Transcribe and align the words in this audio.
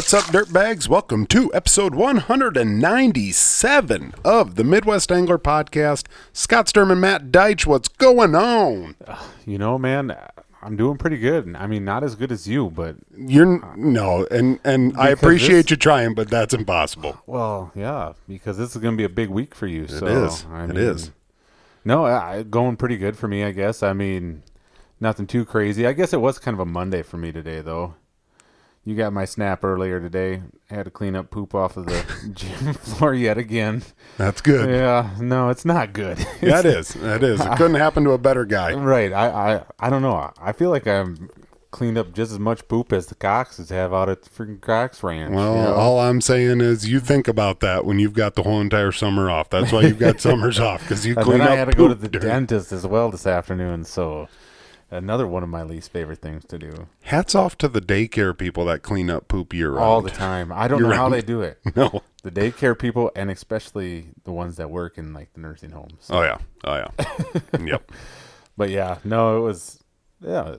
What's 0.00 0.14
up, 0.14 0.24
dirtbags? 0.32 0.88
Welcome 0.88 1.26
to 1.26 1.52
episode 1.52 1.94
197 1.94 4.14
of 4.24 4.54
the 4.54 4.64
Midwest 4.64 5.12
Angler 5.12 5.36
Podcast. 5.36 6.06
Scott 6.32 6.68
Sturman, 6.68 7.00
Matt 7.00 7.30
Deitch, 7.30 7.66
what's 7.66 7.88
going 7.88 8.34
on? 8.34 8.96
You 9.44 9.58
know, 9.58 9.76
man, 9.76 10.16
I'm 10.62 10.76
doing 10.78 10.96
pretty 10.96 11.18
good. 11.18 11.54
I 11.54 11.66
mean, 11.66 11.84
not 11.84 12.02
as 12.02 12.14
good 12.14 12.32
as 12.32 12.48
you, 12.48 12.70
but 12.70 12.96
You're 13.14 13.60
no, 13.76 14.26
and 14.30 14.58
and 14.64 14.96
I 14.96 15.10
appreciate 15.10 15.64
this- 15.64 15.72
you 15.72 15.76
trying, 15.76 16.14
but 16.14 16.30
that's 16.30 16.54
impossible. 16.54 17.20
well, 17.26 17.70
yeah, 17.74 18.14
because 18.26 18.56
this 18.56 18.74
is 18.74 18.80
going 18.80 18.94
to 18.94 18.98
be 18.98 19.04
a 19.04 19.08
big 19.10 19.28
week 19.28 19.54
for 19.54 19.66
you. 19.66 19.82
It 19.84 19.90
so 19.90 20.06
is. 20.06 20.46
I 20.50 20.66
mean, 20.66 20.78
is. 20.78 21.10
No, 21.84 22.06
I- 22.06 22.42
going 22.42 22.78
pretty 22.78 22.96
good 22.96 23.18
for 23.18 23.28
me, 23.28 23.44
I 23.44 23.50
guess. 23.50 23.82
I 23.82 23.92
mean, 23.92 24.44
nothing 24.98 25.26
too 25.26 25.44
crazy. 25.44 25.86
I 25.86 25.92
guess 25.92 26.14
it 26.14 26.22
was 26.22 26.38
kind 26.38 26.54
of 26.54 26.60
a 26.60 26.64
Monday 26.64 27.02
for 27.02 27.18
me 27.18 27.32
today, 27.32 27.60
though. 27.60 27.96
You 28.84 28.96
got 28.96 29.12
my 29.12 29.26
snap 29.26 29.62
earlier 29.62 30.00
today. 30.00 30.42
I 30.70 30.74
had 30.74 30.84
to 30.86 30.90
clean 30.90 31.14
up 31.14 31.30
poop 31.30 31.54
off 31.54 31.76
of 31.76 31.86
the 31.86 32.04
gym 32.34 32.74
floor 32.74 33.12
yet 33.14 33.36
again. 33.36 33.82
That's 34.16 34.40
good. 34.40 34.70
Yeah, 34.70 35.10
no, 35.20 35.50
it's 35.50 35.64
not 35.64 35.92
good. 35.92 36.18
That 36.40 36.64
is. 36.64 36.94
That 36.94 37.22
is. 37.22 37.40
It 37.40 37.56
couldn't 37.56 37.76
happen 37.76 38.04
to 38.04 38.12
a 38.12 38.18
better 38.18 38.44
guy. 38.46 38.72
Right. 38.72 39.12
I, 39.12 39.28
I 39.56 39.62
I 39.78 39.90
don't 39.90 40.00
know. 40.02 40.32
I 40.40 40.52
feel 40.52 40.70
like 40.70 40.86
I'm 40.86 41.28
cleaned 41.70 41.98
up 41.98 42.12
just 42.12 42.32
as 42.32 42.38
much 42.38 42.66
poop 42.66 42.92
as 42.92 43.06
the 43.06 43.14
Coxes 43.14 43.68
have 43.68 43.92
out 43.92 44.08
at 44.08 44.22
the 44.22 44.30
freaking 44.30 44.60
Cox 44.60 45.02
Ranch. 45.02 45.32
Well, 45.34 45.54
you 45.56 45.62
know? 45.62 45.74
all 45.74 46.00
I'm 46.00 46.20
saying 46.20 46.60
is 46.62 46.88
you 46.88 46.98
think 46.98 47.28
about 47.28 47.60
that 47.60 47.84
when 47.84 47.98
you've 47.98 48.14
got 48.14 48.34
the 48.34 48.42
whole 48.42 48.60
entire 48.60 48.90
summer 48.92 49.30
off. 49.30 49.50
That's 49.50 49.70
why 49.70 49.82
you've 49.82 49.98
got 49.98 50.20
summers 50.20 50.58
off 50.58 50.80
because 50.80 51.06
you 51.06 51.14
clean 51.14 51.42
up 51.42 51.50
I 51.50 51.56
had 51.56 51.66
to 51.70 51.76
go 51.76 51.86
to 51.86 51.94
the 51.94 52.08
dirt. 52.08 52.22
dentist 52.22 52.72
as 52.72 52.86
well 52.86 53.10
this 53.10 53.26
afternoon. 53.26 53.84
So 53.84 54.28
another 54.90 55.26
one 55.26 55.42
of 55.42 55.48
my 55.48 55.62
least 55.62 55.92
favorite 55.92 56.20
things 56.20 56.44
to 56.46 56.58
do 56.58 56.88
Hats 57.02 57.34
off 57.34 57.56
to 57.58 57.68
the 57.68 57.80
daycare 57.80 58.36
people 58.36 58.64
that 58.66 58.82
clean 58.82 59.10
up 59.10 59.28
poop 59.28 59.52
year 59.52 59.70
round. 59.72 59.84
all 59.84 60.02
the 60.02 60.10
time. 60.10 60.52
I 60.52 60.68
don't 60.68 60.82
know 60.82 60.90
how 60.90 61.08
they 61.08 61.22
do 61.22 61.42
it. 61.42 61.58
No. 61.76 62.02
The 62.22 62.30
daycare 62.30 62.78
people, 62.78 63.10
and 63.16 63.30
especially 63.30 64.08
the 64.24 64.32
ones 64.32 64.56
that 64.56 64.68
work 64.70 64.98
in 64.98 65.14
like 65.14 65.32
the 65.32 65.40
nursing 65.40 65.70
homes. 65.70 66.08
Oh 66.10 66.22
yeah. 66.22 66.36
Oh 66.64 66.76
yeah. 66.76 67.58
yep. 67.64 67.90
But 68.58 68.68
yeah, 68.68 68.98
no, 69.04 69.38
it 69.38 69.40
was 69.40 69.82
yeah, 70.20 70.56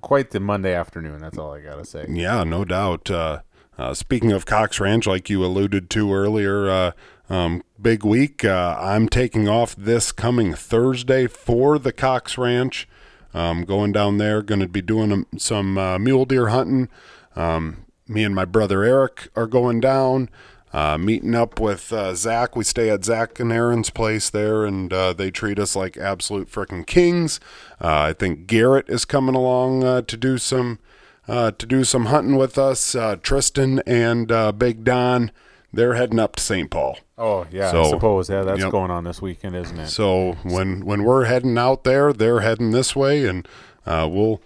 quite 0.00 0.30
the 0.30 0.40
Monday 0.40 0.74
afternoon. 0.74 1.20
That's 1.20 1.36
all 1.36 1.52
I 1.52 1.60
gotta 1.60 1.84
say. 1.84 2.06
Yeah, 2.08 2.44
no 2.44 2.64
doubt. 2.64 3.10
Uh, 3.10 3.40
uh, 3.76 3.94
speaking 3.94 4.32
of 4.32 4.46
Cox 4.46 4.80
Ranch, 4.80 5.06
like 5.06 5.28
you 5.28 5.44
alluded 5.44 5.90
to 5.90 6.12
earlier, 6.12 6.68
uh, 6.70 6.92
um, 7.28 7.62
big 7.80 8.04
week. 8.04 8.44
Uh, 8.44 8.76
I'm 8.80 9.08
taking 9.08 9.48
off 9.48 9.76
this 9.76 10.10
coming 10.10 10.54
Thursday 10.54 11.26
for 11.26 11.78
the 11.78 11.92
Cox 11.92 12.38
Ranch. 12.38 12.88
Um, 13.34 13.64
going 13.64 13.92
down 13.92 14.18
there, 14.18 14.42
going 14.42 14.60
to 14.60 14.68
be 14.68 14.80
doing 14.80 15.26
some 15.36 15.76
uh, 15.76 15.98
mule 15.98 16.24
deer 16.24 16.48
hunting. 16.48 16.88
Um, 17.36 17.84
me 18.08 18.24
and 18.24 18.34
my 18.34 18.46
brother 18.46 18.82
Eric 18.82 19.28
are 19.36 19.46
going 19.46 19.80
down, 19.80 20.30
uh, 20.72 20.96
meeting 20.96 21.34
up 21.34 21.60
with 21.60 21.92
uh, 21.92 22.14
Zach. 22.14 22.56
We 22.56 22.64
stay 22.64 22.88
at 22.88 23.04
Zach 23.04 23.38
and 23.38 23.52
Aaron's 23.52 23.90
place 23.90 24.30
there, 24.30 24.64
and 24.64 24.92
uh, 24.92 25.12
they 25.12 25.30
treat 25.30 25.58
us 25.58 25.76
like 25.76 25.96
absolute 25.98 26.50
freaking 26.50 26.86
kings. 26.86 27.38
Uh, 27.80 28.00
I 28.00 28.12
think 28.14 28.46
Garrett 28.46 28.88
is 28.88 29.04
coming 29.04 29.34
along 29.34 29.84
uh, 29.84 30.02
to 30.02 30.16
do 30.16 30.38
some 30.38 30.78
to 31.26 31.52
do 31.52 31.84
some 31.84 32.06
hunting 32.06 32.36
with 32.36 32.56
us. 32.56 32.96
Tristan 33.22 33.80
and 33.80 34.28
Big 34.58 34.82
Don, 34.82 35.30
they're 35.72 35.94
heading 35.94 36.18
up 36.18 36.36
to 36.36 36.42
St. 36.42 36.70
Paul. 36.70 36.98
Oh 37.16 37.46
yeah, 37.50 37.70
So, 37.70 37.82
I 37.82 37.90
suppose 37.90 38.30
yeah, 38.30 38.42
that's 38.42 38.60
yep. 38.60 38.70
going 38.70 38.90
on 38.90 39.04
this 39.04 39.20
weekend, 39.20 39.56
isn't 39.56 39.78
it? 39.78 39.88
So 39.88 40.36
when 40.42 40.84
when 40.84 41.04
we're 41.04 41.24
heading 41.24 41.58
out 41.58 41.84
there, 41.84 42.12
they're 42.12 42.40
heading 42.40 42.70
this 42.70 42.94
way, 42.96 43.26
and 43.26 43.46
uh, 43.86 44.08
we'll 44.10 44.40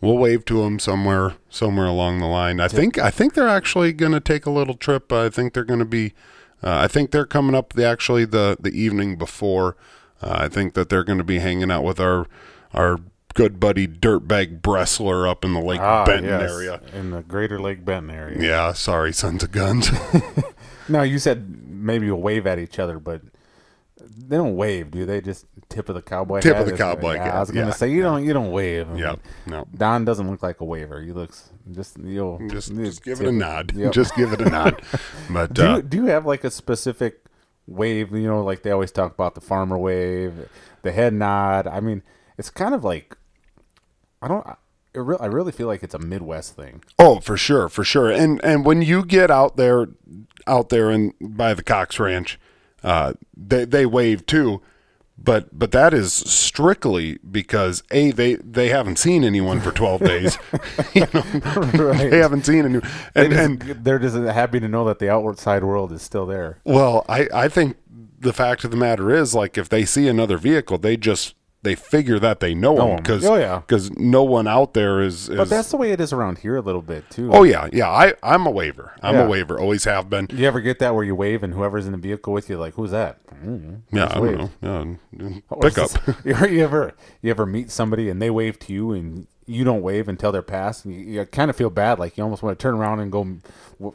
we'll 0.00 0.18
wave 0.18 0.44
to 0.46 0.62
them 0.62 0.78
somewhere 0.78 1.34
somewhere 1.48 1.86
along 1.86 2.20
the 2.20 2.26
line. 2.26 2.60
I 2.60 2.68
think 2.68 2.98
I 2.98 3.10
think 3.10 3.34
they're 3.34 3.48
actually 3.48 3.92
going 3.92 4.12
to 4.12 4.20
take 4.20 4.46
a 4.46 4.50
little 4.50 4.74
trip. 4.74 5.12
I 5.12 5.28
think 5.30 5.54
they're 5.54 5.64
going 5.64 5.80
to 5.80 5.84
be. 5.84 6.12
Uh, 6.62 6.78
I 6.80 6.88
think 6.88 7.12
they're 7.12 7.26
coming 7.26 7.54
up 7.54 7.72
the 7.72 7.84
actually 7.84 8.24
the 8.24 8.56
the 8.60 8.70
evening 8.70 9.16
before. 9.16 9.76
Uh, 10.20 10.36
I 10.40 10.48
think 10.48 10.74
that 10.74 10.88
they're 10.88 11.04
going 11.04 11.18
to 11.18 11.24
be 11.24 11.38
hanging 11.38 11.70
out 11.70 11.84
with 11.84 12.00
our 12.00 12.26
our 12.74 13.00
good 13.38 13.60
buddy 13.60 13.86
Dirtbag 13.86 14.60
Bressler 14.60 15.30
up 15.30 15.44
in 15.44 15.54
the 15.54 15.60
Lake 15.60 15.80
Ah, 15.80 16.04
Benton 16.04 16.24
yes, 16.24 16.50
area. 16.50 16.80
in 16.92 17.12
the 17.12 17.22
Greater 17.22 17.60
Lake 17.60 17.84
Benton 17.84 18.10
area. 18.10 18.36
Yeah, 18.40 18.72
sorry, 18.72 19.12
sons 19.12 19.44
of 19.44 19.52
guns. 19.52 19.92
no, 20.88 21.02
you 21.02 21.20
said 21.20 21.70
maybe 21.70 22.06
you'll 22.06 22.20
wave 22.20 22.48
at 22.48 22.58
each 22.58 22.80
other, 22.80 22.98
but 22.98 23.22
they 23.96 24.36
don't 24.36 24.56
wave, 24.56 24.90
do 24.90 25.06
they? 25.06 25.20
Just 25.20 25.46
tip 25.68 25.88
of 25.88 25.94
the 25.94 26.02
cowboy. 26.02 26.40
Tip 26.40 26.56
hat 26.56 26.64
of 26.64 26.70
the 26.72 26.76
cowboy 26.76 27.14
yeah, 27.14 27.26
hat, 27.26 27.34
I 27.36 27.40
was 27.40 27.50
gonna 27.52 27.66
yeah. 27.66 27.72
say 27.72 27.92
you 27.92 28.02
don't 28.02 28.24
you 28.24 28.32
don't 28.32 28.50
wave. 28.50 28.88
I 28.88 28.92
mean, 28.92 29.02
yeah, 29.02 29.14
no. 29.46 29.68
Don 29.72 30.04
doesn't 30.04 30.28
look 30.28 30.42
like 30.42 30.60
a 30.60 30.64
waver. 30.64 31.00
He 31.00 31.12
looks 31.12 31.50
just 31.70 31.96
you'll 31.96 32.40
Just, 32.48 32.74
just 32.74 33.04
give 33.04 33.20
it 33.20 33.28
a 33.28 33.32
nod. 33.32 33.72
Yep. 33.76 33.92
Just 33.92 34.16
give 34.16 34.32
it 34.32 34.40
a 34.40 34.50
nod. 34.50 34.82
But 35.30 35.54
do 35.54 35.62
uh, 35.64 35.76
you, 35.76 35.82
do 35.82 35.96
you 35.98 36.06
have 36.06 36.26
like 36.26 36.42
a 36.42 36.50
specific 36.50 37.24
wave? 37.68 38.10
You 38.10 38.26
know, 38.26 38.42
like 38.42 38.64
they 38.64 38.72
always 38.72 38.90
talk 38.90 39.12
about 39.14 39.36
the 39.36 39.40
farmer 39.40 39.78
wave, 39.78 40.48
the 40.82 40.90
head 40.90 41.12
nod. 41.12 41.68
I 41.68 41.78
mean, 41.78 42.02
it's 42.36 42.50
kind 42.50 42.74
of 42.74 42.82
like 42.82 43.16
I 44.22 44.28
don't. 44.28 44.46
I, 44.46 44.56
it 44.94 45.00
re- 45.00 45.16
I 45.20 45.26
really 45.26 45.52
feel 45.52 45.66
like 45.66 45.82
it's 45.82 45.94
a 45.94 45.98
Midwest 45.98 46.56
thing. 46.56 46.82
Oh, 46.98 47.20
for 47.20 47.36
sure, 47.36 47.68
for 47.68 47.84
sure. 47.84 48.10
And 48.10 48.42
and 48.44 48.64
when 48.64 48.82
you 48.82 49.04
get 49.04 49.30
out 49.30 49.56
there, 49.56 49.88
out 50.46 50.68
there 50.70 50.90
and 50.90 51.12
by 51.20 51.54
the 51.54 51.62
Cox 51.62 51.98
Ranch, 52.00 52.38
uh, 52.82 53.12
they 53.36 53.64
they 53.64 53.86
wave 53.86 54.24
too, 54.26 54.60
but 55.16 55.56
but 55.56 55.70
that 55.72 55.92
is 55.94 56.12
strictly 56.12 57.18
because 57.30 57.82
a 57.90 58.10
they 58.12 58.36
they 58.36 58.68
haven't 58.70 58.96
seen 58.98 59.24
anyone 59.24 59.60
for 59.60 59.70
twelve 59.72 60.00
days. 60.00 60.38
you 60.94 61.06
know, 61.12 61.22
Right. 61.74 62.10
they 62.10 62.18
haven't 62.18 62.46
seen 62.46 62.64
anyone, 62.64 62.88
They 63.14 63.26
and, 63.26 63.60
just, 63.60 63.70
and 63.76 63.84
they're 63.84 63.98
just 63.98 64.16
happy 64.16 64.58
to 64.58 64.68
know 64.68 64.84
that 64.86 64.98
the 64.98 65.10
outside 65.10 65.62
world 65.64 65.92
is 65.92 66.02
still 66.02 66.26
there. 66.26 66.58
well, 66.64 67.04
I 67.08 67.28
I 67.32 67.48
think 67.48 67.76
the 68.20 68.32
fact 68.32 68.64
of 68.64 68.72
the 68.72 68.76
matter 68.76 69.14
is, 69.14 69.32
like, 69.32 69.56
if 69.56 69.68
they 69.68 69.84
see 69.84 70.08
another 70.08 70.38
vehicle, 70.38 70.76
they 70.78 70.96
just 70.96 71.34
they 71.62 71.74
figure 71.74 72.18
that 72.20 72.38
they 72.40 72.54
know 72.54 72.74
Know 72.76 72.90
'em. 72.92 72.96
because 72.98 73.24
Oh, 73.24 73.34
yeah. 73.36 73.62
no 73.96 74.22
one 74.22 74.46
out 74.46 74.74
there 74.74 75.00
is. 75.00 75.28
is 75.28 75.36
But 75.36 75.48
that's 75.48 75.70
the 75.70 75.76
way 75.76 75.90
it 75.90 76.00
is 76.00 76.12
around 76.12 76.38
here 76.38 76.56
a 76.56 76.60
little 76.60 76.82
bit 76.82 77.08
too. 77.10 77.30
oh 77.32 77.42
yeah 77.42 77.68
yeah 77.72 77.88
I 77.90 78.14
I'm 78.22 78.46
a 78.46 78.50
waiver. 78.50 78.92
I'm 79.02 79.14
Yeah. 79.16 79.22
a 79.24 79.28
waiver. 79.28 79.58
Always 79.58 79.84
have 79.84 80.08
been. 80.08 80.28
You 80.32 80.46
ever 80.46 80.60
get 80.60 80.78
that 80.78 80.94
where 80.94 81.04
you 81.04 81.14
wave 81.16 81.42
and 81.42 81.54
whoever's 81.54 81.86
in 81.86 81.92
the 81.92 81.98
vehicle 81.98 82.32
with 82.32 82.48
you, 82.48 82.58
like, 82.58 82.74
who's 82.74 82.92
that? 82.92 83.18
Mm, 83.44 83.80
Yeah, 83.92 84.04
I 84.10 84.14
don't 84.14 84.62
know. 84.62 84.96
Yeah, 85.12 85.30
pick 85.60 85.78
up. 85.78 85.90
this- 85.90 86.14
you 86.24 86.32
ever- 86.34 86.48
you 86.48 86.64
ever 86.64 86.92
you 87.22 87.30
ever 87.30 87.44
meet 87.46 87.70
somebody 87.70 88.08
and 88.08 88.22
they 88.22 88.30
wave 88.30 88.58
to 88.60 88.72
you 88.72 88.92
and 88.92 89.26
you 89.48 89.64
don't 89.64 89.82
wave 89.82 90.08
until 90.08 90.30
they're 90.30 90.42
past 90.42 90.84
and 90.84 90.94
you, 90.94 91.00
you 91.00 91.24
kind 91.24 91.48
of 91.50 91.56
feel 91.56 91.70
bad, 91.70 91.98
like 91.98 92.16
you 92.16 92.22
almost 92.22 92.42
want 92.42 92.56
to 92.58 92.62
turn 92.62 92.74
around 92.74 93.00
and 93.00 93.10
go 93.10 93.26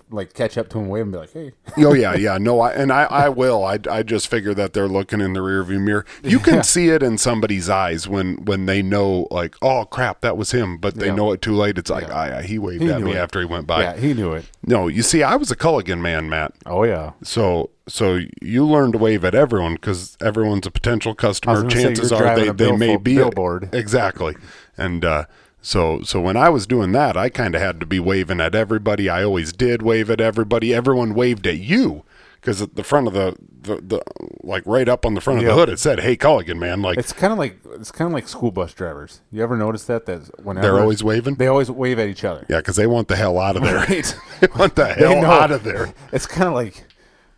like 0.09 0.33
catch 0.33 0.57
up 0.57 0.69
to 0.69 0.77
them, 0.77 0.87
wave 0.87 1.03
and 1.03 1.11
be 1.11 1.17
like, 1.17 1.31
hey, 1.33 1.51
oh 1.79 1.93
yeah, 1.93 2.13
yeah. 2.15 2.37
No, 2.37 2.59
I 2.61 2.71
and 2.73 2.91
I, 2.91 3.03
I 3.03 3.29
will. 3.29 3.63
I, 3.65 3.77
I 3.89 4.01
just 4.03 4.27
figure 4.27 4.53
that 4.53 4.73
they're 4.73 4.87
looking 4.87 5.21
in 5.21 5.33
the 5.33 5.41
rearview 5.41 5.81
mirror. 5.81 6.05
You 6.23 6.39
can 6.39 6.63
see 6.63 6.89
it 6.89 7.03
in 7.03 7.17
somebody's 7.17 7.69
eyes 7.69 8.07
when 8.07 8.43
when 8.45 8.65
they 8.65 8.81
know, 8.81 9.27
like, 9.29 9.55
oh 9.61 9.85
crap, 9.85 10.21
that 10.21 10.37
was 10.37 10.51
him. 10.51 10.77
But 10.77 10.95
they 10.95 11.07
Yeah. 11.07 11.15
know 11.15 11.31
it 11.33 11.41
too 11.41 11.53
late. 11.55 11.77
It's 11.77 11.89
like, 11.89 12.07
ah, 12.09 12.25
yeah, 12.25 12.41
he 12.41 12.57
waved 12.57 12.81
He 12.81 12.89
at 12.91 13.01
me 13.01 13.11
it. 13.11 13.17
after 13.17 13.39
he 13.39 13.45
went 13.45 13.67
by. 13.67 13.83
yeah, 13.83 13.97
he 13.97 14.13
knew 14.13 14.33
it. 14.33 14.45
No, 14.65 14.87
you 14.87 15.03
see, 15.03 15.21
I 15.21 15.35
was 15.35 15.51
a 15.51 15.55
Culligan 15.55 15.99
man, 15.99 16.29
Matt. 16.29 16.53
Oh 16.65 16.83
yeah, 16.83 17.11
So 17.23 17.69
so 17.87 18.19
you 18.41 18.65
learn 18.65 18.93
to 18.93 18.97
wave 18.97 19.25
at 19.25 19.35
everyone 19.35 19.73
because 19.73 20.17
everyone's 20.21 20.65
a 20.65 20.71
potential 20.71 21.13
customer. 21.13 21.67
Chances 21.67 22.11
you're 22.11 22.35
they, 22.35 22.49
they 22.49 22.71
may 22.75 22.95
be 22.95 23.15
billboard. 23.17 23.69
exactly. 23.75 24.35
And 24.77 25.03
uh, 25.03 25.25
so 25.63 26.01
so 26.03 26.21
when 26.21 26.37
I 26.37 26.49
was 26.49 26.67
doing 26.67 26.91
that, 26.91 27.17
I 27.17 27.29
kind 27.29 27.55
of 27.55 27.61
had 27.61 27.79
to 27.79 27.85
be 27.87 27.99
waving 27.99 28.39
at 28.41 28.53
everybody. 28.53 29.09
I 29.09 29.23
always 29.23 29.51
did 29.53 29.81
wave 29.81 30.11
at 30.11 30.21
everybody. 30.21 30.73
Everyone 30.73 31.15
waved 31.15 31.47
at 31.47 31.57
you 31.57 32.03
because 32.39 32.61
at 32.61 32.75
the 32.75 32.83
front 32.83 33.07
of 33.07 33.13
the, 33.13 33.35
the 33.61 33.77
the 33.81 34.01
like 34.43 34.63
right 34.65 34.87
up 34.89 35.05
on 35.05 35.13
the 35.15 35.21
front 35.21 35.39
of 35.39 35.45
Yep. 35.45 35.51
the 35.51 35.55
hood 35.59 35.69
it 35.69 35.79
said, 35.79 36.01
"Hey 36.01 36.15
Culligan, 36.17 36.59
man!" 36.59 36.81
Like 36.81 36.97
it's 36.97 37.13
kind 37.13 37.31
of 37.33 37.39
like 37.39 37.57
it's 37.79 37.91
kind 37.91 38.07
of 38.07 38.13
like 38.13 38.27
school 38.27 38.51
bus 38.51 38.73
drivers. 38.73 39.21
You 39.31 39.41
ever 39.41 39.55
notice 39.57 39.85
that? 39.85 40.05
That 40.05 40.29
whenever 40.43 40.67
they're 40.67 40.79
always 40.81 41.03
waving. 41.03 41.35
they 41.35 41.47
always 41.47 41.71
wave 41.71 41.97
at 41.97 42.09
each 42.09 42.23
other. 42.25 42.45
yeah, 42.49 42.57
because 42.57 42.75
they 42.75 42.85
want 42.87 43.07
the 43.07 43.15
hell 43.15 43.39
out 43.39 43.55
of 43.55 43.63
there. 43.63 43.77
Right. 43.77 44.15
they 44.41 44.47
want 44.59 44.75
the 44.75 44.85
hell 44.93 45.25
out 45.25 45.51
of 45.51 45.63
there. 45.63 45.93
It's 46.11 46.27
kind 46.27 46.47
of 46.49 46.53
like 46.53 46.83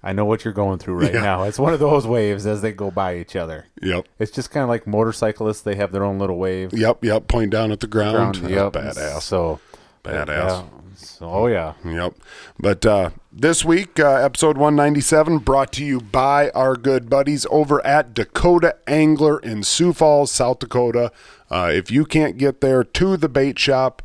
I 0.06 0.13
know 0.13 0.24
what 0.24 0.46
you're 0.46 0.54
going 0.54 0.78
through 0.78 1.02
right 1.02 1.13
Yeah. 1.13 1.22
now. 1.22 1.44
It's 1.44 1.57
one 1.60 1.74
of 1.74 1.80
those 1.80 2.06
waves 2.06 2.46
as 2.46 2.62
they 2.62 2.72
go 2.72 2.92
by 2.92 3.18
each 3.18 3.36
other. 3.36 3.66
Yep. 3.81 4.07
It's 4.19 4.31
just 4.31 4.52
kind 4.52 4.62
of 4.63 4.69
like 4.69 4.86
motorcyclists; 4.86 5.62
they 5.62 5.75
have 5.75 5.92
their 5.92 6.04
own 6.04 6.19
little 6.19 6.38
wave. 6.38 6.72
Yep, 6.74 7.04
yep. 7.04 7.28
Point 7.28 7.50
down 7.52 7.72
at 7.72 7.80
the 7.80 7.88
ground. 7.88 8.40
Ground, 8.40 8.50
yep. 8.54 8.74
Badass. 8.74 9.22
So 9.24 9.60
Badass. 10.04 10.28
yeah. 10.28 10.63
So, 10.98 11.30
oh 11.30 11.48
yeah. 11.48 11.74
Yep. 11.84 12.13
But 12.57 12.86
uh, 12.86 13.10
this 13.34 13.66
week, 13.66 14.00
uh, 14.00 14.13
episode 14.13 14.57
197, 14.57 15.40
brought 15.40 15.74
to 15.74 15.84
you 15.84 16.00
by 16.00 16.50
our 16.52 16.75
good 16.78 17.10
buddies 17.10 17.46
over 17.50 17.86
at 17.86 18.13
Dakota 18.13 18.75
Angler 18.88 19.40
in 19.40 19.63
Sioux 19.63 19.92
Falls, 19.92 20.31
South 20.31 20.60
Dakota. 20.60 21.12
Uh, 21.52 21.69
if 21.74 21.92
you 21.92 22.06
can't 22.06 22.38
get 22.38 22.62
there 22.62 22.84
to 22.84 23.18
the 23.18 23.28
bait 23.28 23.60
shop 23.60 24.02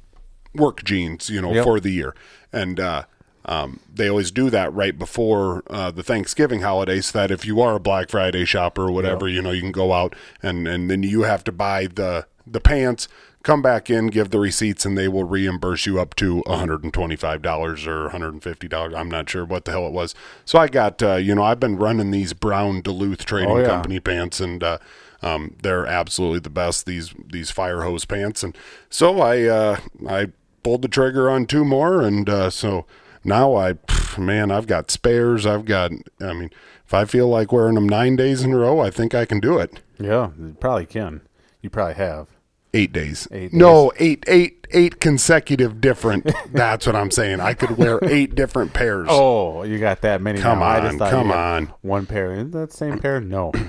work 0.56 0.84
jeans, 0.84 1.30
you 1.30 1.42
know, 1.42 1.54
Yep. 1.54 1.64
for 1.64 1.80
the 1.80 1.90
year. 1.92 2.16
And 2.52 2.80
uh, 2.80 3.04
um, 3.46 3.80
they 3.94 4.08
always 4.10 4.32
do 4.32 4.50
that 4.52 4.74
right 4.74 4.98
before 4.98 5.64
uh, 5.70 5.92
the 5.92 6.04
Thanksgiving 6.04 6.62
holiday, 6.62 7.02
so 7.02 7.18
that 7.20 7.32
if 7.32 7.46
you 7.46 7.60
are 7.62 7.76
a 7.76 7.80
Black 7.80 8.10
Friday 8.10 8.46
shopper 8.46 8.84
or 8.84 8.92
whatever, 8.92 9.28
you 9.28 9.42
know, 9.42 9.52
you 9.52 9.62
can 9.62 9.72
go 9.72 9.92
out 9.94 10.16
and 10.42 10.68
and 10.68 10.90
then 10.90 11.04
you 11.04 11.24
have 11.24 11.44
to 11.46 11.52
buy 11.52 11.88
the 11.88 12.26
the 12.48 12.60
pants. 12.62 13.08
Come 13.44 13.62
back 13.62 13.90
in, 13.90 14.08
give 14.08 14.30
the 14.30 14.40
receipts, 14.40 14.86
and 14.86 14.98
they 14.98 15.10
will 15.10 15.26
reimburse 15.26 15.86
you 15.86 16.00
up 16.00 16.16
to 16.16 16.42
$125 16.48 17.88
or 17.88 18.10
$150. 18.10 18.96
I'm 18.98 19.10
not 19.12 19.30
sure 19.30 19.44
what 19.44 19.66
the 19.66 19.72
hell 19.72 19.86
it 19.86 19.92
was. 19.92 20.16
So 20.46 20.60
I 20.60 20.70
got, 20.70 21.04
uh, 21.04 21.16
you 21.16 21.36
know, 21.36 21.44
I've 21.44 21.60
been 21.60 21.76
running 21.76 22.12
these 22.12 22.32
brown 22.32 22.82
Duluth 22.82 23.26
Trading 23.26 23.50
Oh, 23.52 23.58
yeah. 23.60 23.66
Company 23.68 24.00
pants, 24.00 24.40
and 24.40 24.64
uh, 24.64 24.78
um, 25.24 25.56
they're 25.62 25.88
absolutely 25.88 26.40
the 26.40 26.50
best. 26.50 26.86
These 26.86 27.14
these 27.26 27.50
fire 27.50 27.82
hose 27.82 28.06
pants, 28.06 28.44
and 28.44 28.56
so 28.90 29.22
I 29.22 29.44
uh, 29.44 29.80
I 30.08 30.28
pulled 30.64 30.82
the 30.82 30.88
trigger 30.88 31.30
on 31.30 31.46
two 31.46 31.66
more, 31.66 32.02
and 32.02 32.30
uh, 32.30 32.50
so 32.50 32.86
now 33.24 33.56
I 33.56 33.74
pff, 33.74 34.18
man 34.18 34.52
I've 34.52 34.68
got 34.68 34.92
spares. 34.92 35.46
I've 35.46 35.66
got 35.66 35.92
I 36.22 36.34
mean 36.34 36.50
if 36.86 36.94
I 36.94 37.06
feel 37.06 37.28
like 37.28 37.52
wearing 37.52 37.76
them 37.76 37.88
nine 37.88 38.16
days 38.16 38.44
in 38.44 38.52
a 38.52 38.58
row, 38.58 38.80
I 38.80 38.90
think 38.90 39.16
I 39.16 39.26
can 39.26 39.40
do 39.40 39.58
it. 39.58 39.82
Yeah, 40.00 40.32
you 40.38 40.56
probably 40.60 40.86
can. 40.86 41.22
You 41.62 41.70
probably 41.70 41.96
have. 41.96 42.28
Eight 42.76 42.92
days. 42.92 43.28
Eight 43.32 43.54
no, 43.54 43.92
eight, 44.00 44.24
eight, 44.28 44.66
eight 44.72 45.00
consecutive 45.00 45.80
different. 45.80 46.30
that's 46.52 46.88
what 46.88 46.96
I'm 46.96 47.12
saying. 47.12 47.40
I 47.40 47.54
could 47.54 47.78
wear 47.78 48.00
eight 48.04 48.34
different 48.34 48.74
pairs. 48.74 49.08
Oh, 49.12 49.62
you 49.64 49.78
got 49.78 50.02
that 50.02 50.22
many. 50.22 50.40
Come 50.40 50.60
now. 50.60 50.66
I 50.66 50.88
on, 50.88 50.98
come 50.98 51.32
on. 51.32 51.74
One 51.82 52.08
pair. 52.08 52.34
Is 52.34 52.50
that 52.52 52.74
same 52.74 52.98
pair? 52.98 53.22
No. 53.22 53.52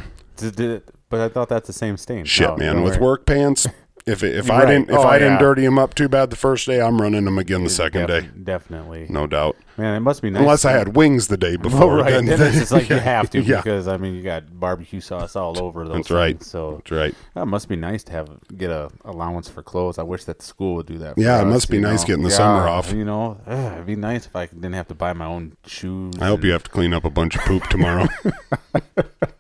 Did, 1.15 1.23
did 1.23 1.27
it, 1.27 1.31
but 1.31 1.31
I 1.31 1.33
thought 1.33 1.49
that's 1.49 1.67
the 1.67 1.73
same 1.73 1.97
stain. 1.97 2.25
Shit, 2.25 2.49
No, 2.49 2.57
man. 2.57 2.83
With 2.83 2.95
worry. 2.95 3.03
work 3.03 3.27
pants, 3.27 3.67
if 4.07 4.23
if 4.23 4.47
You're 4.49 4.55
I 4.57 4.67
didn't 4.67 4.91
if 4.91 4.97
Oh, 4.97 5.03
I 5.03 5.19
didn't 5.19 5.35
yeah. 5.35 5.39
dirty 5.39 5.63
them 5.65 5.79
up 5.79 5.95
too 5.95 6.09
bad 6.11 6.29
the 6.29 6.37
first 6.37 6.67
day, 6.67 6.81
I'm 6.81 7.01
running 7.01 7.25
them 7.25 7.39
again 7.39 7.65
the 7.65 7.71
second 7.71 8.07
Def- 8.09 8.25
day. 8.25 8.31
Definitely. 8.45 9.07
No 9.09 9.27
doubt. 9.27 9.57
Man, 9.79 9.97
it 9.97 10.01
must 10.01 10.21
be 10.23 10.29
nice. 10.31 10.41
Unless 10.43 10.65
I 10.67 10.73
had 10.73 10.95
wings 10.95 11.29
the 11.29 11.37
day 11.39 11.55
Oh, 11.55 11.59
before. 11.63 11.97
right. 11.97 12.11
then, 12.13 12.27
Then, 12.27 12.41
it's 12.43 12.59
just 12.59 12.71
like 12.71 12.91
you 12.91 12.97
have 13.01 13.31
to 13.31 13.41
yeah. 13.41 13.57
because 13.63 13.89
I 13.89 13.97
mean 13.97 14.15
you 14.15 14.23
got 14.23 14.61
barbecue 14.61 15.01
sauce 15.01 15.35
all 15.37 15.59
over 15.61 15.85
those. 15.87 15.97
That's 15.97 16.11
right. 16.11 16.43
So 16.43 16.73
That's 16.77 16.91
right. 16.91 17.15
that 17.35 17.47
must 17.47 17.67
be 17.67 17.77
nice 17.77 18.05
to 18.05 18.13
have 18.13 18.29
get 18.57 18.69
a 18.71 18.91
allowance 19.07 19.49
for 19.49 19.63
clothes. 19.63 19.99
I 19.99 20.03
wish 20.03 20.25
that 20.25 20.39
the 20.41 20.45
school 20.45 20.75
would 20.75 20.87
do 20.87 20.99
that. 20.99 21.17
Yeah, 21.17 21.41
it 21.41 21.47
must 21.47 21.71
be 21.71 21.81
nice 21.81 22.03
know. 22.03 22.07
getting 22.09 22.25
the 22.25 22.29
Yeah, 22.31 22.37
summer 22.37 22.69
off. 22.69 22.93
You 22.93 23.07
know, 23.07 23.41
ugh, 23.47 23.73
it'd 23.73 23.87
be 23.87 23.97
nice 23.97 24.27
if 24.27 24.37
I 24.37 24.47
didn't 24.47 24.75
have 24.75 24.89
to 24.89 24.95
buy 24.95 25.15
my 25.15 25.25
own 25.25 25.57
shoes. 25.67 26.13
I 26.21 26.27
hope 26.27 26.41
and- 26.41 26.45
you 26.45 26.53
have 26.53 26.65
to 26.65 26.71
clean 26.71 26.93
up 26.93 27.05
a 27.07 27.11
bunch 27.11 27.37
of 27.37 27.41
poop 27.43 27.65
tomorrow. 27.69 28.07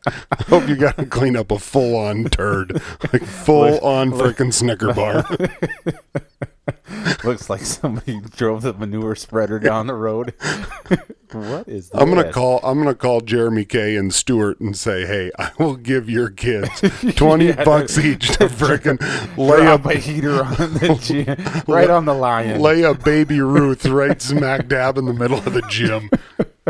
I 0.31 0.43
hope 0.49 0.69
you 0.69 0.77
got 0.77 0.97
to 0.99 1.07
clean 1.07 1.37
up 1.37 1.51
a 1.51 1.59
full 1.59 1.97
on 1.97 2.25
turd, 2.25 2.73
like 3.13 3.25
full 3.25 3.79
on 3.81 4.11
freaking 4.11 4.53
Snicker 4.53 4.93
bar. 4.93 5.25
Looks 7.25 7.49
like 7.51 7.61
somebody 7.63 8.21
drove 8.37 8.63
the 8.63 8.73
manure 8.75 9.15
spreader 9.15 9.59
down 9.59 9.87
the 9.87 9.95
road. 9.95 10.35
what 11.33 11.69
is 11.69 11.91
that? 11.91 12.01
I'm 12.01 12.09
gonna 12.09 12.31
call. 12.33 12.61
I'm 12.63 12.79
gonna 12.79 12.95
call 12.95 13.21
Jeremy 13.21 13.65
Kay 13.65 13.97
and 13.97 14.13
Stewart 14.13 14.61
and 14.61 14.77
say, 14.77 15.05
"Hey, 15.07 15.31
I 15.39 15.51
will 15.59 15.77
give 15.77 16.09
your 16.09 16.31
kids 16.31 16.69
twenty 17.17 17.47
Yeah. 17.47 17.65
bucks 17.65 17.99
each 17.99 18.29
to 18.33 18.47
freaking 18.47 18.99
lay 19.37 19.67
a 19.67 19.75
a 19.75 19.99
heater 19.99 20.43
on 20.45 20.55
the 20.75 20.99
gym, 21.03 21.65
right 21.67 21.91
on 21.91 22.05
the 22.05 22.15
lion. 22.15 22.61
lay 22.61 22.83
a 22.83 22.95
baby 22.95 23.41
Ruth 23.41 23.85
right 23.87 24.21
smack 24.21 24.69
dab 24.69 24.97
in 24.97 25.05
the 25.07 25.15
middle 25.15 25.39
of 25.39 25.53
the 25.53 25.63
gym. 25.63 26.09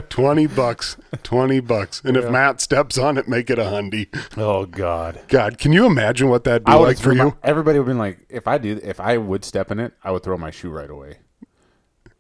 Twenty 0.09 0.49
bucks, 0.49 0.97
twenty 1.23 1.61
bucks, 1.61 2.03
and 2.05 2.17
if 2.17 2.29
Matt 2.29 2.61
steps 2.61 2.99
on 2.99 3.17
it, 3.17 3.29
make 3.29 3.49
it 3.49 3.61
a 3.61 3.65
hundy. 3.65 4.09
oh 4.37 4.67
God. 4.67 5.21
God, 5.29 5.57
can 5.57 5.73
you 5.73 5.87
imagine 5.87 6.29
what 6.29 6.43
that'd 6.45 6.65
be 6.65 6.73
I 6.73 6.75
like 6.75 6.99
for 6.99 7.15
my- 7.15 7.27
you? 7.27 7.37
Everybody 7.45 7.79
would 7.79 7.85
have 7.87 7.91
been 7.93 7.99
like, 7.99 8.19
if 8.29 8.49
I 8.49 8.59
do, 8.59 8.81
if 8.83 8.99
I 8.99 9.19
would 9.19 9.45
step 9.45 9.71
in 9.71 9.79
it, 9.79 9.93
I 10.03 10.11
would 10.11 10.25
throw 10.25 10.37
my 10.37 10.51
shoe 10.51 10.71
right 10.71 10.91
away, 10.91 11.19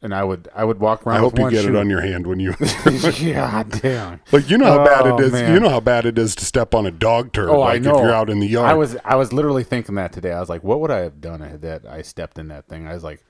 and 0.03 0.15
I 0.15 0.23
would, 0.23 0.49
I 0.55 0.65
would 0.65 0.79
walk 0.79 1.05
around. 1.05 1.17
I 1.17 1.21
hope 1.21 1.33
with 1.33 1.39
you 1.39 1.45
one 1.47 1.53
get 1.53 1.65
shoe. 1.65 1.71
it 1.71 1.77
on 1.77 1.91
your 1.91 2.01
hand 2.01 2.29
when 2.29 2.39
you. 2.39 2.55
yeah, 3.19 3.65
damn. 3.65 4.21
Like 4.31 4.49
you 4.49 4.57
know 4.57 4.67
how 4.67 4.85
bad 4.85 5.07
Oh, 5.09 5.19
it 5.19 5.25
is. 5.25 5.33
man. 5.33 5.53
You 5.53 5.59
know 5.59 5.71
how 5.71 5.81
bad 5.81 6.07
it 6.07 6.17
is 6.17 6.37
to 6.37 6.45
step 6.45 6.75
on 6.77 6.87
a 6.87 6.93
dog 6.93 7.33
turd. 7.33 7.49
Oh, 7.49 7.59
like 7.59 7.75
I 7.75 7.79
know. 7.79 7.97
if 7.97 8.03
you're 8.03 8.13
out 8.15 8.31
in 8.31 8.39
the 8.39 8.47
yard. 8.47 8.71
I 8.71 8.75
was, 8.75 8.97
I 9.05 9.17
was 9.17 9.33
literally 9.33 9.65
thinking 9.65 9.97
that 9.97 10.13
today. 10.13 10.31
I 10.31 10.39
was 10.39 10.49
like, 10.49 10.63
what 10.63 10.79
would 10.79 10.93
I 10.93 11.01
have 11.01 11.21
done 11.21 11.41
had 11.41 11.63
that 11.63 11.87
I 11.87 12.03
stepped 12.03 12.39
in 12.39 12.47
that 12.49 12.69
thing? 12.69 12.87
I 12.87 12.95
was 12.95 13.03
like, 13.03 13.25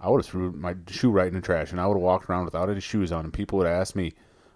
I 0.00 0.08
would 0.08 0.18
have 0.18 0.26
threw 0.26 0.52
my 0.52 0.74
shoe 0.88 1.10
right 1.10 1.28
in 1.28 1.34
the 1.34 1.40
trash, 1.40 1.72
and 1.72 1.80
I 1.80 1.86
would 1.86 1.94
have 1.94 2.02
walked 2.02 2.30
around 2.30 2.46
without 2.46 2.70
any 2.70 2.80
shoes 2.80 3.12
on, 3.12 3.24
and 3.24 3.32
people 3.32 3.58
would 3.58 3.66
ask 3.66 3.94
me, 3.94 4.12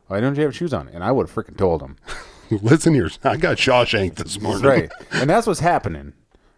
"Why 0.06 0.20
don't 0.20 0.36
you 0.36 0.42
have 0.44 0.56
shoes 0.56 0.72
on?" 0.72 0.88
And 0.88 1.04
I 1.04 1.12
would 1.12 1.28
have 1.28 1.34
freaking 1.34 1.56
told 1.56 1.80
them. 1.80 1.96
Listen 2.50 2.94
here, 2.94 3.10
I 3.22 3.36
got 3.36 3.56
Shawshank 3.56 4.16
this 4.16 4.40
morning. 4.40 4.64
Right. 4.64 4.92
And 5.12 5.30
that's 5.30 5.46
what's 5.46 5.60
happening. 5.60 6.12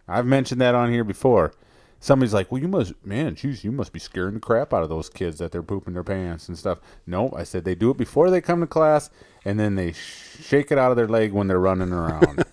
I've 0.07 0.25
mentioned 0.25 0.61
that 0.61 0.75
on 0.75 0.91
here 0.91 1.03
before. 1.03 1.53
Somebody's 1.99 2.33
like, 2.33 2.51
well, 2.51 2.61
you 2.61 2.67
must, 2.67 2.93
man, 3.03 3.35
geez, 3.35 3.63
you 3.63 3.71
must 3.71 3.91
be 3.91 3.99
scaring 3.99 4.35
the 4.35 4.39
crap 4.39 4.73
out 4.73 4.83
of 4.83 4.89
those 4.89 5.09
kids 5.09 5.39
that 5.39 5.51
they're 5.51 5.63
pooping 5.63 5.95
their 5.95 6.03
pants 6.03 6.47
and 6.47 6.57
stuff. 6.57 6.79
No, 7.07 7.31
I 7.35 7.43
said 7.43 7.65
they 7.65 7.73
do 7.73 7.89
it 7.89 7.97
before 7.97 8.29
they 8.29 8.39
come 8.39 8.59
to 8.59 8.67
class, 8.67 9.09
and 9.43 9.59
then 9.59 9.75
they 9.75 9.93
sh- 9.93 10.37
shake 10.43 10.71
it 10.71 10.77
out 10.77 10.91
of 10.91 10.97
their 10.97 11.07
leg 11.07 11.31
when 11.31 11.47
they're 11.47 11.59
running 11.59 11.91
around. 11.91 12.45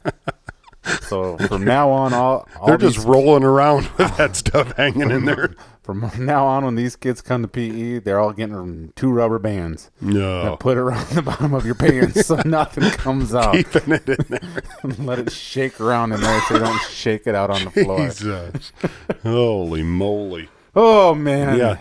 so 1.02 1.36
from 1.36 1.62
now 1.62 1.90
on, 1.90 2.14
all, 2.14 2.48
all 2.58 2.68
They're 2.68 2.78
just 2.78 3.04
rolling 3.04 3.44
around 3.44 3.86
with 3.98 4.16
that 4.16 4.34
stuff 4.34 4.72
hanging 4.76 5.10
in 5.10 5.26
there. 5.26 5.54
From 5.84 6.10
now 6.18 6.46
on, 6.46 6.64
when 6.64 6.74
these 6.74 6.96
kids 6.96 7.20
come 7.20 7.42
to 7.42 7.48
PE, 7.48 7.98
they're 8.00 8.18
all 8.18 8.32
getting 8.32 8.92
two 8.96 9.12
rubber 9.12 9.38
bands. 9.38 9.90
No, 10.00 10.56
Put 10.58 10.78
it 10.78 10.80
around 10.80 11.06
the 11.10 11.22
bottom 11.22 11.54
of 11.54 11.66
your 11.66 11.74
pants 11.74 12.26
so 12.26 12.36
nothing 12.44 12.90
comes 12.90 13.34
out. 13.34 13.54
keeping 13.54 13.92
it 13.92 14.08
in 14.08 14.24
there. 14.28 14.62
Let 14.98 15.18
it 15.18 15.30
shake 15.30 15.80
around 15.80 16.12
in 16.12 16.20
there 16.20 16.40
so 16.42 16.54
you 16.54 16.60
don't 16.60 16.82
shake 16.82 17.26
it 17.26 17.34
out 17.34 17.50
on 17.50 17.64
the 17.64 17.70
floor. 17.70 17.98
Jesus, 17.98 18.72
holy 19.22 19.82
moly! 19.82 20.48
Oh 20.74 21.14
man. 21.14 21.58
Yeah. 21.58 21.78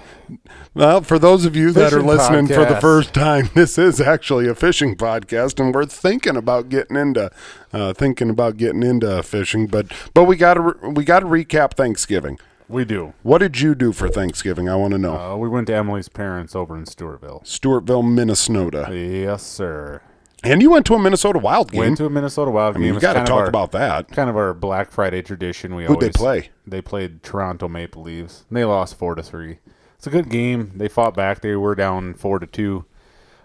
Well, 0.74 1.01
for 1.01 1.19
those 1.19 1.45
of 1.45 1.55
you 1.55 1.72
that 1.72 1.93
are 1.93 1.98
Fishing 1.98 2.07
listening 2.07 2.48
for 2.48 2.65
the 2.65 2.79
first 2.79 3.13
time, 3.13 3.50
this 3.53 3.77
is 3.77 4.01
actually 4.01 4.48
a 4.48 4.55
fishing 4.55 4.95
podcast, 4.95 5.60
and 5.60 5.74
we're 5.74 5.86
thinking 5.86 6.36
about 6.36 6.69
getting 6.69 6.95
into 6.95 7.31
uh, 7.72 7.93
thinking 7.93 8.29
about 8.29 8.57
getting 8.57 8.83
into 8.83 9.22
fishing. 9.24 9.67
But 9.67 9.88
but 10.13 10.24
we 10.25 10.36
got 10.36 10.55
to 10.55 10.75
we 10.89 11.05
got 11.05 11.19
to 11.19 11.25
recap 11.25 11.74
Thanksgiving. 11.74 12.39
We 12.70 12.86
do. 12.86 13.13
What 13.24 13.39
did 13.39 13.60
you 13.60 13.75
do 13.75 13.91
for 13.91 14.08
Thanksgiving? 14.10 14.70
I 14.70 14.75
want 14.75 14.91
to 14.93 14.98
know. 14.98 15.17
Uh, 15.17 15.36
we 15.38 15.50
went 15.50 15.67
to 15.67 15.75
Emily's 15.75 16.10
parents 16.10 16.55
over 16.55 16.75
in 16.77 16.86
Stewartville. 16.86 17.43
Stewartville, 17.43 18.10
Minnesota, 18.13 18.88
Yes, 18.91 19.43
sir. 19.43 20.01
and 20.43 20.62
you 20.62 20.70
went 20.72 20.86
to 20.88 20.96
a 20.96 21.00
Minnesota 21.00 21.39
Wild 21.39 21.72
game. 21.72 21.79
Went 21.79 21.98
to 21.98 22.05
a 22.05 22.10
Minnesota 22.10 22.51
Wild 22.51 22.75
I 22.75 22.79
game. 22.79 22.84
mean, 22.88 22.93
you 22.96 23.00
got 23.00 23.13
to 23.13 23.20
talk 23.25 23.41
our- 23.41 23.48
about 23.50 23.72
that. 23.74 24.10
kind 24.12 24.29
of 24.29 24.38
our 24.38 24.53
Black 24.53 24.91
Friday 24.91 25.22
tradition. 25.22 25.75
We 25.75 25.86
Who'd 25.86 26.00
they 26.00 26.05
always 26.08 26.17
play? 26.17 26.50
They 26.65 26.82
played 26.82 27.22
Toronto 27.24 27.67
Maple 27.67 28.03
Leafs. 28.03 28.46
And 28.50 28.58
they 28.58 28.65
lost 28.65 28.96
four 28.98 29.15
to 29.15 29.24
three. 29.24 29.60
It's 29.98 30.08
a 30.08 30.10
good 30.10 30.29
game. 30.29 30.72
They 30.75 30.88
fought 30.88 31.13
back. 31.15 31.41
They 31.41 31.55
were 31.55 31.75
down 31.75 32.13
four 32.13 32.39
to 32.39 32.46
two. 32.48 32.86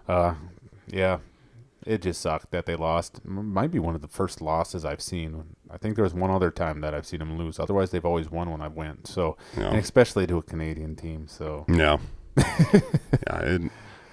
Uh, 0.09 0.35
yeah, 0.89 1.19
it 1.89 2.03
just 2.03 2.21
sucked 2.21 2.51
that 2.51 2.67
they 2.67 2.77
lost. 2.77 3.25
Might 3.25 3.71
be 3.71 3.79
one 3.79 3.95
of 3.95 4.03
the 4.03 4.09
first 4.09 4.41
losses 4.43 4.85
I've 4.85 5.01
seen. 5.01 5.43
I 5.71 5.79
think 5.79 5.95
there 5.97 6.05
was 6.05 6.15
one 6.15 6.31
other 6.31 6.51
time 6.51 6.81
that 6.83 6.95
I've 6.95 7.07
seen 7.07 7.21
them 7.21 7.39
lose. 7.39 7.59
Otherwise, 7.59 7.91
they've 7.91 8.05
always 8.05 8.31
won 8.31 8.51
when 8.51 8.61
I 8.61 8.69
went. 8.69 9.07
So, 9.07 9.37
especially 9.57 10.27
to 10.27 10.37
a 10.39 10.43
Canadian 10.43 10.97
team. 10.97 11.27
So 11.29 11.65
Yeah, 11.69 11.99
yeah, 12.37 13.41
it 13.41 13.63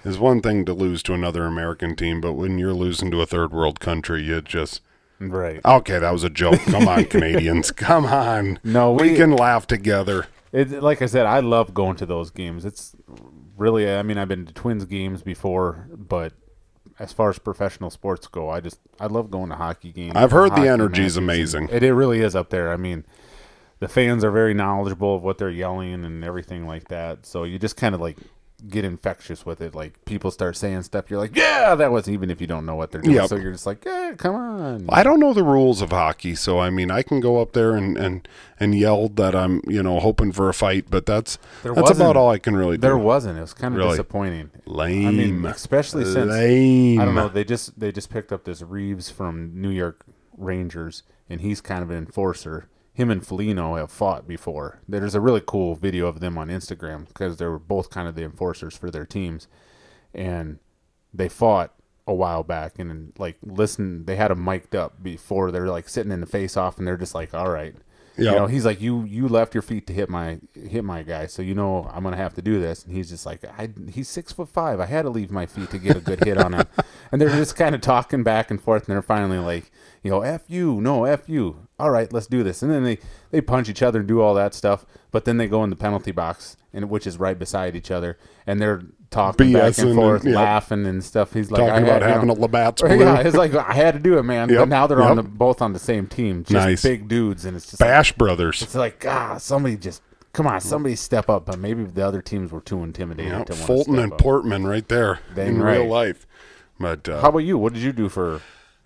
is 0.04 0.18
one 0.18 0.40
thing 0.40 0.64
to 0.64 0.72
lose 0.72 1.02
to 1.04 1.14
another 1.14 1.44
American 1.44 1.96
team, 1.96 2.20
but 2.20 2.32
when 2.34 2.58
you're 2.58 2.74
losing 2.74 3.10
to 3.10 3.20
a 3.20 3.26
third 3.26 3.52
world 3.52 3.80
country, 3.80 4.22
you 4.22 4.40
just 4.40 4.80
Right. 5.18 5.60
okay. 5.64 5.98
That 5.98 6.12
was 6.12 6.24
a 6.24 6.30
joke. 6.30 6.60
Come 6.66 6.88
on, 6.88 7.04
Canadians. 7.16 7.70
Come 7.70 8.04
on. 8.06 8.58
No, 8.62 8.92
we, 8.92 9.10
we- 9.12 9.16
can 9.16 9.32
laugh 9.34 9.66
together. 9.66 10.26
It, 10.52 10.70
like 10.82 11.02
I 11.02 11.06
said, 11.06 11.26
I 11.26 11.40
love 11.40 11.74
going 11.74 11.96
to 11.96 12.06
those 12.06 12.30
games. 12.30 12.64
It's 12.64 12.94
really, 13.56 13.90
I 13.92 14.02
mean, 14.02 14.16
I've 14.16 14.28
been 14.28 14.46
to 14.46 14.52
Twins 14.54 14.84
games 14.86 15.22
before, 15.22 15.88
but 15.92 16.32
as 16.98 17.12
far 17.12 17.30
as 17.30 17.38
professional 17.38 17.90
sports 17.90 18.26
go, 18.26 18.50
I 18.50 18.60
just 18.60 18.80
I 18.98 19.06
love 19.06 19.30
going 19.30 19.50
to 19.50 19.56
hockey 19.56 19.92
games. 19.92 20.14
I've 20.16 20.30
heard 20.30 20.52
the 20.52 20.62
matches, 20.62 21.16
and 21.16 21.24
amazing. 21.24 21.68
It, 21.70 21.82
it 21.82 21.94
really 21.94 22.20
is 22.20 22.34
up 22.34 22.50
there. 22.50 22.72
I 22.72 22.76
mean, 22.76 23.04
the 23.78 23.88
fans 23.88 24.24
are 24.24 24.30
very 24.30 24.54
knowledgeable 24.54 25.16
of 25.16 25.22
what 25.22 25.38
they're 25.38 25.50
yelling 25.50 26.04
and 26.04 26.24
everything 26.24 26.66
like 26.66 26.88
that. 26.88 27.26
So 27.26 27.44
you 27.44 27.58
just 27.58 27.76
kind 27.76 27.94
of 27.94 28.00
like 28.00 28.18
get 28.68 28.84
infectious 28.84 29.44
with 29.44 29.60
it. 29.60 29.74
Like 29.74 30.04
people 30.04 30.30
start 30.30 30.56
saying 30.56 30.82
stuff, 30.82 31.10
you're 31.10 31.18
like, 31.18 31.36
yeah, 31.36 31.74
that 31.74 31.92
was 31.92 32.08
even 32.08 32.30
if 32.30 32.40
you 32.40 32.46
don't 32.46 32.64
know 32.66 32.74
what 32.74 32.90
they're 32.90 33.00
doing. 33.02 33.16
Yep. 33.16 33.28
So 33.28 33.36
you're 33.36 33.52
just 33.52 33.66
like, 33.66 33.84
yeah, 33.84 34.12
come 34.16 34.34
on. 34.34 34.86
I 34.88 35.02
don't 35.02 35.20
know 35.20 35.32
the 35.34 35.44
rules 35.44 35.82
of 35.82 35.90
hockey, 35.90 36.34
so 36.34 36.58
I 36.58 36.70
mean, 36.70 36.90
I 36.90 37.02
can 37.02 37.20
go 37.20 37.40
up 37.40 37.52
there 37.52 37.74
and 37.74 37.96
and 37.98 38.26
and 38.58 38.74
yell 38.74 39.08
that 39.10 39.34
I'm, 39.34 39.60
you 39.66 39.82
know, 39.82 40.00
hoping 40.00 40.32
for 40.32 40.48
a 40.48 40.54
fight, 40.54 40.86
but 40.90 41.06
that's 41.06 41.38
There 41.62 41.74
that's 41.74 41.90
about 41.90 42.16
all 42.16 42.30
I 42.30 42.38
can 42.38 42.56
really 42.56 42.76
do. 42.76 42.82
There 42.82 42.96
wasn't. 42.98 43.38
It 43.38 43.42
was 43.42 43.52
kind 43.54 43.74
of 43.74 43.78
Really? 43.78 43.90
disappointing. 43.90 44.50
Lame. 44.64 45.06
I 45.06 45.10
mean, 45.10 45.44
especially 45.46 46.04
since 46.04 46.30
Lame. 46.30 47.00
I 47.00 47.04
don't 47.04 47.14
know. 47.14 47.28
They 47.28 47.44
just 47.44 47.78
they 47.78 47.92
just 47.92 48.10
picked 48.10 48.32
up 48.32 48.44
this 48.44 48.62
Reaves 48.62 49.10
from 49.10 49.52
New 49.60 49.70
York 49.70 50.04
Rangers, 50.36 51.02
and 51.28 51.40
he's 51.40 51.60
kind 51.60 51.82
of 51.82 51.90
an 51.90 51.96
enforcer. 51.98 52.68
Him 52.96 53.10
and 53.10 53.26
Foligno 53.26 53.76
have 53.76 53.90
fought 53.90 54.26
before. 54.26 54.80
There's 54.88 55.14
a 55.14 55.20
really 55.20 55.42
cool 55.44 55.74
video 55.74 56.06
of 56.06 56.20
them 56.20 56.38
on 56.38 56.48
Instagram 56.48 57.06
because 57.06 57.36
they 57.36 57.44
were 57.44 57.58
both 57.58 57.90
kind 57.90 58.08
of 58.08 58.14
the 58.14 58.24
enforcers 58.24 58.74
for 58.74 58.90
their 58.90 59.04
teams, 59.04 59.48
and 60.14 60.58
they 61.12 61.28
fought 61.28 61.74
a 62.06 62.14
while 62.14 62.42
back. 62.42 62.78
And 62.78 63.12
like, 63.18 63.36
listen, 63.42 64.06
they 64.06 64.16
had 64.16 64.30
him 64.30 64.42
mic'd 64.42 64.74
up 64.74 65.02
before. 65.02 65.50
They're 65.50 65.68
like 65.68 65.90
sitting 65.90 66.10
in 66.10 66.22
the 66.22 66.26
face 66.26 66.56
off, 66.56 66.78
and 66.78 66.86
they're 66.86 66.96
just 66.96 67.14
like, 67.14 67.34
"All 67.34 67.50
right." 67.50 67.76
Yeah. 68.16 68.30
You 68.30 68.36
know, 68.38 68.46
he's 68.46 68.64
like, 68.64 68.80
you 68.80 69.04
you 69.04 69.28
left 69.28 69.52
your 69.54 69.60
feet 69.60 69.86
to 69.88 69.92
hit 69.92 70.08
my 70.08 70.38
hit 70.54 70.82
my 70.82 71.02
guy, 71.02 71.26
so 71.26 71.42
you 71.42 71.54
know 71.54 71.90
I'm 71.92 72.02
gonna 72.02 72.16
have 72.16 72.32
to 72.36 72.42
do 72.42 72.58
this. 72.58 72.82
And 72.82 72.96
he's 72.96 73.10
just 73.10 73.26
like, 73.26 73.44
I 73.44 73.68
he's 73.92 74.08
six 74.08 74.32
foot 74.32 74.48
five. 74.48 74.80
I 74.80 74.86
had 74.86 75.02
to 75.02 75.10
leave 75.10 75.30
my 75.30 75.44
feet 75.44 75.68
to 75.70 75.78
get 75.78 75.96
a 75.96 76.00
good 76.00 76.24
hit 76.24 76.38
on 76.38 76.54
him. 76.54 76.66
And 77.12 77.20
they're 77.20 77.28
just 77.28 77.54
kind 77.54 77.72
of 77.72 77.80
talking 77.82 78.24
back 78.24 78.50
and 78.50 78.60
forth, 78.60 78.88
and 78.88 78.94
they're 78.94 79.00
finally 79.00 79.38
like, 79.38 79.70
you 80.06 80.12
know, 80.12 80.22
f 80.22 80.42
you, 80.48 80.80
no 80.80 81.04
f 81.04 81.28
you. 81.28 81.66
All 81.78 81.90
right, 81.90 82.10
let's 82.12 82.26
do 82.26 82.42
this. 82.42 82.62
And 82.62 82.70
then 82.72 82.84
they 82.84 82.98
they 83.30 83.40
punch 83.40 83.68
each 83.68 83.82
other 83.82 83.98
and 84.00 84.08
do 84.08 84.20
all 84.22 84.32
that 84.34 84.54
stuff. 84.54 84.86
But 85.10 85.24
then 85.26 85.36
they 85.36 85.46
go 85.46 85.62
in 85.64 85.70
the 85.70 85.76
penalty 85.76 86.12
box, 86.12 86.56
and 86.72 86.88
which 86.88 87.06
is 87.06 87.18
right 87.18 87.38
beside 87.38 87.76
each 87.76 87.90
other, 87.90 88.18
and 88.46 88.60
they're 88.60 88.82
talking 89.10 89.52
back 89.52 89.72
BSing 89.72 89.78
and 89.80 89.88
and- 89.90 89.98
forth, 89.98 90.24
yep. 90.24 90.34
laughing 90.34 90.86
and 90.86 91.02
stuff. 91.04 91.32
He's 91.32 91.50
like, 91.50 91.60
Talking 91.60 91.74
I 91.74 91.78
about 91.78 92.02
had, 92.02 92.08
you 92.08 92.12
having 92.14 92.28
know, 92.28 92.34
a 92.34 92.36
Labatt's 92.36 92.82
blue. 92.82 92.98
yeah, 92.98 93.20
it's 93.20 93.36
like 93.36 93.54
I 93.54 93.72
had 93.74 93.94
to 93.94 94.00
do 94.00 94.18
it, 94.18 94.22
man. 94.24 94.48
Yep, 94.48 94.58
But 94.58 94.68
now 94.68 94.86
they're 94.86 95.02
on 95.02 95.16
the 95.16 95.22
both 95.22 95.60
on 95.62 95.72
the 95.74 95.78
same 95.78 96.06
team, 96.06 96.42
just 96.44 96.52
Nice. 96.52 96.82
big 96.82 97.08
dudes, 97.08 97.44
and 97.44 97.56
it's 97.56 97.66
just 97.70 97.80
like, 97.80 97.88
Bash 97.90 98.12
Brothers. 98.12 98.62
it's 98.62 98.74
like, 98.74 99.04
ah, 99.06 99.36
somebody 99.38 99.76
just 99.76 100.02
come 100.32 100.46
on, 100.46 100.60
somebody 100.60 100.96
step 100.96 101.28
up. 101.30 101.46
But 101.46 101.58
maybe 101.58 101.84
the 101.84 102.06
other 102.06 102.20
teams 102.22 102.52
were 102.52 102.60
too 102.60 102.82
intimidated 102.82 103.32
You 103.32 103.38
know, 103.38 103.44
to 103.44 103.52
Fulton 103.54 103.94
to 103.96 104.02
and 104.02 104.12
up. 104.12 104.18
Portman 104.18 104.66
right 104.66 104.86
there 104.88 105.20
Dang 105.34 105.48
in 105.56 105.62
right. 105.62 105.78
real 105.78 105.86
life. 105.88 106.26
But 106.78 107.08
uh, 107.08 107.20
How 107.22 107.28
about 107.30 107.38
you? 107.38 107.56
What 107.58 107.72
did 107.72 107.82
you 107.82 107.92
do 107.92 108.08
for? 108.10 108.40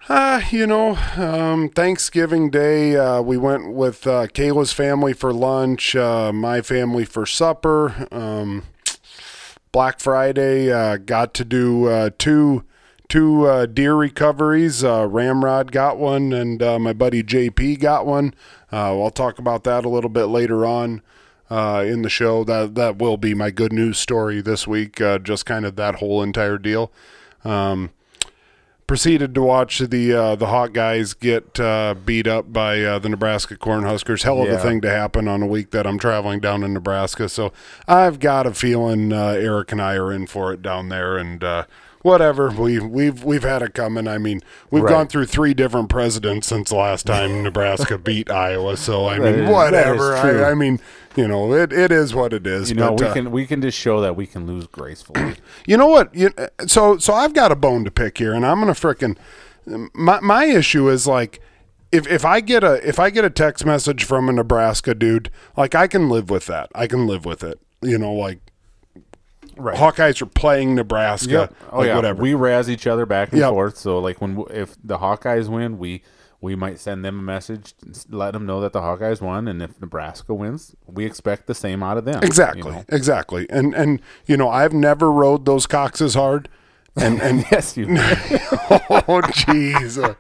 Uh, 0.08 0.40
you 0.50 0.66
know, 0.66 0.96
um, 1.16 1.68
Thanksgiving 1.68 2.50
Day, 2.50 2.96
uh, 2.96 3.20
we 3.20 3.36
went 3.36 3.72
with 3.72 4.06
uh, 4.06 4.26
Kayla's 4.28 4.72
family 4.72 5.12
for 5.12 5.32
lunch, 5.32 5.94
uh, 5.94 6.32
my 6.32 6.62
family 6.62 7.04
for 7.04 7.26
supper. 7.26 8.08
Um, 8.10 8.64
Black 9.72 10.00
Friday, 10.00 10.72
uh, 10.72 10.96
got 10.96 11.32
to 11.34 11.44
do 11.44 11.86
uh, 11.86 12.10
two 12.18 12.64
two 13.08 13.46
uh, 13.46 13.66
deer 13.66 13.94
recoveries. 13.94 14.82
Uh, 14.82 15.06
Ramrod 15.06 15.70
got 15.70 15.98
one, 15.98 16.32
and 16.32 16.60
my 16.82 16.92
buddy 16.92 17.22
JP 17.22 17.78
got 17.80 18.04
one. 18.04 18.34
I'll 18.72 19.10
talk 19.10 19.38
about 19.38 19.64
that 19.64 19.84
a 19.84 19.88
little 19.88 20.10
bit 20.10 20.26
later 20.26 20.66
on 20.66 21.02
uh, 21.50 21.84
in 21.86 22.02
the 22.02 22.08
show. 22.08 22.44
That 22.44 22.74
that 22.76 22.98
will 22.98 23.16
be 23.16 23.34
my 23.34 23.50
good 23.50 23.72
news 23.72 23.98
story 23.98 24.40
this 24.40 24.66
week. 24.66 25.00
Uh, 25.00 25.18
just 25.18 25.44
kind 25.44 25.64
of 25.64 25.76
that 25.76 25.96
whole 25.96 26.22
entire 26.22 26.58
deal. 26.58 26.90
Um, 27.44 27.90
proceeded 28.90 29.32
to 29.36 29.40
watch 29.40 29.78
the 29.78 30.12
uh, 30.12 30.34
the 30.34 30.46
Hawk 30.48 30.72
guys 30.72 31.14
get 31.14 31.60
uh, 31.60 31.94
beat 32.04 32.26
up 32.26 32.52
by 32.52 32.82
uh, 32.82 32.98
the 32.98 33.08
Nebraska 33.08 33.54
Cornhuskers. 33.54 34.24
Hell 34.24 34.42
of 34.42 34.48
a 34.48 34.58
thing 34.58 34.80
to 34.80 34.90
happen 34.90 35.28
on 35.28 35.42
a 35.42 35.46
week 35.46 35.70
that 35.70 35.86
I'm 35.86 35.96
traveling 35.96 36.40
down 36.40 36.64
in 36.64 36.72
Nebraska. 36.74 37.28
So 37.28 37.52
I've 37.86 38.18
got 38.18 38.48
a 38.48 38.52
feeling 38.52 39.12
uh, 39.12 39.28
Eric 39.28 39.70
and 39.70 39.80
I 39.80 39.94
are 39.94 40.10
in 40.10 40.26
for 40.26 40.52
it 40.52 40.60
down 40.60 40.88
there, 40.88 41.16
and 41.16 41.44
uh, 41.44 41.66
whatever 42.02 42.50
we 42.50 42.80
we've 42.80 43.22
we've 43.22 43.44
had 43.44 43.62
it 43.62 43.74
coming. 43.74 44.08
I 44.08 44.18
mean, 44.18 44.40
we've 44.72 44.82
Right. 44.82 44.90
gone 44.90 45.06
through 45.06 45.26
three 45.26 45.54
different 45.54 45.88
presidents 45.88 46.48
since 46.48 46.70
the 46.70 46.74
last 46.76 47.06
time 47.06 47.42
Nebraska 47.44 47.96
beat 47.96 48.28
Iowa. 48.28 48.76
So 48.76 49.06
I 49.06 49.20
mean, 49.20 49.34
is- 49.34 49.48
whatever. 49.48 50.16
I, 50.16 50.50
I 50.50 50.54
mean, 50.54 50.80
you 51.16 51.26
know, 51.26 51.52
it, 51.52 51.72
it 51.72 51.90
is 51.90 52.14
what 52.14 52.32
it 52.32 52.46
is. 52.46 52.70
You 52.70 52.76
know, 52.76 52.94
but, 52.94 53.00
we 53.00 53.06
uh, 53.06 53.12
can 53.12 53.30
we 53.30 53.46
can 53.46 53.60
just 53.62 53.78
show 53.78 54.00
that 54.00 54.16
we 54.16 54.26
can 54.26 54.46
lose 54.46 54.66
gracefully. 54.66 55.36
you 55.66 55.76
know 55.76 55.88
what? 55.88 56.14
You, 56.14 56.30
so 56.66 56.98
so 56.98 57.14
I've 57.14 57.34
got 57.34 57.50
a 57.52 57.56
bone 57.56 57.84
to 57.84 57.90
pick 57.90 58.18
here, 58.18 58.32
and 58.32 58.46
I'm 58.46 58.60
gonna 58.60 58.72
frickin' 58.72 59.16
my 59.66 60.20
my 60.20 60.44
issue 60.44 60.88
is 60.88 61.06
like 61.06 61.40
if 61.92 62.06
if 62.06 62.24
I 62.24 62.40
get 62.40 62.62
a 62.62 62.86
if 62.86 62.98
I 62.98 63.10
get 63.10 63.24
a 63.24 63.30
text 63.30 63.64
message 63.66 64.04
from 64.04 64.28
a 64.28 64.32
Nebraska 64.32 64.94
dude, 64.94 65.30
like 65.56 65.74
I 65.74 65.86
can 65.86 66.08
live 66.08 66.30
with 66.30 66.46
that. 66.46 66.70
I 66.74 66.86
can 66.86 67.06
live 67.06 67.24
with 67.24 67.42
it. 67.42 67.58
You 67.82 67.98
know, 67.98 68.12
like 68.12 68.38
right. 69.56 69.76
Hawkeyes 69.76 70.20
are 70.22 70.26
playing 70.26 70.74
Nebraska, 70.74 71.30
Yep. 71.30 71.54
Oh 71.72 71.78
like 71.78 71.86
yeah. 71.88 71.96
whatever. 71.96 72.22
We 72.22 72.34
razz 72.34 72.70
each 72.70 72.86
other 72.86 73.06
back 73.06 73.32
and 73.32 73.40
Yep. 73.40 73.50
forth. 73.50 73.76
So 73.76 73.98
like 73.98 74.20
when 74.20 74.44
if 74.50 74.76
the 74.82 74.98
Hawkeyes 74.98 75.48
win, 75.48 75.78
we 75.78 76.02
we 76.40 76.54
might 76.54 76.78
send 76.78 77.04
them 77.04 77.18
a 77.18 77.22
message, 77.22 77.74
let 78.08 78.32
them 78.32 78.46
know 78.46 78.60
that 78.60 78.72
the 78.72 78.80
Hawkeyes 78.80 79.20
won, 79.20 79.46
and 79.46 79.62
if 79.62 79.78
Nebraska 79.80 80.32
wins, 80.32 80.74
we 80.86 81.04
expect 81.04 81.46
the 81.46 81.54
same 81.54 81.82
out 81.82 81.98
of 81.98 82.04
them. 82.06 82.22
you 82.22 82.26
exactly, 82.26 82.70
know? 82.70 82.84
exactly. 82.88 83.46
And 83.50 83.74
and 83.74 84.00
you 84.26 84.36
know, 84.36 84.48
I've 84.48 84.72
never 84.72 85.10
rode 85.10 85.44
those 85.44 85.66
coxes 85.66 86.14
hard. 86.14 86.48
And 86.96 87.20
and 87.22 87.44
Yes, 87.52 87.76
you. 87.76 87.86
oh 88.68 89.20
Jesus, 89.32 90.16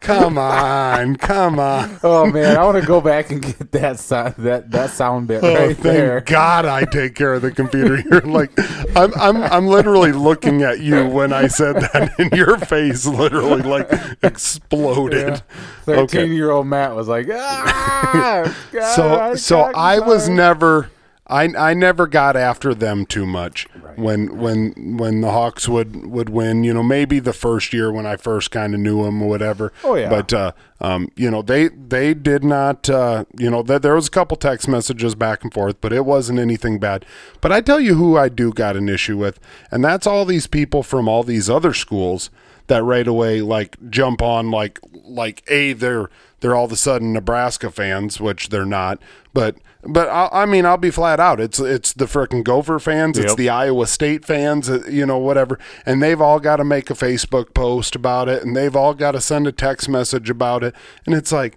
come 0.00 0.38
on, 0.38 1.16
come 1.16 1.58
on. 1.58 1.98
oh 2.04 2.30
man, 2.30 2.56
I 2.56 2.64
want 2.64 2.80
to 2.80 2.86
go 2.86 3.00
back 3.00 3.30
and 3.30 3.42
get 3.42 3.72
that 3.72 3.98
sound 3.98 4.34
that 4.38 4.70
that 4.70 4.90
sound 4.90 5.26
bit 5.26 5.42
Oh, 5.42 5.52
right 5.52 5.76
thank 5.76 5.78
there. 5.80 6.20
God 6.20 6.66
I 6.66 6.84
take 6.84 7.14
care 7.16 7.34
of 7.34 7.42
the 7.42 7.50
computer 7.50 7.96
here. 7.96 8.20
Like 8.24 8.52
I'm 8.96 9.12
I'm 9.14 9.42
I'm 9.42 9.66
literally 9.66 10.12
looking 10.12 10.62
at 10.62 10.80
you 10.80 11.06
when 11.08 11.32
I 11.32 11.48
said 11.48 11.74
that 11.76 12.14
and 12.18 12.30
your 12.32 12.58
face 12.58 13.06
literally 13.06 13.62
like 13.62 13.90
exploded. 14.22 15.42
Thirteen 15.84 16.32
year 16.32 16.50
old 16.52 16.66
Matt 16.68 16.94
was 16.94 17.08
like, 17.08 17.26
ah, 17.30 18.54
God, 18.72 18.94
So 18.94 19.34
so 19.34 19.56
God, 19.56 19.72
I 19.76 19.98
was 20.00 20.28
God." 20.28 20.34
never 20.36 20.90
I 21.34 21.70
I 21.70 21.74
never 21.74 22.06
got 22.06 22.36
after 22.36 22.74
them 22.74 23.06
too 23.06 23.26
much 23.26 23.66
when 23.96 24.38
when 24.38 24.96
when 24.98 25.20
the 25.20 25.32
Hawks 25.32 25.68
would 25.68 26.06
would 26.06 26.28
win. 26.28 26.62
You 26.62 26.72
know, 26.74 26.82
maybe 26.82 27.18
the 27.18 27.32
first 27.32 27.72
year 27.72 27.90
when 27.90 28.06
I 28.06 28.16
first 28.16 28.52
kind 28.52 28.72
of 28.72 28.78
knew 28.78 29.02
them 29.02 29.20
or 29.20 29.28
whatever. 29.28 29.72
Oh, 29.82 29.96
yeah. 29.96 30.08
But 30.08 30.32
uh, 30.32 30.52
um, 30.80 31.08
you 31.16 31.28
know, 31.30 31.42
they 31.42 31.68
they 31.68 32.14
did 32.14 32.44
not. 32.44 32.88
Uh, 32.88 33.24
you 33.36 33.50
know, 33.50 33.64
th- 33.64 33.82
there 33.82 33.96
was 33.96 34.06
a 34.06 34.12
couple 34.12 34.36
text 34.36 34.68
messages 34.68 35.16
back 35.16 35.42
and 35.42 35.52
forth, 35.52 35.80
but 35.80 35.92
it 35.92 36.04
wasn't 36.04 36.38
anything 36.38 36.78
bad. 36.78 37.04
But 37.40 37.50
I 37.50 37.60
tell 37.60 37.80
you 37.80 37.94
who 37.96 38.16
I 38.16 38.28
do 38.28 38.52
got 38.52 38.76
an 38.76 38.88
issue 38.88 39.18
with, 39.18 39.40
and 39.72 39.84
that's 39.84 40.06
all 40.06 40.24
these 40.24 40.46
people 40.46 40.84
from 40.84 41.08
all 41.08 41.24
these 41.24 41.50
other 41.50 41.74
schools 41.74 42.30
that 42.68 42.82
right 42.82 43.06
away 43.06 43.40
like 43.40 43.76
jump 43.90 44.22
on 44.22 44.50
like 44.50 44.78
like 44.92 45.42
a 45.48 45.72
they're 45.72 46.08
they're 46.40 46.54
all 46.54 46.66
of 46.66 46.72
a 46.72 46.76
sudden 46.76 47.12
Nebraska 47.12 47.70
fans, 47.70 48.20
which 48.20 48.50
they're 48.50 48.64
not. 48.66 49.00
But 49.32 49.56
but 49.86 50.08
I, 50.08 50.28
I 50.32 50.46
mean 50.46 50.64
I'll 50.66 50.76
be 50.76 50.90
flat 50.90 51.20
out. 51.20 51.40
It's 51.40 51.58
it's 51.60 51.92
the 51.92 52.06
frickin' 52.06 52.44
Gopher 52.44 52.78
fans. 52.78 53.18
It's 53.18 53.32
Yep. 53.32 53.36
the 53.36 53.48
Iowa 53.50 53.86
State 53.86 54.24
fans. 54.24 54.68
uh, 54.70 54.82
You 54.88 55.06
know 55.06 55.18
whatever, 55.18 55.58
and 55.86 56.02
they've 56.02 56.20
all 56.20 56.40
got 56.40 56.56
to 56.56 56.64
make 56.64 56.90
a 56.90 56.94
Facebook 56.94 57.54
post 57.54 57.94
about 57.94 58.28
it, 58.28 58.42
and 58.44 58.56
they've 58.56 58.74
all 58.76 58.94
got 58.94 59.12
to 59.12 59.20
send 59.20 59.46
a 59.46 59.52
text 59.52 59.88
message 59.88 60.30
about 60.30 60.62
it, 60.64 60.74
and 61.06 61.14
it's 61.14 61.32
like. 61.32 61.56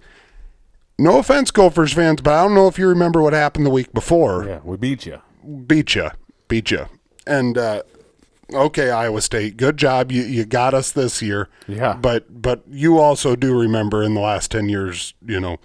No 1.00 1.20
offense, 1.20 1.52
Gophers 1.52 1.94
fans, 1.94 2.22
but 2.22 2.34
I 2.34 2.42
don't 2.42 2.56
know 2.56 2.68
if 2.68 2.80
you 2.80 2.88
remember 2.88 3.22
what 3.22 3.34
happened 3.34 3.68
the 3.68 3.70
week 3.70 3.94
before 3.94 4.46
Yeah, 4.46 4.62
we 4.64 4.78
beat 4.78 5.06
you. 5.06 5.22
beat 5.68 5.94
you, 5.94 6.10
beat 6.48 6.72
you. 6.72 6.88
And 7.28 7.56
uh, 7.56 7.84
okay, 8.52 8.90
Iowa 8.90 9.22
State, 9.22 9.58
good 9.58 9.78
job. 9.78 10.12
You 10.12 10.24
you 10.24 10.44
got 10.44 10.74
us 10.74 10.92
this 10.92 11.22
year. 11.22 11.50
Yeah. 11.68 11.94
But 11.94 12.42
but 12.42 12.64
you 12.68 12.98
also 12.98 13.36
do 13.36 13.56
remember 13.56 14.02
in 14.02 14.16
the 14.16 14.22
last 14.22 14.50
ten 14.50 14.70
years, 14.70 15.14
you 15.24 15.40
know, 15.40 15.58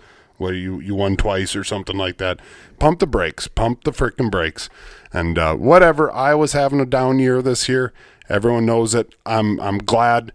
where 0.42 0.52
you 0.52 0.80
you 0.80 0.94
won 0.94 1.16
twice 1.16 1.56
or 1.56 1.64
something 1.64 1.96
like 1.96 2.18
that. 2.18 2.40
Pump 2.78 2.98
the 2.98 3.06
brakes, 3.06 3.48
pump 3.48 3.84
the 3.84 3.92
frickin' 3.92 4.30
brakes, 4.30 4.68
and 5.12 5.38
uh, 5.38 5.54
whatever. 5.54 6.12
was 6.34 6.52
having 6.52 6.80
a 6.80 6.86
down 6.86 7.18
year 7.18 7.40
this 7.40 7.68
year. 7.68 7.92
Everyone 8.28 8.66
knows 8.66 8.94
it. 8.94 9.14
I'm 9.24 9.58
I'm 9.60 9.78
glad 9.78 10.32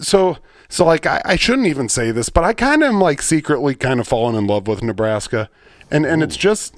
so 0.00 0.38
so 0.68 0.84
like 0.84 1.06
I, 1.06 1.20
I 1.24 1.36
shouldn't 1.36 1.66
even 1.68 1.88
say 1.88 2.10
this, 2.10 2.28
but 2.28 2.44
I 2.44 2.52
kind 2.52 2.82
of 2.82 2.90
am 2.90 3.00
like 3.00 3.22
secretly 3.22 3.74
kind 3.74 4.00
of 4.00 4.08
falling 4.08 4.36
in 4.36 4.46
love 4.46 4.66
with 4.66 4.82
Nebraska, 4.82 5.48
and 5.90 6.04
and 6.04 6.22
it's 6.22 6.36
just 6.36 6.74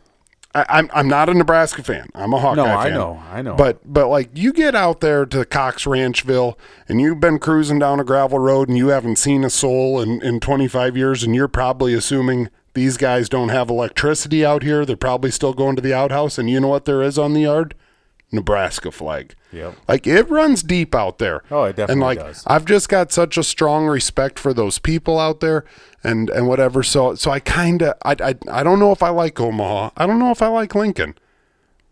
I, 0.57 0.79
I'm 0.79 0.91
I'm 0.95 1.09
not 1.09 1.29
a 1.29 1.35
Nebraska 1.35 1.83
fan. 1.83 2.09
I'm 2.15 2.33
a 2.33 2.39
Hawkeye 2.39 2.63
fan. 2.65 2.67
No, 2.67 2.83
fan. 2.83 2.93
I 2.93 2.97
know, 2.97 3.23
I 3.31 3.43
know. 3.43 3.55
But 3.57 3.81
but 3.93 4.09
like 4.09 4.31
you 4.35 4.53
get 4.55 4.75
out 4.75 5.01
there 5.01 5.27
to 5.27 5.45
Cox 5.45 5.85
Ranchville 5.85 6.57
and 6.89 6.99
you've 7.01 7.21
been 7.21 7.39
cruising 7.39 7.79
down 7.79 8.01
a 8.01 8.05
gravel 8.05 8.39
road 8.39 8.69
and 8.69 8.79
you 8.79 8.89
haven't 8.89 9.17
seen 9.17 9.45
a 9.45 9.51
soul 9.51 10.01
in, 10.01 10.23
in 10.23 10.41
25 10.41 10.97
years 10.97 11.23
and 11.23 11.35
you're 11.35 11.47
probably 11.47 11.93
assuming 11.93 12.49
these 12.73 12.97
guys 12.97 13.29
don't 13.29 13.51
have 13.51 13.69
electricity 13.69 14.45
out 14.47 14.63
here. 14.63 14.87
They're 14.87 14.97
probably 14.97 15.31
still 15.31 15.53
going 15.53 15.77
to 15.77 15.83
the 15.83 15.93
outhouse 15.95 16.39
and 16.39 16.49
you 16.49 16.59
know 16.59 16.69
what 16.69 16.87
there 16.87 17.03
is 17.03 17.19
on 17.19 17.35
the 17.35 17.41
yard? 17.43 17.75
Nebraska 18.33 18.91
flag. 18.91 19.35
Yep. 19.53 19.77
Like 19.89 20.07
it 20.07 20.29
runs 20.29 20.63
deep 20.63 20.95
out 20.95 21.19
there. 21.19 21.43
Oh, 21.51 21.65
it 21.65 21.77
definitely 21.77 21.93
And 21.93 22.01
like 22.01 22.19
does. 22.19 22.45
I've 22.47 22.65
just 22.65 22.89
got 22.89 23.13
such 23.13 23.37
a 23.39 23.43
strong 23.45 23.87
respect 23.87 24.39
for 24.39 24.53
those 24.53 24.79
people 24.79 25.19
out 25.19 25.41
there 25.41 25.65
and 26.07 26.31
and 26.31 26.47
whatever. 26.49 26.83
So 26.83 27.15
so 27.15 27.31
I 27.31 27.41
kind 27.41 27.83
of 27.83 27.95
I, 28.05 28.17
I 28.21 28.35
I 28.61 28.63
don't 28.63 28.79
know 28.79 28.93
if 28.93 29.03
I 29.03 29.09
like 29.11 29.39
Omaha. 29.41 29.91
I 29.97 30.07
don't 30.07 30.19
know 30.19 30.31
if 30.31 30.43
I 30.43 30.49
like 30.49 30.75
Lincoln. 30.75 31.15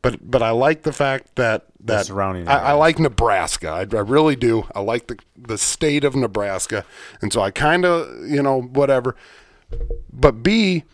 But 0.02 0.30
but 0.30 0.42
I 0.42 0.50
like 0.50 0.82
the 0.82 0.92
fact 0.92 1.34
that 1.36 1.64
that 1.80 2.06
surrounding 2.06 2.46
I, 2.46 2.58
I 2.58 2.72
like 2.72 2.98
Nebraska. 2.98 3.68
I, 3.70 3.80
I 3.96 4.00
really 4.00 4.36
do. 4.36 4.66
I 4.74 4.80
like 4.80 5.06
the 5.06 5.18
the 5.36 5.56
state 5.58 6.04
of 6.04 6.14
Nebraska. 6.14 6.84
And 7.22 7.32
so 7.32 7.40
I 7.40 7.50
kind 7.50 7.84
of, 7.86 8.26
you 8.28 8.42
know, 8.42 8.60
whatever. 8.60 9.16
But 10.12 10.42
B 10.42 10.84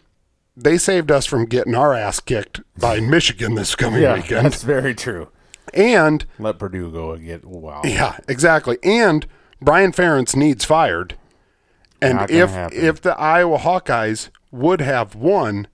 they 0.56 0.78
saved 0.78 1.10
us 1.10 1.26
from 1.26 1.46
getting 1.46 1.74
our 1.74 1.94
ass 1.94 2.20
kicked 2.20 2.60
by 2.78 3.00
Michigan 3.16 3.54
this 3.54 3.74
coming 3.74 4.02
Yeah, 4.02 4.14
weekend. 4.14 4.46
that's 4.46 4.62
very 4.62 4.94
true. 4.94 5.28
And 5.72 6.24
Let 6.38 6.58
Purdue 6.58 6.90
go 6.92 7.12
and 7.12 7.24
get 7.24 7.44
wow. 7.44 7.80
yeah, 7.84 8.18
exactly. 8.28 8.78
And 8.82 9.26
Brian 9.60 9.92
Ferentz 9.92 10.34
needs 10.36 10.64
fired. 10.64 11.16
And 12.02 12.30
if 12.30 12.50
happen. 12.50 12.78
if 12.78 13.00
the 13.00 13.18
Iowa 13.18 13.58
Hawkeyes 13.58 14.30
would 14.50 14.80
have 14.80 15.14
won, 15.14 15.68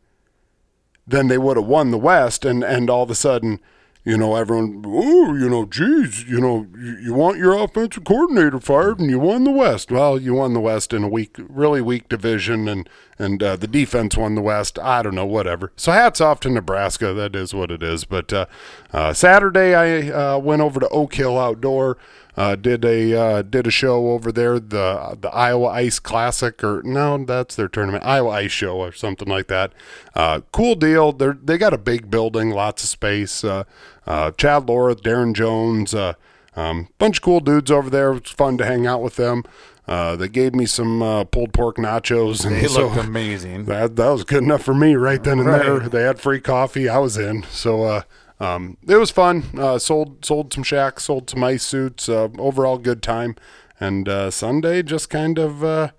then 1.06 1.28
they 1.28 1.38
would 1.38 1.56
have 1.56 1.66
won 1.66 1.90
the 1.90 1.98
West. 1.98 2.44
And 2.44 2.64
and 2.64 2.90
all 2.90 3.02
of 3.02 3.10
a 3.10 3.14
sudden, 3.14 3.60
you 4.06 4.16
know, 4.16 4.36
everyone, 4.36 4.84
oh, 4.86 5.34
you 5.34 5.50
know, 5.50 5.64
geez, 5.64 6.24
you 6.28 6.40
know, 6.40 6.68
you, 6.78 6.96
you 6.98 7.14
want 7.14 7.38
your 7.38 7.54
offensive 7.58 8.04
coordinator 8.04 8.60
fired, 8.60 9.00
and 9.00 9.10
you 9.10 9.18
won 9.18 9.42
the 9.42 9.50
West. 9.50 9.90
Well, 9.90 10.16
you 10.20 10.34
won 10.34 10.54
the 10.54 10.60
West 10.60 10.92
in 10.92 11.02
a 11.02 11.08
weak, 11.08 11.34
really 11.48 11.80
weak 11.80 12.08
division, 12.08 12.68
and 12.68 12.88
and 13.18 13.42
uh, 13.42 13.56
the 13.56 13.66
defense 13.66 14.16
won 14.16 14.36
the 14.36 14.42
West. 14.42 14.78
I 14.78 15.02
don't 15.02 15.16
know, 15.16 15.26
whatever. 15.26 15.72
So 15.74 15.90
hats 15.90 16.20
off 16.20 16.38
to 16.40 16.50
Nebraska. 16.50 17.12
That 17.14 17.34
is 17.34 17.52
what 17.52 17.72
it 17.72 17.82
is. 17.82 18.04
But 18.04 18.32
uh, 18.32 18.46
uh, 18.92 19.12
Saturday, 19.12 19.74
I 19.74 20.08
uh, 20.34 20.38
went 20.38 20.62
over 20.62 20.78
to 20.78 20.88
Oak 20.90 21.14
Hill 21.14 21.36
Outdoor. 21.36 21.98
Uh, 22.36 22.54
did 22.54 22.84
a 22.84 23.14
uh, 23.18 23.40
did 23.42 23.66
a 23.66 23.70
show 23.70 24.10
over 24.10 24.30
there, 24.30 24.60
the 24.60 25.16
the 25.18 25.30
Iowa 25.30 25.68
Ice 25.68 25.98
Classic, 25.98 26.62
or 26.62 26.82
no, 26.84 27.24
that's 27.24 27.54
their 27.56 27.68
tournament, 27.68 28.04
Iowa 28.04 28.28
Ice 28.30 28.52
Show, 28.52 28.76
or 28.76 28.92
something 28.92 29.26
like 29.28 29.46
that. 29.46 29.72
Uh, 30.14 30.40
cool 30.52 30.74
deal. 30.74 31.12
They 31.12 31.30
they 31.42 31.56
got 31.56 31.72
a 31.72 31.78
big 31.78 32.10
building, 32.10 32.50
lots 32.50 32.82
of 32.82 32.90
space. 32.90 33.42
Uh, 33.42 33.64
uh, 34.06 34.32
Chad 34.32 34.68
Laura, 34.68 34.94
Darren 34.94 35.32
Jones, 35.34 35.94
uh, 35.94 36.12
um, 36.56 36.88
bunch 36.98 37.18
of 37.18 37.22
cool 37.22 37.40
dudes 37.40 37.70
over 37.70 37.88
there. 37.88 38.12
It 38.12 38.22
was 38.24 38.30
fun 38.32 38.58
to 38.58 38.66
hang 38.66 38.86
out 38.86 39.02
with 39.02 39.16
them. 39.16 39.42
Uh, 39.88 40.16
they 40.16 40.28
gave 40.28 40.54
me 40.54 40.66
some 40.66 41.00
uh, 41.00 41.24
pulled 41.24 41.52
pork 41.54 41.76
nachos, 41.76 42.44
and 42.44 42.56
They 42.56 42.66
so 42.66 42.88
looked 42.88 42.96
amazing. 42.98 43.64
that 43.66 43.96
that 43.96 44.08
was 44.08 44.24
good 44.24 44.42
enough 44.42 44.62
for 44.62 44.74
me 44.74 44.94
right 44.94 45.22
then 45.22 45.38
and 45.38 45.48
Right. 45.48 45.62
there. 45.64 45.78
They 45.88 46.02
had 46.02 46.20
free 46.20 46.40
coffee. 46.40 46.86
I 46.88 46.98
was 46.98 47.16
in. 47.16 47.44
So 47.44 47.84
uh, 47.84 48.02
um, 48.40 48.76
it 48.86 48.96
was 48.96 49.10
fun. 49.10 49.44
Uh, 49.56 49.78
sold 49.78 50.24
sold 50.24 50.52
some 50.52 50.62
shacks, 50.62 51.04
sold 51.04 51.30
some 51.30 51.42
ice 51.44 51.62
suits. 51.62 52.08
Uh, 52.08 52.28
overall 52.38 52.78
good 52.78 53.02
time. 53.02 53.36
And 53.78 54.08
uh, 54.08 54.30
Sunday 54.30 54.82
just 54.82 55.10
kind 55.10 55.38
of 55.38 55.62
uh, 55.62 55.90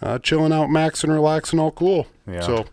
uh, 0.00 0.18
chilling 0.20 0.52
out, 0.52 0.68
maxing, 0.68 1.08
relaxing, 1.12 1.58
all 1.58 1.72
cool. 1.72 2.06
Yeah. 2.26 2.40
So 2.40 2.64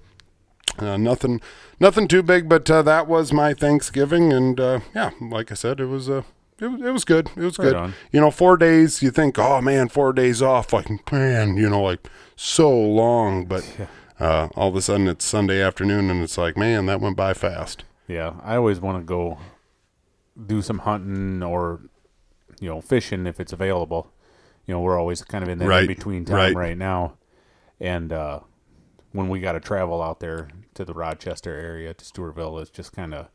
uh, 0.78 0.98
nothing 0.98 1.42
nothing 1.80 2.08
too 2.08 2.22
big, 2.24 2.48
but 2.48 2.70
uh, 2.70 2.82
that 2.84 3.08
was 3.08 3.34
my 3.34 3.54
Thanksgiving. 3.54 4.32
And 4.34 4.60
uh, 4.60 4.80
yeah, 4.96 5.12
like 5.20 5.52
I 5.52 5.56
said, 5.56 5.80
it 5.80 5.86
was 5.86 6.10
uh, 6.10 6.24
it 6.60 6.68
was, 6.68 6.82
it 6.82 6.92
was 6.92 7.06
good. 7.06 7.30
It 7.36 7.44
was 7.44 7.58
Right 7.58 7.66
good. 7.66 7.76
on. 7.76 7.94
You 8.12 8.22
know, 8.22 8.32
four 8.32 8.58
days. 8.58 9.02
You 9.02 9.12
think, 9.12 9.38
oh 9.40 9.62
man, 9.62 9.90
four 9.90 10.14
days 10.14 10.42
off. 10.42 10.74
Like 10.74 11.12
man, 11.12 11.58
you 11.58 11.70
know, 11.70 11.82
like 11.82 12.08
so 12.36 12.70
long. 12.72 13.46
But 13.46 13.66
uh, 14.20 14.50
all 14.56 14.70
of 14.70 14.76
a 14.76 14.82
sudden, 14.82 15.08
it's 15.08 15.26
Sunday 15.26 15.62
afternoon, 15.62 16.10
and 16.12 16.22
it's 16.22 16.38
like, 16.38 16.56
man, 16.58 16.86
that 16.88 17.02
went 17.02 17.16
by 17.16 17.34
fast. 17.34 17.84
Yeah, 18.10 18.34
I 18.44 18.56
always 18.58 18.80
want 18.82 18.98
to 18.98 19.04
go 19.06 19.38
do 20.48 20.62
some 20.62 20.80
hunting 20.80 21.42
or 21.44 21.82
you 22.60 22.68
know 22.68 22.82
fishing 22.82 23.26
if 23.28 23.40
it's 23.40 23.54
available. 23.54 24.12
You 24.66 24.74
know, 24.74 24.82
we're 24.82 25.00
always 25.00 25.24
kind 25.24 25.44
of 25.44 25.50
in 25.50 25.60
that 25.60 25.68
Right, 25.68 25.82
in 25.82 25.88
between 25.88 26.26
time 26.26 26.36
right. 26.36 26.56
right. 26.56 26.78
now, 26.78 27.14
and 27.80 28.12
uh, 28.12 28.40
when 29.14 29.30
we 29.30 29.40
got 29.40 29.54
to 29.54 29.60
travel 29.60 30.02
out 30.02 30.20
there 30.20 30.50
to 30.74 30.84
the 30.86 30.94
Rochester 30.94 31.54
area 31.56 31.94
to 31.94 32.04
Stewartville, 32.06 32.60
it's 32.62 32.70
just 32.72 32.92
kind 32.94 33.14
of 33.14 33.30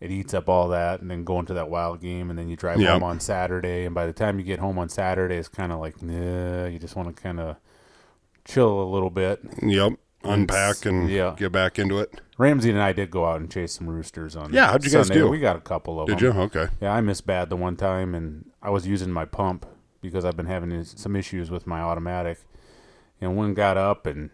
it 0.00 0.10
eats 0.10 0.34
up 0.34 0.48
all 0.48 0.68
that, 0.68 1.00
and 1.00 1.10
then 1.10 1.24
going 1.24 1.46
to 1.46 1.54
that 1.54 1.68
wild 1.70 2.00
game, 2.00 2.30
and 2.30 2.38
then 2.38 2.48
you 2.48 2.56
drive 2.56 2.80
Yep. 2.80 2.92
home 2.94 3.02
on 3.02 3.18
Saturday, 3.20 3.84
and 3.84 3.94
by 3.94 4.06
the 4.06 4.12
time 4.12 4.38
you 4.38 4.44
get 4.44 4.58
home 4.60 4.78
on 4.78 4.88
Saturday, 4.88 5.36
it's 5.36 5.48
kind 5.48 5.72
of 5.72 5.80
like, 5.80 6.00
nah, 6.02 6.66
you 6.66 6.78
just 6.78 6.94
want 6.96 7.14
to 7.14 7.22
kind 7.22 7.40
of 7.40 7.56
chill 8.44 8.82
a 8.82 8.84
little 8.90 9.10
bit. 9.10 9.40
Yep. 9.62 9.94
Unpack 10.24 10.84
and 10.86 11.08
yeah. 11.08 11.34
get 11.36 11.52
back 11.52 11.78
into 11.78 11.98
it. 11.98 12.20
Ramsey 12.38 12.70
and 12.70 12.80
I 12.82 12.92
did 12.92 13.10
go 13.10 13.24
out 13.26 13.40
and 13.40 13.50
chase 13.50 13.72
some 13.74 13.88
roosters 13.88 14.34
on. 14.36 14.52
Yeah, 14.52 14.66
how'd 14.66 14.84
you 14.84 14.90
guys 14.90 15.06
Sunday. 15.06 15.22
do? 15.22 15.28
We 15.28 15.38
got 15.38 15.56
a 15.56 15.60
couple 15.60 16.00
of 16.00 16.08
Did 16.08 16.18
them. 16.18 16.36
you? 16.36 16.42
Okay. 16.44 16.68
Yeah, 16.80 16.92
I 16.92 17.00
missed 17.00 17.26
bad 17.26 17.48
the 17.48 17.56
one 17.56 17.76
time, 17.76 18.14
and 18.14 18.50
I 18.62 18.70
was 18.70 18.86
using 18.86 19.10
my 19.12 19.24
pump 19.24 19.64
because 20.02 20.24
I've 20.24 20.36
been 20.36 20.46
having 20.46 20.82
some 20.84 21.14
issues 21.16 21.50
with 21.50 21.66
my 21.66 21.80
automatic. 21.80 22.38
And 23.20 23.36
one 23.36 23.54
got 23.54 23.76
up, 23.78 24.04
and 24.06 24.30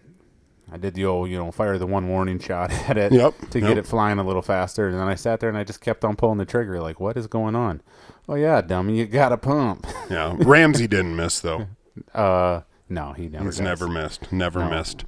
I 0.72 0.76
did 0.78 0.94
the 0.94 1.04
old, 1.04 1.28
you 1.30 1.36
know, 1.36 1.50
fire 1.52 1.78
the 1.78 1.86
one 1.86 2.08
warning 2.08 2.38
shot 2.38 2.72
at 2.88 2.96
it 2.96 3.12
Yep, 3.12 3.34
to 3.50 3.60
yep. 3.60 3.68
get 3.68 3.78
it 3.78 3.86
flying 3.86 4.18
a 4.18 4.24
little 4.24 4.42
faster. 4.42 4.88
And 4.88 4.98
then 4.98 5.06
I 5.08 5.14
sat 5.14 5.38
there 5.40 5.48
and 5.50 5.58
I 5.58 5.64
just 5.64 5.80
kept 5.80 6.04
on 6.04 6.16
pulling 6.16 6.38
the 6.38 6.44
trigger, 6.46 6.80
like, 6.80 6.98
what 6.98 7.16
is 7.16 7.26
going 7.26 7.54
on? 7.54 7.82
Oh 8.28 8.34
yeah, 8.34 8.60
dummy, 8.62 8.98
you 8.98 9.06
got 9.06 9.32
a 9.32 9.36
pump. 9.36 9.86
Yeah. 10.10 10.34
Ramsey 10.38 10.86
didn't 10.86 11.16
miss 11.16 11.40
though. 11.40 11.66
Uh, 12.14 12.62
no, 12.88 13.12
he 13.12 13.28
never. 13.28 13.44
He's 13.44 13.56
does. 13.58 13.60
never 13.60 13.86
missed. 13.86 14.32
Never 14.32 14.60
No. 14.60 14.70
missed. 14.70 15.04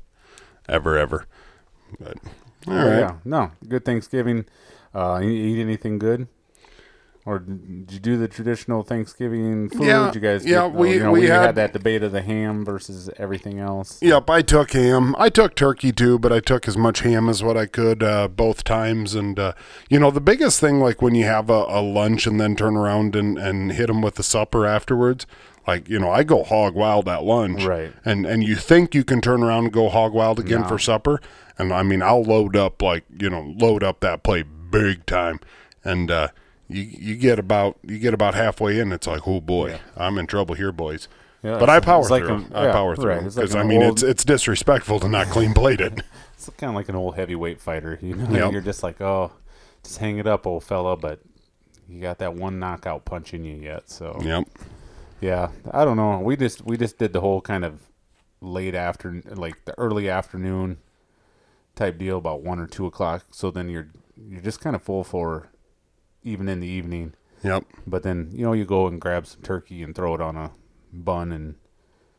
Ever 0.69 0.97
ever. 0.99 1.27
But 2.01 2.17
all 2.67 2.73
Oh, 2.75 2.77
right. 2.77 2.99
Yeah, 3.01 3.17
no, 3.25 3.51
good 3.69 3.85
Thanksgiving. 3.85 4.47
Uh, 4.95 5.21
you 5.23 5.31
eat 5.31 5.61
anything 5.61 5.99
good? 5.99 6.29
Or 7.27 7.39
did 7.39 7.91
you 7.91 7.99
do 8.01 8.19
the 8.19 8.29
traditional 8.29 8.83
Thanksgiving 8.83 9.71
food? 9.71 9.85
Yeah, 9.87 10.13
you 10.13 10.21
guys, 10.21 10.45
yeah, 10.45 10.69
get- 10.69 10.75
we- 10.75 10.93
you 10.95 11.01
know, 11.01 11.11
we 11.11 11.21
we 11.21 11.27
had, 11.27 11.41
had- 11.47 11.55
that 11.55 11.73
debate 11.73 12.03
of 12.03 12.13
the 12.13 12.21
ham 12.21 12.67
versus 12.67 13.09
everything 13.17 13.59
else. 13.59 13.99
Yep, 14.03 14.29
I 14.29 14.43
took 14.43 14.73
ham. 14.73 15.17
I 15.19 15.31
took 15.31 15.55
turkey 15.55 15.91
too, 15.91 16.19
but 16.19 16.33
I 16.35 16.41
took 16.41 16.69
as 16.69 16.77
much 16.77 17.01
ham 17.01 17.31
as 17.31 17.43
what 17.43 17.57
I 17.57 17.65
could 17.65 18.03
uh, 18.03 18.29
both 18.29 18.63
times. 18.63 19.15
And 19.15 19.39
uh, 19.39 19.55
you 19.89 19.99
know, 19.99 20.11
the 20.11 20.21
biggest 20.21 20.61
thing, 20.61 20.81
like 20.81 21.01
when 21.01 21.15
you 21.15 21.25
have 21.25 21.49
a, 21.49 21.65
a 21.67 21.81
lunch 21.81 22.27
and 22.27 22.39
then 22.39 22.57
turn 22.57 22.77
around 22.77 23.17
and, 23.17 23.39
and 23.39 23.73
hit 23.73 23.87
them 23.87 24.03
with 24.03 24.17
the 24.17 24.23
supper 24.23 24.67
afterwards, 24.67 25.27
like 25.67 25.89
you 25.89 25.99
know, 25.99 26.11
I 26.11 26.25
go 26.25 26.43
hog 26.45 26.75
wild 26.75 27.09
at 27.09 27.25
lunch, 27.25 27.65
Right. 27.65 27.95
And 28.05 28.27
and 28.27 28.45
you 28.45 28.55
think 28.55 28.95
you 28.95 29.03
can 29.03 29.23
turn 29.23 29.43
around 29.43 29.65
and 29.65 29.73
go 29.73 29.89
hog 29.89 30.13
wild 30.13 30.39
again 30.39 30.61
No. 30.61 30.69
for 30.69 30.79
supper, 30.79 31.23
and 31.57 31.73
I 31.73 31.83
mean, 31.85 32.03
I'll 32.03 32.23
load 32.23 32.55
up 32.55 32.83
like 32.83 33.05
you 33.19 33.31
know, 33.31 33.55
load 33.57 33.83
up 33.83 34.01
that 34.01 34.23
plate 34.23 34.45
big 34.71 35.07
time, 35.07 35.41
and 35.83 36.11
uh, 36.11 36.29
you 36.69 36.83
you 36.83 37.17
get 37.17 37.39
about 37.39 37.79
you 37.83 37.99
get 37.99 38.15
about 38.15 38.35
halfway 38.35 38.79
in, 38.79 38.93
it's 38.93 39.07
like, 39.07 39.27
oh 39.29 39.41
boy, 39.41 39.79
I'm 39.97 40.19
in 40.19 40.27
trouble 40.27 40.55
here, 40.55 40.73
boys. 40.73 41.09
Yeah, 41.43 41.59
but 41.59 41.69
I 41.69 41.79
power 41.81 42.03
like 42.09 42.25
through. 42.25 42.47
a- 42.53 42.57
I 42.59 42.65
yeah, 42.67 42.73
power 42.73 42.97
through 42.97 43.05
right. 43.11 43.23
Like 43.23 43.35
because 43.35 43.55
I 43.55 43.63
mean 43.65 43.83
old- 43.83 43.95
it's 43.95 44.03
it's 44.03 44.25
disrespectful 44.25 44.99
to 45.01 45.09
not 45.09 45.27
clean 45.29 45.53
plated. 45.55 46.03
It's 46.37 46.51
kind 46.59 46.69
of 46.71 46.75
like 46.75 46.91
an 46.91 46.95
old 46.97 47.15
heavyweight 47.17 47.59
fighter. 47.61 47.99
You 48.03 48.17
know, 48.17 48.31
Yep. 48.47 48.53
you're 48.53 48.61
just 48.61 48.83
like, 48.83 49.01
oh, 49.01 49.33
just 49.83 49.97
hang 49.99 50.19
it 50.19 50.27
up, 50.27 50.47
old 50.47 50.63
fella. 50.65 50.95
But 50.97 51.21
you 51.89 52.01
got 52.03 52.19
that 52.19 52.35
one 52.35 52.59
knockout 52.59 53.05
punch 53.07 53.33
in 53.33 53.45
you 53.45 53.57
yet. 53.57 53.89
So 53.89 54.19
yep. 54.23 54.45
yeah, 55.23 55.49
I 55.71 55.85
don't 55.87 55.97
know. 55.97 56.19
We 56.19 56.37
just 56.37 56.63
we 56.65 56.77
just 56.77 56.99
did 56.99 57.13
the 57.15 57.21
whole 57.23 57.41
kind 57.41 57.65
of 57.65 57.81
late 58.43 58.75
after, 58.75 59.23
like 59.27 59.65
the 59.65 59.79
early 59.79 60.11
afternoon 60.11 60.79
type 61.77 61.97
deal, 61.99 62.19
about 62.19 62.43
one 62.43 62.59
or 62.59 62.67
two 62.67 62.85
o'clock. 62.87 63.25
So 63.31 63.51
then 63.51 63.69
you're 63.71 63.89
you're 64.17 64.43
just 64.43 64.61
kind 64.61 64.77
of 64.77 64.83
full 64.83 65.03
for 65.05 65.49
even 66.25 66.49
in 66.49 66.61
the 66.61 66.67
evening. 66.67 67.15
Yep. 67.43 67.65
But 67.87 68.03
then 68.03 68.31
you 68.33 68.45
know 68.45 68.53
you 68.55 68.65
go 68.65 68.87
and 68.87 69.01
grab 69.01 69.27
some 69.27 69.43
turkey 69.43 69.83
and 69.83 69.95
throw 69.95 70.15
it 70.15 70.21
on 70.21 70.37
a 70.37 70.51
bun 70.93 71.31
and 71.33 71.57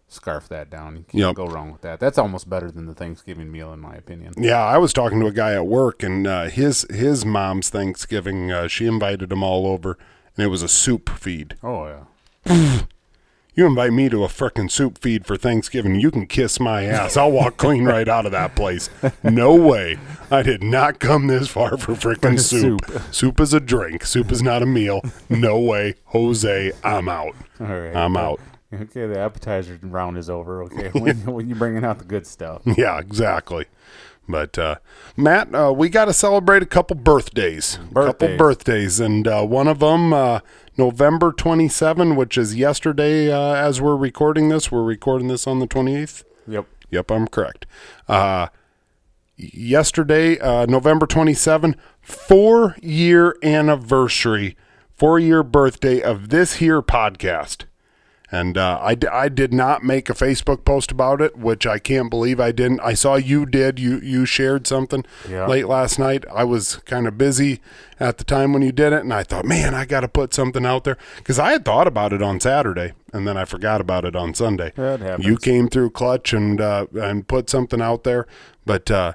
scarf 0.08 0.48
that 0.50 0.70
down. 0.70 0.96
You 0.96 1.04
can't 1.04 1.14
Yep. 1.16 1.36
go 1.36 1.48
wrong 1.48 1.72
with 1.72 1.82
that. 1.82 2.00
That's 2.00 2.18
almost 2.20 2.50
better 2.50 2.70
than 2.70 2.86
the 2.86 2.94
Thanksgiving 2.94 3.52
meal, 3.52 3.74
in 3.74 3.80
my 3.80 3.96
opinion. 3.96 4.34
Yeah, 4.38 4.64
I 4.64 4.78
was 4.78 4.94
talking 4.94 5.20
to 5.22 5.26
a 5.28 5.32
guy 5.32 5.54
at 5.56 5.66
work, 5.68 6.04
and 6.04 6.28
uh, 6.28 6.44
his 6.46 6.86
his 6.92 7.26
mom's 7.26 7.70
Thanksgiving, 7.70 8.52
uh, 8.52 8.68
she 8.68 8.86
invited 8.86 9.32
him 9.32 9.42
all 9.44 9.66
over, 9.68 9.98
and 10.38 10.46
it 10.46 10.50
was 10.50 10.62
a 10.62 10.68
soup 10.68 11.10
feed. 11.10 11.56
Oh 11.64 11.88
yeah. 11.88 12.82
You 13.58 13.66
invite 13.66 13.94
me 13.94 14.10
to 14.10 14.26
a 14.26 14.28
frickin' 14.28 14.70
soup 14.70 14.98
feed 14.98 15.26
for 15.26 15.38
Thanksgiving, 15.38 15.96
you 15.96 16.12
can 16.12 16.28
kiss 16.28 16.60
my 16.60 16.84
ass. 16.84 17.16
I'll 17.16 17.32
walk 17.32 17.56
clean 17.58 17.86
right 17.86 18.08
out 18.08 18.26
of 18.26 18.34
that 18.34 18.54
place. 18.54 18.90
No 19.24 19.56
way. 19.56 19.98
I 20.30 20.42
did 20.42 20.62
not 20.62 21.00
come 21.00 21.28
this 21.28 21.48
far 21.48 21.78
for 21.78 21.94
frickin' 21.94 22.38
soup. 22.38 22.86
Soup. 22.86 23.02
soup. 23.14 23.40
is 23.40 23.54
a 23.54 23.62
drink. 23.62 24.06
Soup 24.06 24.30
is 24.30 24.44
not 24.44 24.62
a 24.62 24.66
meal. 24.66 25.02
No 25.30 25.58
way. 25.58 25.96
Jose, 26.08 26.74
I'm 26.84 27.08
out. 27.08 27.34
All 27.62 27.68
right. 27.68 27.96
I'm 27.96 28.18
out. 28.18 28.42
Okay, 28.74 29.08
the 29.08 29.20
appetizer 29.20 29.80
round 29.84 30.18
is 30.18 30.30
over. 30.30 30.64
Okay, 30.64 30.90
when, 31.00 31.26
when 31.26 31.48
you 31.48 31.56
bringing 31.56 31.86
out 31.86 32.00
the 32.00 32.06
good 32.06 32.28
stuff. 32.28 32.62
Yeah, 32.78 33.00
exactly. 33.00 33.68
But 34.28 34.58
uh, 34.58 34.76
Matt, 35.16 35.54
uh, 35.54 35.72
we 35.76 35.90
got 35.90 36.06
to 36.06 36.14
celebrate 36.14 36.64
a 36.64 36.66
couple 36.66 36.96
birthdays, 36.96 37.76
a 37.76 37.94
couple 37.94 38.28
Birthdays. 38.28 38.38
birthdays, 38.38 39.00
and 39.00 39.28
uh, 39.28 39.44
one 39.44 39.68
of 39.68 39.80
them 39.80 40.14
uh, 40.14 40.40
November 40.78 41.32
27, 41.32 42.16
which 42.16 42.38
is 42.38 42.56
yesterday. 42.56 43.32
Uh, 43.32 43.54
as 43.54 43.80
we're 43.82 43.96
recording 43.96 44.50
this, 44.50 44.72
we're 44.72 44.84
recording 44.84 45.28
this 45.28 45.46
on 45.46 45.60
the 45.60 45.68
28th. 45.68 46.24
Yep. 46.48 46.66
Yep, 46.90 47.12
I'm 47.12 47.28
correct. 47.28 47.66
Uh, 48.08 48.48
yesterday, 49.38 50.40
uh, 50.40 50.66
November 50.66 51.06
27, 51.06 51.76
four 52.02 52.76
year 52.82 53.36
anniversary, 53.44 54.56
four 54.96 55.20
year 55.20 55.44
birthday 55.44 56.02
of 56.02 56.30
this 56.30 56.56
here 56.56 56.82
podcast. 56.82 57.66
And 58.36 58.58
uh, 58.58 58.80
I, 58.82 58.96
d- 58.96 59.08
I 59.08 59.30
did 59.30 59.54
not 59.54 59.84
make 59.84 60.10
a 60.10 60.14
Facebook 60.14 60.66
post 60.66 60.92
about 60.92 61.22
it, 61.22 61.38
which 61.38 61.66
I 61.66 61.80
can't 61.80 62.10
believe 62.10 62.40
I 62.40 62.52
didn't. 62.52 62.82
I 62.82 62.94
saw 62.94 63.16
you 63.16 63.46
did. 63.46 63.80
You 63.80 64.00
you 64.02 64.26
shared 64.26 64.68
something 64.68 65.06
Yeah. 65.30 65.48
late 65.48 65.68
last 65.68 65.98
night. 66.00 66.26
I 66.34 66.44
was 66.44 66.76
kind 66.86 67.08
of 67.08 67.18
busy 67.18 67.62
at 68.00 68.18
the 68.18 68.24
time 68.26 68.52
when 68.52 68.62
you 68.62 68.72
did 68.74 68.92
it, 68.94 69.02
and 69.04 69.14
I 69.14 69.24
thought, 69.24 69.46
man, 69.46 69.74
I 69.74 69.86
got 69.86 70.02
to 70.02 70.08
put 70.10 70.34
something 70.34 70.66
out 70.66 70.84
there 70.84 70.98
because 71.18 71.40
I 71.40 71.52
had 71.52 71.64
thought 71.64 71.88
about 71.88 72.12
it 72.14 72.22
on 72.22 72.40
Saturday, 72.42 72.92
and 73.14 73.26
then 73.28 73.38
I 73.38 73.46
forgot 73.46 73.80
about 73.80 74.04
it 74.04 74.16
on 74.16 74.34
Sunday. 74.34 74.74
You 75.22 75.38
came 75.38 75.70
through 75.70 75.92
clutch 75.92 76.34
and 76.34 76.60
uh, 76.60 76.88
and 76.94 77.28
put 77.28 77.50
something 77.50 77.82
out 77.82 78.04
there, 78.04 78.28
but 78.66 78.92
uh, 78.92 79.14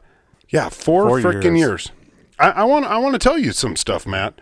yeah, 0.49 0.69
four, 0.71 1.09
Four 1.09 1.21
freaking 1.21 1.59
years. 1.59 1.59
years. 1.59 1.91
I 2.39 2.65
want 2.65 2.87
I 2.87 2.97
want 2.97 3.13
to 3.13 3.19
tell 3.19 3.37
you 3.39 3.53
some 3.53 3.77
stuff, 3.77 4.07
Matt. 4.07 4.41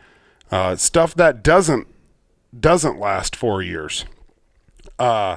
Uh, 0.53 0.77
stuff 0.77 1.17
that 1.17 1.43
doesn't 1.43 1.89
doesn't 2.59 2.99
last 3.01 3.35
four 3.35 3.61
years. 3.61 4.05
Uh, 4.99 5.37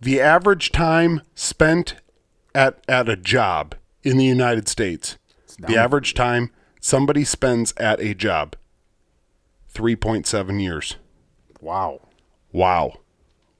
the 0.00 0.20
average 0.20 0.72
time 0.72 1.22
spent 1.34 1.96
at 2.54 2.78
at 2.88 3.08
a 3.08 3.16
job 3.16 3.74
in 4.02 4.16
the 4.18 4.24
United 4.24 4.68
States, 4.68 5.18
the 5.58 5.76
average 5.76 6.14
time 6.14 6.50
somebody 6.80 7.24
spends 7.24 7.72
at 7.76 8.00
a 8.00 8.14
job, 8.14 8.56
three 9.68 9.96
point 9.96 10.26
seven 10.26 10.60
years. 10.60 10.96
Wow. 11.60 12.00
Wow, 12.52 13.00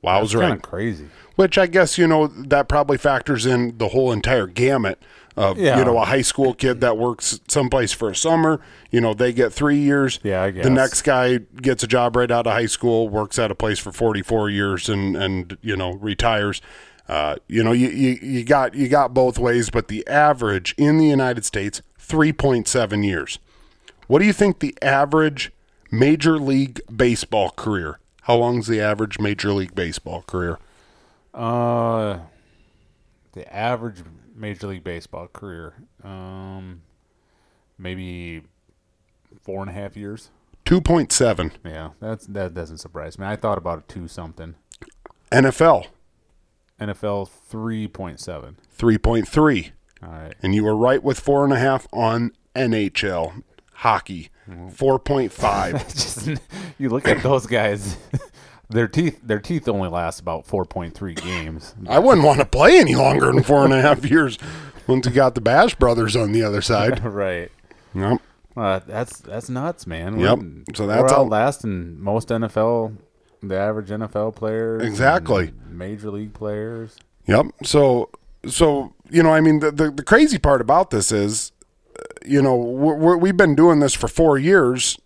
wow's 0.01 0.31
That's 0.31 0.35
right. 0.37 0.49
kind 0.49 0.57
of 0.57 0.63
crazy. 0.63 1.09
Which 1.35 1.59
I 1.59 1.67
guess 1.67 1.99
you 1.99 2.07
know 2.07 2.29
that 2.29 2.67
probably 2.67 2.97
factors 2.97 3.45
in 3.45 3.77
the 3.77 3.89
whole 3.89 4.11
entire 4.11 4.47
gamut 4.47 4.99
of 5.37 5.59
Yeah. 5.59 5.79
you 5.79 5.85
know 5.85 5.99
a 5.99 6.05
high 6.05 6.23
school 6.23 6.55
kid 6.55 6.81
that 6.81 6.97
works 6.97 7.41
someplace 7.49 7.93
for 7.93 8.09
a 8.11 8.17
summer. 8.17 8.61
You 8.91 9.01
know 9.01 9.15
they 9.15 9.33
get 9.33 9.53
three 9.53 9.79
years. 9.79 10.19
Yeah, 10.23 10.43
I 10.43 10.51
The 10.51 10.71
next 10.71 11.03
guy 11.03 11.39
gets 11.61 11.83
a 11.83 11.87
job 11.87 12.17
right 12.17 12.31
out 12.31 12.47
of 12.47 12.53
high 12.53 12.67
school, 12.67 13.09
works 13.09 13.39
at 13.39 13.51
a 13.51 13.55
place 13.55 13.79
for 13.79 13.93
forty 13.93 14.23
four 14.23 14.49
years, 14.51 14.89
and 14.89 15.17
and 15.17 15.57
you 15.63 15.77
know 15.77 15.93
retires. 15.95 16.61
Uh, 17.09 17.37
you 17.47 17.63
know 17.63 17.73
you, 17.73 17.89
you 17.89 18.19
you 18.21 18.45
got 18.45 18.75
you 18.75 18.89
got 18.89 19.15
both 19.15 19.39
ways, 19.39 19.71
but 19.71 19.89
the 19.89 20.07
average 20.09 20.75
in 20.77 20.99
the 20.99 21.07
United 21.07 21.45
States 21.45 21.83
three 21.99 22.33
point 22.33 22.67
seven 22.67 23.03
years. 23.05 23.39
What 24.09 24.21
do 24.21 24.25
you 24.25 24.33
think 24.33 24.61
the 24.61 24.77
average 24.83 25.53
major 25.91 26.39
league 26.39 26.81
baseball 26.95 27.51
career? 27.51 27.99
How 28.23 28.37
long's 28.37 28.67
the 28.67 28.81
average 28.81 29.19
major 29.21 29.53
league 29.53 29.75
baseball 29.75 30.23
career? 30.27 30.59
Uh, 31.33 32.19
the 33.33 33.53
average 33.55 33.99
Major 34.37 34.67
League 34.69 34.85
Baseball 34.85 35.29
career, 35.29 35.75
um, 36.05 36.83
maybe 37.79 38.43
four 39.43 39.61
and 39.63 39.71
a 39.71 39.73
half 39.73 39.97
years. 39.97 40.31
Two 40.65 40.81
point 40.81 41.13
seven. 41.13 41.53
Yeah, 41.65 41.91
that's 42.01 42.27
that 42.27 42.55
doesn't 42.55 42.79
surprise 42.79 43.19
me. 43.19 43.27
I 43.27 43.37
thought 43.37 43.59
about 43.59 43.79
a 43.79 43.83
two 43.93 44.09
something. 44.09 44.55
NFL 45.33 45.87
NFL 46.81 47.29
three 47.29 47.89
point 47.89 48.21
seven. 48.21 48.57
three 48.71 48.99
point 48.99 49.27
three, 49.29 49.73
All 50.03 50.11
right. 50.11 50.35
and 50.43 50.55
you 50.55 50.65
were 50.65 50.77
right 50.77 51.03
with 51.03 51.19
four 51.21 51.45
and 51.45 51.53
a 51.53 51.59
half 51.59 51.87
on 51.93 52.33
NHL 52.55 53.43
hockey. 53.75 54.31
Four 54.73 54.99
point 54.99 55.33
five. 55.33 55.87
Just 55.93 56.29
you 56.79 56.89
look 56.89 57.09
at 57.09 57.23
those 57.23 57.47
guys. 57.47 57.97
Their 58.69 58.89
teeth, 58.89 59.21
their 59.23 59.39
teeth 59.39 59.69
only 59.69 59.89
last 59.89 60.19
about 60.21 60.47
four 60.47 60.65
point 60.65 60.95
three 60.95 61.15
games. 61.15 61.75
I 61.89 61.99
wouldn't 61.99 62.27
want 62.27 62.41
to 62.41 62.47
play 62.47 62.79
any 62.79 62.95
longer 62.95 63.27
than 63.33 63.43
four 63.43 63.65
and 63.65 63.73
a 63.73 63.81
half 63.81 64.05
years. 64.11 64.39
Once 64.87 65.07
you 65.07 65.13
got 65.13 65.35
the 65.35 65.41
Bash 65.41 65.75
brothers 65.77 66.17
on 66.17 66.33
the 66.33 66.43
other 66.43 66.61
side. 66.63 67.05
right. 67.05 67.51
Yep. 67.95 68.21
Uh, 68.57 68.81
that's 68.87 69.19
that's 69.21 69.49
nuts, 69.49 69.87
man. 69.87 70.19
Yep. 70.19 70.39
We're- 70.39 70.65
So 70.75 70.87
that's 70.87 71.13
how- 71.13 71.21
outlasting 71.23 72.01
most 72.03 72.29
NFL, 72.29 72.97
the 73.43 73.57
average 73.57 73.91
NFL 73.91 74.35
players, 74.35 74.83
Exactly. 74.83 75.53
major 75.69 76.11
league 76.11 76.33
players. 76.35 76.97
Yep. 77.27 77.47
So, 77.65 78.11
so 78.47 78.95
you 79.11 79.23
know, 79.23 79.31
I 79.33 79.41
mean, 79.41 79.61
the 79.61 79.71
the, 79.71 79.91
the 79.91 80.03
crazy 80.03 80.39
part 80.39 80.61
about 80.61 80.91
this 80.91 81.13
is, 81.13 81.53
you 82.25 82.41
know, 82.43 82.57
we're, 82.57 82.95
we're, 82.97 83.17
we've 83.17 83.37
been 83.37 83.55
doing 83.55 83.81
this 83.81 83.95
for 83.95 84.09
four 84.09 84.39
years, 84.39 84.99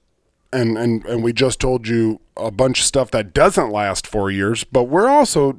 and 0.53 0.77
and 0.79 1.05
and 1.07 1.23
we 1.23 1.33
just 1.33 1.61
told 1.61 1.87
you 1.89 2.21
a 2.37 2.51
bunch 2.51 2.81
of 2.81 2.87
stuff 2.87 3.11
that 3.13 3.33
doesn't 3.35 3.71
last 3.71 4.07
four 4.07 4.31
years, 4.31 4.65
but 4.65 4.85
we're 4.85 5.09
also. 5.09 5.59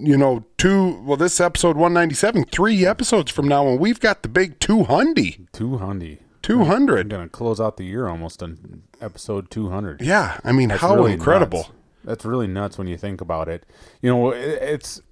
You 0.00 0.16
know, 0.16 0.44
two. 0.58 1.02
Well, 1.02 1.16
this 1.16 1.40
episode 1.40 1.76
one 1.76 1.92
ninety 1.92 2.14
seven. 2.14 2.44
Three 2.44 2.86
episodes 2.86 3.32
from 3.32 3.48
now, 3.48 3.66
and 3.66 3.80
we've 3.80 3.98
got 3.98 4.22
the 4.22 4.28
big 4.28 4.60
200. 4.60 5.48
200. 5.52 6.18
200. 6.40 6.64
hundred. 6.66 7.10
Two 7.10 7.16
I'm 7.16 7.20
gonna 7.22 7.28
close 7.28 7.60
out 7.60 7.78
the 7.78 7.84
year 7.84 8.06
almost 8.06 8.40
on 8.40 8.84
episode 9.00 9.50
two 9.50 9.70
hundred. 9.70 10.00
Yeah, 10.00 10.38
I 10.44 10.52
mean, 10.52 10.68
That's 10.68 10.82
how 10.82 10.94
really 10.94 11.14
incredible. 11.14 11.62
nuts. 11.62 11.72
That's 12.04 12.24
really 12.24 12.46
nuts 12.46 12.78
when 12.78 12.86
you 12.86 12.96
think 12.96 13.20
about 13.20 13.48
it. 13.48 13.66
You 14.00 14.10
know, 14.10 14.30
it's 14.30 15.02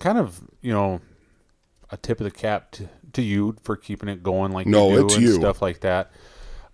kind 0.00 0.18
of 0.18 0.40
you 0.60 0.72
know 0.72 1.00
a 1.90 1.96
tip 1.96 2.18
of 2.18 2.24
the 2.24 2.32
cap 2.32 2.72
to, 2.72 2.88
to 3.12 3.22
you 3.22 3.54
for 3.62 3.76
keeping 3.76 4.08
it 4.08 4.24
going 4.24 4.50
like 4.50 4.66
No, 4.66 4.90
you 4.90 4.96
do 4.96 5.04
it's 5.04 5.14
and 5.14 5.22
you. 5.22 5.32
stuff 5.34 5.62
like 5.62 5.82
that. 5.82 6.10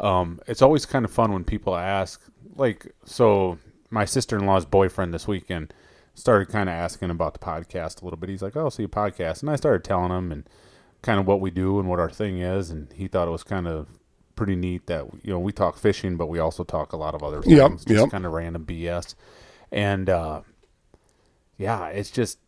Um, 0.01 0.41
it's 0.47 0.63
always 0.63 0.87
kind 0.87 1.05
of 1.05 1.11
fun 1.11 1.33
when 1.33 1.45
people 1.45 1.75
ask, 1.77 2.23
like, 2.57 2.95
so 3.05 3.59
my 3.91 4.05
sister 4.05 4.37
in 4.39 4.47
law's 4.47 4.65
boyfriend 4.65 5.13
this 5.15 5.27
weekend 5.27 5.73
started 6.15 6.49
kind 6.49 6.69
of 6.69 6.75
asking 6.75 7.11
about 7.11 7.33
the 7.33 7.39
podcast 7.41 8.01
a 8.01 8.05
little 8.05 8.19
bit. 8.19 8.29
He's 8.29 8.43
like, 8.43 8.57
"Oh, 8.57 8.69
see 8.69 8.85
a 8.85 8.89
podcast," 8.89 9.41
and 9.41 9.51
I 9.51 9.57
started 9.57 9.83
telling 9.85 10.11
him 10.11 10.31
and 10.33 10.49
kind 11.03 11.19
of 11.21 11.27
what 11.27 11.41
we 11.41 11.51
do 11.51 11.79
and 11.79 11.89
what 11.89 12.01
our 12.01 12.11
thing 12.11 12.39
is, 12.39 12.71
and 12.71 12.93
he 12.93 13.07
thought 13.09 13.29
it 13.29 13.33
was 13.33 13.45
kind 13.45 13.67
of 13.69 13.87
pretty 14.37 14.55
neat 14.57 14.87
that 14.87 15.05
you 15.25 15.33
know 15.33 15.39
we 15.39 15.53
talk 15.53 15.77
fishing, 15.79 16.17
but 16.17 16.27
we 16.29 16.39
also 16.39 16.63
talk 16.65 16.93
a 16.93 16.97
lot 16.97 17.15
of 17.15 17.23
other 17.23 17.43
things, 17.43 17.57
Yep, 17.57 17.71
just 17.73 17.89
yep. 17.89 18.11
kind 18.11 18.27
of 18.27 18.33
random 18.33 18.65
BS, 18.65 19.15
and 19.73 20.09
uh, 20.11 20.43
yeah, 21.57 21.87
it's 21.89 22.11
just 22.11 22.39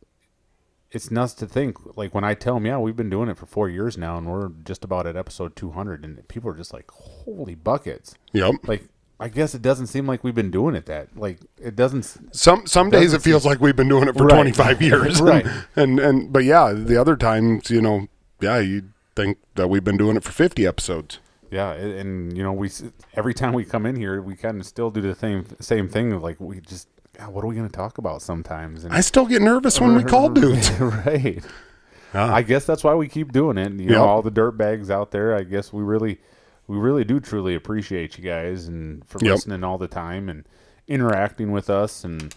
it's 0.92 1.10
nuts 1.10 1.34
to 1.34 1.46
think 1.46 1.96
like 1.96 2.14
when 2.14 2.24
I 2.24 2.34
tell 2.34 2.54
them, 2.54 2.66
yeah, 2.66 2.78
we've 2.78 2.96
been 2.96 3.10
doing 3.10 3.28
it 3.28 3.36
for 3.38 3.46
four 3.46 3.68
years 3.68 3.96
now, 3.96 4.18
and 4.18 4.26
we're 4.26 4.48
just 4.64 4.84
about 4.84 5.06
at 5.06 5.16
episode 5.16 5.54
two 5.56 5.70
hundred, 5.70 6.04
and 6.04 6.26
people 6.28 6.50
are 6.50 6.56
just 6.56 6.72
like, 6.72 6.90
holy 6.90 7.54
buckets, 7.54 8.14
Yep. 8.32 8.54
like. 8.66 8.84
I 9.22 9.28
guess 9.28 9.54
it 9.54 9.60
doesn't 9.60 9.88
seem 9.88 10.06
like 10.06 10.24
we've 10.24 10.34
been 10.34 10.50
doing 10.50 10.74
it 10.74 10.86
that 10.86 11.14
like 11.14 11.40
it 11.60 11.76
doesn't 11.76 12.04
Some 12.34 12.66
some 12.66 12.88
days 12.88 13.12
it 13.12 13.16
Doesn't 13.18 13.20
feels 13.20 13.44
like 13.44 13.60
we've 13.60 13.76
been 13.76 13.86
doing 13.90 14.08
it 14.08 14.16
for 14.16 14.24
Right. 14.24 14.54
25 14.54 14.80
years. 14.90 15.20
Right. 15.20 15.44
And 15.76 16.00
and 16.00 16.32
but 16.32 16.44
yeah, 16.44 16.72
the 16.72 16.98
other 16.98 17.18
times, 17.18 17.68
you 17.68 17.82
know, 17.82 18.06
yeah, 18.40 18.60
you 18.60 18.84
think 19.14 19.36
that 19.56 19.68
we've 19.68 19.84
been 19.84 19.98
doing 19.98 20.16
it 20.16 20.24
for 20.24 20.32
50 20.32 20.66
episodes. 20.66 21.18
Yeah, 21.50 21.72
and 21.72 22.34
you 22.34 22.42
know, 22.42 22.54
we 22.54 22.70
every 23.12 23.34
time 23.34 23.52
we 23.52 23.66
come 23.66 23.84
in 23.84 23.94
here, 23.94 24.22
we 24.22 24.36
kind 24.36 24.58
of 24.58 24.64
still 24.64 24.90
do 24.90 25.02
the 25.02 25.14
same 25.14 25.44
same 25.60 25.86
thing. 25.86 26.14
of, 26.14 26.22
Like 26.22 26.40
we 26.40 26.60
just, 26.62 26.88
God, 27.20 27.34
what 27.34 27.44
are 27.44 27.48
we 27.48 27.54
going 27.54 27.68
to 27.68 27.72
talk 27.76 27.98
about 27.98 28.22
sometimes? 28.22 28.84
And 28.84 28.92
I 28.94 29.00
still 29.02 29.26
get 29.26 29.42
nervous 29.42 29.80
when 29.80 29.94
we 29.94 30.02
call 30.04 30.28
dudes. 30.30 30.70
right. 30.80 31.44
Ah. 32.14 32.34
I 32.34 32.42
guess 32.42 32.64
that's 32.64 32.82
why 32.82 32.94
we 32.94 33.08
keep 33.08 33.30
doing 33.32 33.58
it. 33.58 33.72
You 33.72 33.88
Yep. 33.90 33.90
know, 33.90 34.04
all 34.04 34.22
the 34.22 34.30
dirt 34.30 34.52
bags 34.52 34.90
out 34.90 35.10
there. 35.10 35.36
I 35.36 35.42
guess 35.42 35.72
we 35.72 35.82
really, 35.82 36.18
we 36.66 36.76
really 36.78 37.04
do 37.04 37.20
truly 37.20 37.54
appreciate 37.54 38.16
you 38.18 38.24
guys 38.24 38.66
and 38.68 39.06
for 39.06 39.18
Yep. 39.22 39.32
listening 39.34 39.64
all 39.64 39.76
the 39.78 39.86
time 39.88 40.28
and 40.28 40.46
interacting 40.88 41.52
with 41.52 41.68
us 41.70 42.02
and 42.04 42.34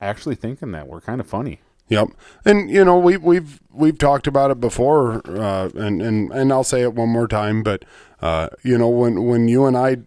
actually 0.00 0.34
thinking 0.34 0.70
that 0.72 0.86
we're 0.86 1.00
kind 1.00 1.20
of 1.20 1.26
funny. 1.26 1.60
Yep. 1.88 2.08
And 2.44 2.68
you 2.70 2.84
know, 2.84 2.98
we 2.98 3.16
we've 3.16 3.60
we've 3.72 3.96
talked 3.98 4.26
about 4.26 4.50
it 4.50 4.60
before 4.60 5.22
uh, 5.26 5.70
and 5.74 6.02
and 6.02 6.30
and 6.32 6.52
I'll 6.52 6.64
say 6.64 6.82
it 6.82 6.94
one 6.94 7.08
more 7.08 7.28
time, 7.28 7.62
but 7.62 7.84
uh, 8.20 8.48
you 8.62 8.76
know, 8.76 8.88
when 8.88 9.24
when 9.24 9.46
you 9.48 9.64
and 9.66 9.76
I 9.76 9.98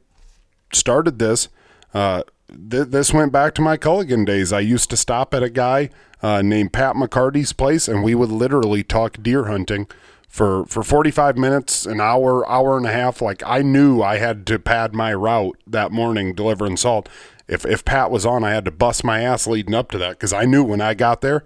started 0.74 1.20
this, 1.20 1.48
uh, 1.94 2.24
th- 2.50 2.88
this 2.88 3.14
went 3.14 3.32
back 3.32 3.54
to 3.56 3.62
my 3.62 3.78
Culligan 3.78 4.26
days. 4.26 4.52
I 4.54 4.60
used 4.60 4.90
to 4.90 4.98
stop 4.98 5.34
at 5.34 5.44
a 5.44 5.50
guy 5.50 5.90
uh, 6.22 6.42
named 6.42 6.74
Pat 6.74 6.96
McCarty's 6.96 7.54
place, 7.54 7.88
and 7.88 8.04
we 8.04 8.16
would 8.16 8.32
literally 8.32 8.84
talk 8.84 9.22
deer 9.22 9.46
hunting 9.46 9.88
for 10.28 10.66
for 10.66 10.84
45 10.84 11.38
minutes, 11.38 11.86
an 11.86 12.00
hour, 12.00 12.48
hour 12.50 12.78
and 12.78 12.86
a 12.86 12.92
half. 12.92 13.22
Like 13.22 13.42
I 13.46 13.62
knew 13.62 14.02
I 14.02 14.18
had 14.18 14.46
to 14.48 14.60
pad 14.60 14.94
my 14.94 15.14
route 15.14 15.58
that 15.68 15.92
morning 15.92 16.34
delivering 16.34 16.78
salt. 16.78 17.10
If 17.48 17.66
if 17.66 17.84
Pat 17.84 18.12
was 18.12 18.26
on, 18.26 18.44
I 18.44 18.52
had 18.52 18.66
to 18.66 18.72
bust 18.72 19.04
my 19.04 19.22
ass 19.22 19.48
leading 19.48 19.74
up 19.74 19.90
to 19.92 19.98
that 19.98 20.12
because 20.12 20.34
I 20.34 20.46
knew 20.46 20.64
when 20.64 20.82
I 20.82 20.94
got 20.94 21.22
there, 21.22 21.44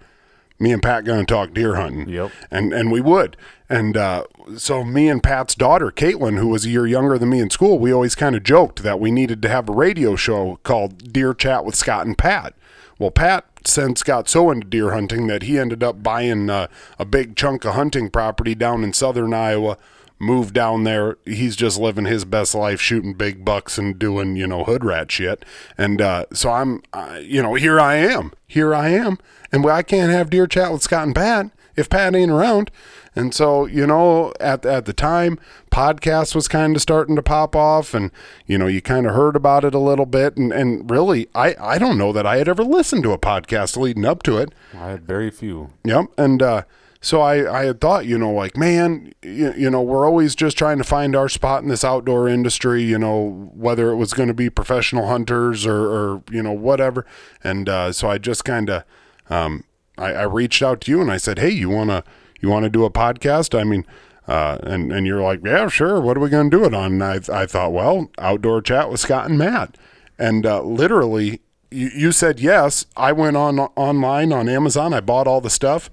me 0.60 0.72
and 0.72 0.82
Pat 0.82 1.06
going 1.06 1.26
to 1.26 1.34
talk 1.34 1.54
deer 1.54 1.76
hunting. 1.76 2.10
Yep. 2.10 2.32
And 2.52 2.74
and 2.74 2.92
we 2.92 3.02
would. 3.02 3.38
And 3.70 3.98
uh, 3.98 4.26
so 4.58 4.84
me 4.84 5.10
and 5.10 5.24
Pat's 5.24 5.56
daughter, 5.56 5.90
Caitlin, 5.90 6.38
who 6.38 6.50
was 6.50 6.66
a 6.66 6.70
year 6.70 6.86
younger 6.86 7.18
than 7.18 7.30
me 7.30 7.40
in 7.40 7.50
school, 7.50 7.80
we 7.80 7.92
always 7.92 8.14
kind 8.14 8.36
of 8.36 8.44
joked 8.44 8.84
that 8.84 9.00
we 9.00 9.10
needed 9.10 9.42
to 9.42 9.50
have 9.50 9.68
a 9.68 9.74
radio 9.74 10.16
show 10.16 10.60
called 10.64 11.12
Deer 11.12 11.34
Chat 11.34 11.66
with 11.66 11.76
Scott 11.76 12.06
and 12.06 12.18
Pat. 12.18 12.54
Well, 13.00 13.12
Pat 13.12 13.46
since 13.66 14.04
got 14.04 14.30
so 14.30 14.52
into 14.52 14.68
deer 14.68 14.92
hunting 14.92 15.28
that 15.28 15.44
he 15.44 15.58
ended 15.58 15.84
up 15.84 16.04
buying 16.04 16.50
uh, 16.50 16.68
a 17.00 17.06
big 17.06 17.36
chunk 17.36 17.66
of 17.66 17.74
hunting 17.74 18.10
property 18.10 18.56
down 18.56 18.84
in 18.84 18.94
southern 18.94 19.34
Iowa, 19.34 19.78
moved 20.24 20.54
down 20.54 20.84
there. 20.84 21.18
He's 21.26 21.56
just 21.56 21.80
living 21.80 22.06
his 22.06 22.26
best 22.26 22.56
life, 22.56 22.82
shooting 22.82 23.14
big 23.14 23.46
bucks 23.46 23.78
and 23.78 23.98
doing 24.00 24.36
you 24.36 24.48
know 24.48 24.64
hood 24.64 24.84
rat 24.84 25.12
shit. 25.12 25.46
And 25.78 26.02
uh, 26.02 26.26
so 26.34 26.52
I'm, 26.52 26.82
uh, 26.94 27.20
you 27.22 27.42
know, 27.42 27.56
here 27.56 27.80
I 27.80 27.96
am, 27.96 28.32
here 28.48 28.74
I 28.74 28.90
am, 28.90 29.20
and 29.52 29.66
I 29.66 29.84
can't 29.84 30.12
have 30.12 30.30
deer 30.30 30.48
chat 30.48 30.72
with 30.72 30.82
Scott 30.82 31.06
and 31.06 31.16
Pat 31.16 31.52
if 31.76 31.90
Pat 31.90 32.16
ain't 32.16 32.32
around. 32.32 32.72
And 33.16 33.34
so, 33.34 33.68
you 33.68 33.86
know, 33.86 34.34
at 34.40 34.66
at 34.66 34.86
the 34.86 34.94
time, 34.94 35.38
podcast 35.72 36.34
was 36.34 36.48
kind 36.48 36.76
of 36.76 36.82
starting 36.82 37.16
to 37.16 37.22
pop 37.22 37.56
off, 37.56 37.94
and 37.94 38.10
you 38.48 38.58
know, 38.58 38.66
you 38.66 38.82
kind 38.82 39.06
of 39.06 39.14
heard 39.14 39.36
about 39.36 39.64
it 39.64 39.76
a 39.76 39.80
little 39.80 40.08
bit, 40.08 40.36
and 40.36 40.52
and 40.52 40.90
really, 40.90 41.28
I 41.36 41.56
I 41.60 41.78
don't 41.78 42.00
know 42.00 42.12
that 42.12 42.26
I 42.26 42.38
had 42.38 42.50
ever 42.50 42.64
listened 42.64 43.04
to 43.04 43.12
a 43.12 43.20
podcast 43.20 43.78
leading 43.78 44.06
up 44.06 44.24
to 44.24 44.38
it. 44.38 44.52
I 44.74 44.90
had 44.90 45.06
very 45.06 45.30
few. 45.30 45.74
Yep, 45.84 46.06
and 46.18 46.42
uh, 46.42 46.64
so 47.04 47.20
I 47.20 47.62
I 47.62 47.66
had 47.66 47.82
thought, 47.82 48.06
you 48.06 48.18
know, 48.18 48.32
like 48.32 48.56
man, 48.56 49.14
you, 49.22 49.54
you 49.58 49.70
know, 49.70 49.82
we're 49.82 50.06
always 50.06 50.36
just 50.36 50.58
trying 50.58 50.78
to 50.78 50.86
find 50.86 51.18
our 51.18 51.28
spot 51.28 51.62
in 51.62 51.68
this 51.68 51.84
outdoor 51.84 52.30
industry, 52.30 52.82
you 52.82 52.98
know, 52.98 53.52
whether 53.54 53.92
it 53.92 53.98
was 53.98 54.14
going 54.14 54.30
to 54.30 54.34
be 54.34 54.50
professional 54.50 55.08
hunters 55.08 55.66
or 55.66 55.76
or 55.76 56.24
you 56.32 56.42
know 56.42 56.54
whatever, 56.54 57.06
and 57.44 57.68
uh, 57.68 57.92
so 57.92 58.10
I 58.10 58.20
just 58.20 58.46
kind 58.46 58.70
of 58.70 58.84
um, 59.30 59.66
I, 59.98 60.14
I 60.14 60.24
reached 60.24 60.64
out 60.64 60.80
to 60.82 60.92
you 60.92 61.02
and 61.02 61.12
I 61.12 61.18
said, 61.18 61.40
hey, 61.40 61.50
you 61.50 61.70
wanna 61.70 62.06
you 62.40 62.48
want 62.48 62.64
to 62.64 62.70
do 62.70 62.86
a 62.86 62.90
podcast? 62.90 63.60
I 63.60 63.66
mean, 63.66 63.86
uh, 64.26 64.60
and 64.64 64.94
and 64.94 65.06
you're 65.06 65.22
like, 65.22 65.42
yeah, 65.44 65.68
sure. 65.68 66.00
What 66.00 66.16
are 66.16 66.22
we 66.22 66.30
going 66.30 66.50
to 66.50 66.58
do 66.58 66.64
it 66.64 66.74
on? 66.74 67.02
And 67.02 67.04
I 67.04 67.20
I 67.42 67.46
thought, 67.46 67.74
well, 67.74 68.10
outdoor 68.18 68.62
chat 68.62 68.90
with 68.90 69.02
Scott 69.02 69.30
and 69.30 69.38
Matt, 69.38 69.78
and 70.18 70.46
uh, 70.46 70.62
literally, 70.62 71.42
you, 71.70 71.90
you 71.94 72.12
said 72.14 72.40
yes. 72.40 72.86
I 72.96 73.12
went 73.12 73.36
on 73.36 73.60
online 73.60 74.32
on 74.32 74.48
Amazon. 74.48 74.94
I 74.94 75.02
bought 75.02 75.28
all 75.28 75.42
the 75.42 75.50
stuff. 75.50 75.90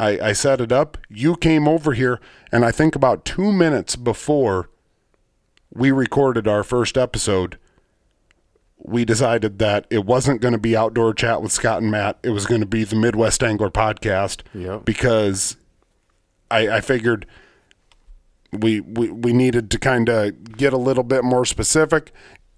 I, 0.00 0.28
I 0.28 0.32
set 0.32 0.60
it 0.60 0.72
up. 0.72 0.96
You 1.08 1.36
came 1.36 1.68
over 1.68 1.92
here, 1.92 2.20
and 2.50 2.64
I 2.64 2.70
think 2.70 2.96
about 2.96 3.24
two 3.24 3.52
minutes 3.52 3.96
before 3.96 4.70
we 5.72 5.90
recorded 5.90 6.48
our 6.48 6.64
first 6.64 6.96
episode, 6.96 7.58
we 8.78 9.04
decided 9.04 9.58
that 9.58 9.86
it 9.90 10.06
wasn't 10.06 10.40
going 10.40 10.52
to 10.52 10.58
be 10.58 10.74
outdoor 10.74 11.12
chat 11.12 11.42
with 11.42 11.52
Scott 11.52 11.82
and 11.82 11.90
Matt. 11.90 12.18
It 12.22 12.30
was 12.30 12.46
going 12.46 12.62
to 12.62 12.66
be 12.66 12.82
the 12.84 12.96
Midwest 12.96 13.42
Angler 13.42 13.68
podcast 13.70 14.40
Yep. 14.54 14.84
because 14.86 15.56
I, 16.50 16.68
I 16.68 16.80
figured 16.80 17.26
we, 18.52 18.80
we 18.80 19.10
we 19.10 19.32
needed 19.32 19.70
to 19.70 19.78
kind 19.78 20.08
of 20.08 20.56
get 20.56 20.72
a 20.72 20.76
little 20.78 21.04
bit 21.04 21.22
more 21.24 21.44
specific. 21.44 22.12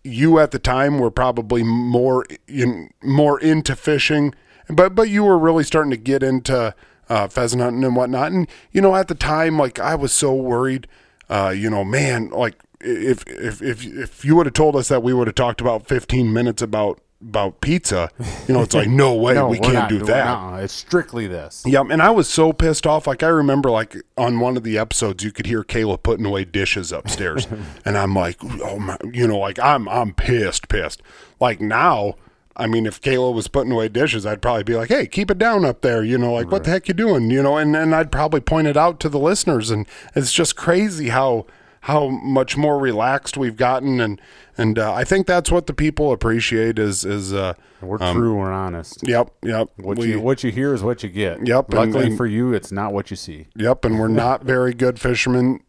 You 0.04 0.38
at 0.38 0.52
the 0.52 0.58
time 0.58 0.98
were 0.98 1.10
probably 1.10 1.62
more 1.64 2.24
in 2.48 2.90
more 3.02 3.38
into 3.40 3.74
fishing, 3.76 4.32
but 4.68 4.94
but 4.94 5.10
you 5.10 5.24
were 5.24 5.38
really 5.38 5.64
starting 5.64 5.90
to 5.90 5.96
get 5.98 6.22
into 6.22 6.74
uh, 7.12 7.28
pheasant 7.28 7.62
hunting 7.62 7.84
and 7.84 7.94
whatnot. 7.96 8.32
And 8.32 8.48
you 8.72 8.80
know, 8.80 8.96
at 8.96 9.08
the 9.08 9.14
time, 9.14 9.58
like 9.58 9.78
I 9.78 9.94
was 9.94 10.12
so 10.12 10.34
worried. 10.34 10.86
Uh, 11.28 11.50
you 11.54 11.68
know, 11.70 11.84
man, 11.84 12.30
like 12.30 12.56
if 12.80 13.22
if 13.26 13.60
if 13.62 13.84
if 13.86 14.24
you 14.24 14.34
would 14.36 14.46
have 14.46 14.54
told 14.54 14.76
us 14.76 14.88
that 14.88 15.02
we 15.02 15.12
would 15.14 15.26
have 15.28 15.34
talked 15.34 15.60
about 15.60 15.86
15 15.86 16.32
minutes 16.32 16.62
about 16.62 17.00
about 17.22 17.60
pizza, 17.60 18.10
you 18.48 18.54
know, 18.54 18.62
it's 18.62 18.74
like 18.74 18.88
no 19.04 19.14
way 19.14 19.34
No, 19.34 19.46
we 19.48 19.58
can't 19.60 19.74
not 19.74 19.88
do 19.88 19.98
that. 20.00 20.24
nuh-uh, 20.26 20.56
It's 20.64 20.72
strictly 20.72 21.26
this. 21.28 21.62
Yeah, 21.64 21.82
and 21.88 22.02
I 22.02 22.10
was 22.10 22.28
so 22.28 22.52
pissed 22.52 22.86
off. 22.86 23.06
Like 23.06 23.22
I 23.22 23.28
remember, 23.28 23.70
like 23.70 23.94
on 24.18 24.40
one 24.40 24.56
of 24.56 24.64
the 24.64 24.76
episodes, 24.78 25.22
you 25.22 25.30
could 25.32 25.46
hear 25.46 25.62
Kayla 25.62 26.02
putting 26.02 26.26
away 26.26 26.44
dishes 26.44 26.90
upstairs, 26.92 27.46
and 27.84 27.96
I'm 27.96 28.14
like, 28.14 28.38
oh 28.42 28.78
my, 28.78 28.96
you 29.12 29.26
know, 29.28 29.38
like 29.38 29.58
I'm 29.60 29.88
I'm 29.88 30.12
pissed, 30.14 30.68
pissed. 30.68 31.00
Like 31.40 31.60
now, 31.60 32.14
I 32.56 32.66
mean, 32.66 32.84
if 32.86 33.00
Kayla 33.00 33.32
was 33.34 33.48
putting 33.48 33.72
away 33.72 33.88
dishes, 33.88 34.26
I'd 34.26 34.42
probably 34.42 34.64
be 34.64 34.74
like, 34.74 34.88
hey, 34.90 35.06
keep 35.06 35.30
it 35.30 35.38
down 35.38 35.64
up 35.64 35.80
there, 35.80 36.04
you 36.04 36.18
know, 36.18 36.32
like 36.34 36.50
what 36.50 36.64
the 36.64 36.70
heck 36.70 36.86
you 36.88 36.94
doing, 36.94 37.30
you 37.30 37.42
know, 37.42 37.56
and 37.56 37.74
and 37.74 37.94
I'd 37.94 38.12
probably 38.12 38.40
point 38.40 38.66
it 38.66 38.76
out 38.76 39.00
to 39.00 39.08
the 39.08 39.18
listeners, 39.18 39.70
and 39.70 39.86
it's 40.14 40.32
just 40.32 40.54
crazy 40.56 41.08
how 41.08 41.46
how 41.86 42.08
much 42.08 42.56
more 42.56 42.78
relaxed 42.78 43.36
we've 43.36 43.56
gotten, 43.56 44.00
and 44.00 44.20
and 44.56 44.78
uh, 44.78 44.92
I 44.94 45.02
think 45.04 45.26
that's 45.26 45.50
what 45.50 45.66
the 45.66 45.72
people 45.74 46.12
appreciate 46.12 46.78
is 46.78 47.04
is 47.04 47.32
uh, 47.32 47.54
We're 47.80 47.98
true. 47.98 48.34
We're 48.36 48.52
honest. 48.52 49.00
yep, 49.08 49.32
yep. 49.42 49.70
What 49.78 49.98
we- 49.98 50.08
you 50.12 50.20
what 50.20 50.44
you 50.44 50.52
hear 50.52 50.74
is 50.74 50.82
what 50.82 51.02
you 51.02 51.08
get. 51.08 51.46
Yep, 51.46 51.70
and- 51.70 51.74
Luckily 51.74 52.06
and- 52.08 52.16
for 52.16 52.26
you, 52.26 52.52
it's 52.52 52.70
not 52.70 52.92
what 52.92 53.10
you 53.10 53.16
see. 53.16 53.48
Yep, 53.56 53.84
and 53.86 53.98
we're 53.98 54.08
not 54.08 54.44
very 54.54 54.74
good 54.74 55.00
fishermen 55.00 55.60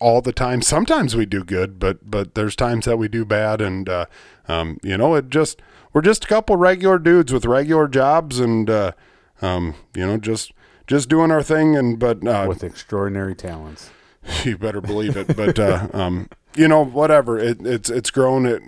all 0.00 0.20
the 0.20 0.32
time. 0.32 0.60
Sometimes 0.60 1.14
we 1.16 1.24
do 1.24 1.44
good, 1.44 1.78
but 1.78 2.10
but 2.10 2.34
there's 2.34 2.56
times 2.56 2.84
that 2.86 2.96
we 2.98 3.08
do 3.08 3.24
bad, 3.24 3.60
and 3.60 3.88
uh, 3.88 4.06
um, 4.48 4.78
you 4.82 4.96
know, 4.98 5.14
it 5.14 5.30
just 5.30 5.62
we're 5.94 6.02
just 6.02 6.24
a 6.24 6.28
couple 6.28 6.56
regular 6.56 6.98
dudes 6.98 7.32
with 7.32 7.46
regular 7.46 7.88
jobs, 7.88 8.38
and 8.38 8.68
uh, 8.68 8.92
um, 9.40 9.74
you 9.94 10.04
know, 10.04 10.18
just 10.18 10.52
just 10.86 11.08
doing 11.08 11.30
our 11.30 11.42
thing, 11.42 11.76
and 11.76 11.98
but 11.98 12.26
uh, 12.26 12.44
With 12.46 12.62
extraordinary 12.62 13.34
talents. 13.34 13.90
you 14.44 14.58
better 14.58 14.80
believe 14.80 15.16
it. 15.16 15.34
But 15.36 15.58
uh, 15.58 15.88
um, 15.94 16.28
you 16.54 16.68
know, 16.68 16.84
whatever. 16.84 17.38
It, 17.38 17.64
it's 17.66 17.88
it's 17.88 18.10
grown. 18.10 18.44
It 18.44 18.62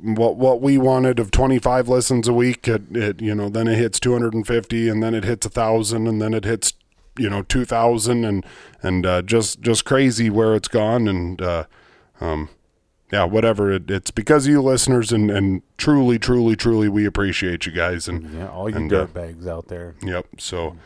what 0.00 0.36
what 0.36 0.60
we 0.60 0.76
wanted 0.78 1.18
of 1.18 1.30
25 1.30 1.88
listens 1.88 2.28
a 2.28 2.32
week. 2.32 2.66
It, 2.66 2.96
it 2.96 3.20
you 3.20 3.34
know 3.34 3.48
then 3.48 3.68
it 3.68 3.76
hits 3.76 4.00
250, 4.00 4.88
and 4.88 5.02
then 5.02 5.14
it 5.14 5.24
hits 5.24 5.46
a 5.46 5.50
thousand, 5.50 6.06
and 6.06 6.20
then 6.20 6.34
it 6.34 6.44
hits 6.44 6.72
you 7.18 7.28
know 7.28 7.42
2,000, 7.42 8.24
and 8.24 8.44
and 8.82 9.06
uh, 9.06 9.22
just 9.22 9.60
just 9.60 9.84
crazy 9.84 10.30
where 10.30 10.54
it's 10.54 10.68
gone, 10.68 11.06
and 11.08 11.40
uh, 11.42 11.64
um, 12.20 12.48
yeah, 13.14 13.22
whatever. 13.22 13.70
It, 13.70 13.88
it's 13.88 14.10
because 14.10 14.46
of 14.46 14.50
you 14.50 14.60
listeners, 14.60 15.12
and 15.12 15.30
and 15.30 15.62
truly, 15.78 16.18
truly, 16.18 16.56
truly, 16.56 16.88
we 16.88 17.06
appreciate 17.06 17.64
you 17.64 17.70
guys, 17.70 18.08
and 18.08 18.34
Yeah, 18.34 18.50
all 18.50 18.68
you 18.68 18.74
And, 18.74 18.92
uh, 18.92 19.06
bags 19.06 19.46
out 19.46 19.68
there. 19.68 19.94
Yep. 20.02 20.26
So, 20.38 20.76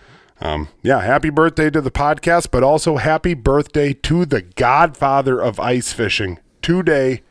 um, 0.42 0.68
yeah, 0.82 1.00
happy 1.00 1.30
birthday 1.30 1.70
to 1.70 1.80
the 1.80 1.90
podcast, 1.90 2.50
but 2.50 2.62
also 2.62 2.98
happy 2.98 3.32
birthday 3.32 3.94
to 3.94 4.26
the 4.26 4.42
godfather 4.42 5.40
of 5.40 5.58
ice 5.58 5.94
fishing 5.94 6.38
today, 6.60 7.22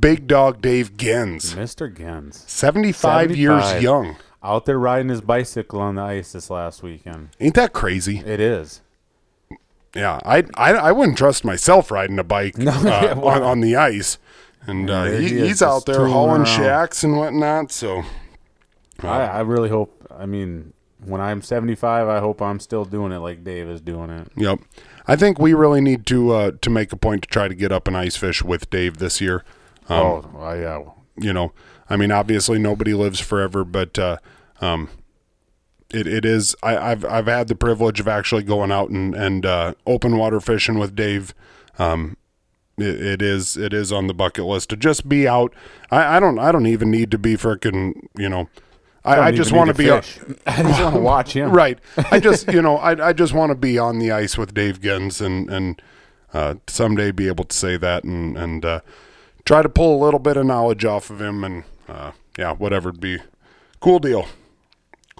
Big 0.00 0.26
Dog 0.26 0.60
Dave 0.60 0.96
Genz, 0.96 1.54
Mr. 1.54 1.94
Genz. 1.94 2.34
75, 2.34 3.36
years 3.36 3.80
young. 3.80 4.16
Out 4.42 4.66
there 4.66 4.80
riding 4.80 5.10
his 5.10 5.20
bicycle 5.20 5.80
on 5.80 5.94
the 5.94 6.02
ice 6.02 6.32
this 6.32 6.50
last 6.50 6.82
weekend. 6.82 7.28
Ain't 7.38 7.54
that 7.54 7.72
crazy? 7.72 8.18
It 8.18 8.40
is. 8.40 8.80
Yeah, 9.94 10.18
I 10.24 10.42
I, 10.56 10.72
I 10.72 10.92
wouldn't 10.92 11.16
trust 11.18 11.44
myself 11.44 11.92
riding 11.92 12.18
a 12.18 12.24
bike 12.24 12.58
No, 12.58 12.72
uh, 12.72 13.14
well- 13.16 13.28
on, 13.28 13.42
on 13.42 13.60
the 13.60 13.76
ice. 13.76 14.18
And 14.66 14.88
uh, 14.88 15.04
he, 15.04 15.28
he 15.28 15.40
he's 15.46 15.62
out 15.62 15.86
there 15.86 16.06
hauling 16.06 16.42
around. 16.42 16.46
shacks 16.46 17.04
and 17.04 17.16
whatnot. 17.16 17.70
So, 17.70 18.02
I, 19.00 19.22
I 19.22 19.40
really 19.40 19.68
hope. 19.68 20.06
I 20.16 20.26
mean, 20.26 20.72
when 21.04 21.20
I'm 21.20 21.42
75, 21.42 22.08
I 22.08 22.20
hope 22.20 22.40
I'm 22.40 22.60
still 22.60 22.84
doing 22.84 23.12
it 23.12 23.18
like 23.18 23.44
Dave 23.44 23.68
is 23.68 23.80
doing 23.80 24.10
it. 24.10 24.28
Yep. 24.36 24.60
I 25.06 25.16
think 25.16 25.38
we 25.38 25.52
really 25.54 25.80
need 25.80 26.06
to 26.06 26.30
uh, 26.32 26.50
to 26.62 26.70
make 26.70 26.92
a 26.92 26.96
point 26.96 27.22
to 27.22 27.28
try 27.28 27.48
to 27.48 27.54
get 27.54 27.72
up 27.72 27.88
an 27.88 27.94
ice 27.94 28.16
fish 28.16 28.42
with 28.42 28.70
Dave 28.70 28.98
this 28.98 29.20
year. 29.20 29.44
Um, 29.88 29.98
oh, 29.98 30.30
well, 30.32 30.56
yeah. 30.56 30.82
you 31.18 31.32
know, 31.32 31.52
I 31.90 31.96
mean, 31.96 32.10
obviously 32.10 32.58
nobody 32.58 32.94
lives 32.94 33.20
forever, 33.20 33.64
but 33.64 33.98
uh, 33.98 34.16
um, 34.60 34.88
it, 35.90 36.06
it 36.06 36.24
is. 36.24 36.56
I, 36.62 36.92
I've 36.92 37.04
I've 37.04 37.26
had 37.26 37.48
the 37.48 37.54
privilege 37.54 38.00
of 38.00 38.08
actually 38.08 38.44
going 38.44 38.72
out 38.72 38.88
and 38.90 39.14
and 39.14 39.44
uh, 39.44 39.74
open 39.86 40.16
water 40.16 40.40
fishing 40.40 40.78
with 40.78 40.96
Dave. 40.96 41.34
Um, 41.78 42.16
it, 42.78 43.02
it 43.02 43.22
is 43.22 43.56
it 43.56 43.72
is 43.72 43.92
on 43.92 44.06
the 44.06 44.14
bucket 44.14 44.44
list 44.44 44.70
to 44.70 44.76
just 44.76 45.08
be 45.08 45.28
out. 45.28 45.52
I, 45.90 46.16
I 46.16 46.20
don't 46.20 46.38
I 46.38 46.52
don't 46.52 46.66
even 46.66 46.90
need 46.90 47.10
to 47.12 47.18
be 47.18 47.36
freaking 47.36 48.08
you 48.16 48.28
know. 48.28 48.48
I, 49.06 49.20
I 49.20 49.32
just 49.32 49.52
want 49.52 49.68
to 49.68 49.74
be 49.74 49.84
fish. 49.84 50.18
I 50.46 50.62
just 50.62 50.80
want 50.82 50.94
to 50.94 51.00
watch 51.00 51.34
him. 51.34 51.50
right. 51.52 51.78
I 52.10 52.20
just 52.20 52.50
you 52.52 52.62
know 52.62 52.78
I 52.78 53.08
I 53.08 53.12
just 53.12 53.32
want 53.32 53.50
to 53.50 53.54
be 53.54 53.78
on 53.78 53.98
the 53.98 54.10
ice 54.10 54.38
with 54.38 54.54
Dave 54.54 54.80
Genz 54.80 55.20
and 55.20 55.50
and 55.50 55.82
uh, 56.32 56.54
someday 56.66 57.12
be 57.12 57.28
able 57.28 57.44
to 57.44 57.56
say 57.56 57.76
that 57.76 58.04
and 58.04 58.36
and 58.36 58.64
uh, 58.64 58.80
try 59.44 59.62
to 59.62 59.68
pull 59.68 60.02
a 60.02 60.04
little 60.04 60.20
bit 60.20 60.36
of 60.36 60.46
knowledge 60.46 60.84
off 60.84 61.10
of 61.10 61.20
him 61.20 61.44
and 61.44 61.64
uh, 61.88 62.12
yeah 62.38 62.52
whatever 62.54 62.88
it'd 62.88 63.00
be 63.00 63.18
cool 63.80 63.98
deal 63.98 64.26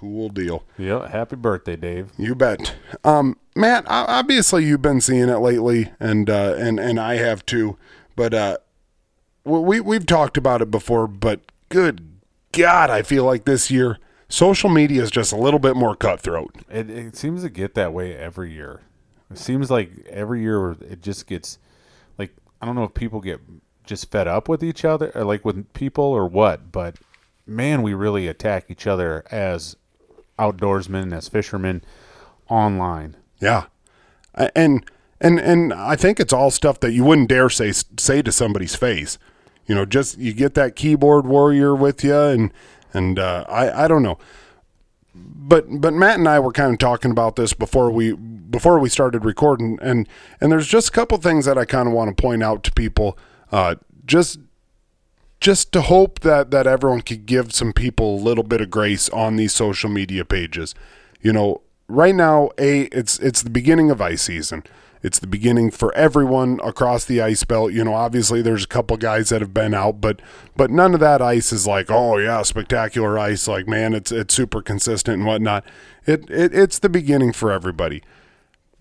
cool 0.05 0.29
deal 0.29 0.63
Yeah. 0.77 1.07
Happy 1.07 1.35
birthday, 1.35 1.75
Dave. 1.75 2.11
you 2.17 2.35
bet 2.35 2.75
um 3.03 3.37
Matt 3.55 3.85
obviously 3.87 4.65
you've 4.65 4.81
been 4.81 5.01
seeing 5.01 5.29
it 5.29 5.37
lately 5.39 5.91
and 5.99 6.29
uh, 6.29 6.55
and 6.57 6.79
and 6.79 6.99
I 6.99 7.15
have 7.15 7.45
too 7.45 7.77
but 8.15 8.33
uh 8.33 8.57
we 9.43 9.79
we've 9.79 10.05
talked 10.05 10.37
about 10.37 10.61
it 10.61 10.69
before 10.71 11.07
but 11.07 11.39
good 11.69 12.19
god 12.51 12.89
I 12.89 13.01
feel 13.01 13.23
like 13.25 13.45
this 13.45 13.71
year 13.71 13.97
social 14.29 14.69
media 14.69 15.01
is 15.01 15.11
just 15.11 15.31
a 15.31 15.37
little 15.37 15.59
bit 15.59 15.75
more 15.75 15.95
cutthroat 15.95 16.53
It, 16.69 16.89
it 16.89 17.15
seems 17.15 17.41
to 17.43 17.49
get 17.49 17.73
that 17.75 17.93
way 17.93 18.15
every 18.15 18.51
year. 18.53 18.81
It 19.31 19.37
seems 19.39 19.71
like 19.71 20.05
every 20.09 20.41
year 20.41 20.71
it 20.71 21.01
just 21.01 21.25
gets 21.27 21.57
like 22.19 22.31
I 22.61 22.65
don't 22.65 22.75
know 22.75 22.83
if 22.83 22.93
people 22.93 23.21
get 23.21 23.39
just 23.83 24.11
fed 24.11 24.27
up 24.27 24.47
with 24.47 24.63
each 24.63 24.85
other 24.85 25.11
or 25.15 25.23
like 25.23 25.43
with 25.45 25.71
people 25.73 26.03
or 26.05 26.27
what, 26.27 26.71
but 26.71 26.97
man, 27.47 27.83
we 27.83 27.93
really 27.93 28.27
attack 28.27 28.65
each 28.69 28.87
other 28.87 29.23
as 29.29 29.75
outdoorsmen, 30.37 31.13
as 31.15 31.27
fishermen 31.27 31.83
online. 32.49 33.15
Yeah, 33.39 33.65
and 34.55 34.83
and 35.21 35.39
and 35.39 35.73
I 35.73 35.95
think 35.95 36.19
it's 36.19 36.33
all 36.33 36.51
stuff 36.51 36.79
that 36.81 36.91
you 36.91 37.03
wouldn't 37.03 37.29
dare 37.29 37.49
say 37.49 37.71
say 37.71 38.21
to 38.21 38.31
somebody's 38.31 38.75
face. 38.75 39.17
You 39.65 39.75
know, 39.75 39.85
just 39.85 40.17
you 40.17 40.33
get 40.33 40.53
that 40.55 40.75
keyboard 40.75 41.25
warrior 41.25 41.75
with 41.75 42.03
you, 42.03 42.15
and 42.15 42.51
and 42.93 43.17
uh, 43.19 43.45
I 43.49 43.85
I 43.85 43.87
don't 43.87 44.03
know. 44.03 44.17
but 45.13 45.65
but 45.81 45.93
Matt 45.93 46.19
and 46.19 46.27
I 46.27 46.39
were 46.39 46.51
kind 46.51 46.73
of 46.73 46.79
talking 46.79 47.11
about 47.11 47.35
this 47.35 47.53
before 47.53 47.89
we 47.89 48.13
before 48.13 48.79
we 48.79 48.89
started 48.89 49.25
recording, 49.25 49.79
and 49.81 50.07
and 50.39 50.51
there's 50.51 50.67
just 50.67 50.89
a 50.89 50.91
couple 50.91 51.17
things 51.17 51.45
that 51.45 51.57
I 51.57 51.65
kind 51.65 51.87
of 51.87 51.93
want 51.93 52.15
to 52.15 52.21
point 52.21 52.43
out 52.43 52.63
to 52.65 52.71
people, 52.73 53.17
uh, 53.51 53.75
just 54.05 54.39
just 55.39 55.71
to 55.73 55.81
hope 55.81 56.21
that 56.21 56.51
that 56.51 56.67
everyone 56.67 57.01
could 57.01 57.25
give 57.25 57.53
some 57.53 57.73
people 57.73 58.15
a 58.15 58.21
little 58.21 58.43
bit 58.43 58.61
of 58.61 58.69
grace 58.69 59.09
on 59.09 59.35
these 59.35 59.53
social 59.53 59.89
media 59.89 60.25
pages. 60.25 60.73
You 61.21 61.33
know, 61.33 61.61
right 61.87 62.15
now, 62.15 62.49
a 62.57 62.83
it's 62.85 63.19
it's 63.19 63.43
the 63.43 63.49
beginning 63.49 63.91
of 63.91 64.01
ice 64.01 64.23
season. 64.23 64.63
It's 65.03 65.19
the 65.19 65.27
beginning 65.27 65.69
for 65.69 65.93
everyone 65.93 66.59
across 66.63 67.05
the 67.05 67.21
ice 67.21 67.43
belt. 67.43 67.73
You 67.73 67.83
know, 67.83 67.93
obviously 67.93 68.41
there's 68.41 68.63
a 68.63 68.67
couple 68.67 68.97
guys 68.97 69.29
that 69.29 69.39
have 69.39 69.53
been 69.53 69.75
out, 69.75 70.01
but 70.01 70.19
but 70.55 70.71
none 70.71 70.95
of 70.95 70.99
that 70.99 71.21
ice 71.21 71.53
is 71.53 71.67
like, 71.67 71.91
oh 71.91 72.17
yeah, 72.17 72.41
spectacular 72.41 73.19
ice. 73.19 73.47
Like 73.47 73.67
man, 73.67 73.93
it's 73.93 74.11
it's 74.11 74.33
super 74.33 74.63
consistent 74.63 75.17
and 75.17 75.27
whatnot. 75.27 75.63
It, 76.07 76.27
it 76.29 76.55
it's 76.55 76.79
the 76.79 76.89
beginning 76.89 77.33
for 77.33 77.51
everybody. 77.51 78.01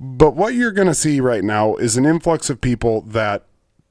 But 0.01 0.35
what 0.35 0.55
you're 0.55 0.73
going 0.73 0.89
to 0.89 0.95
see 0.95 1.21
right 1.21 1.45
now 1.45 1.77
is 1.77 1.97
an 1.97 2.05
influx 2.05 2.51
of 2.51 2.61
people 2.61 3.03
that 3.03 3.45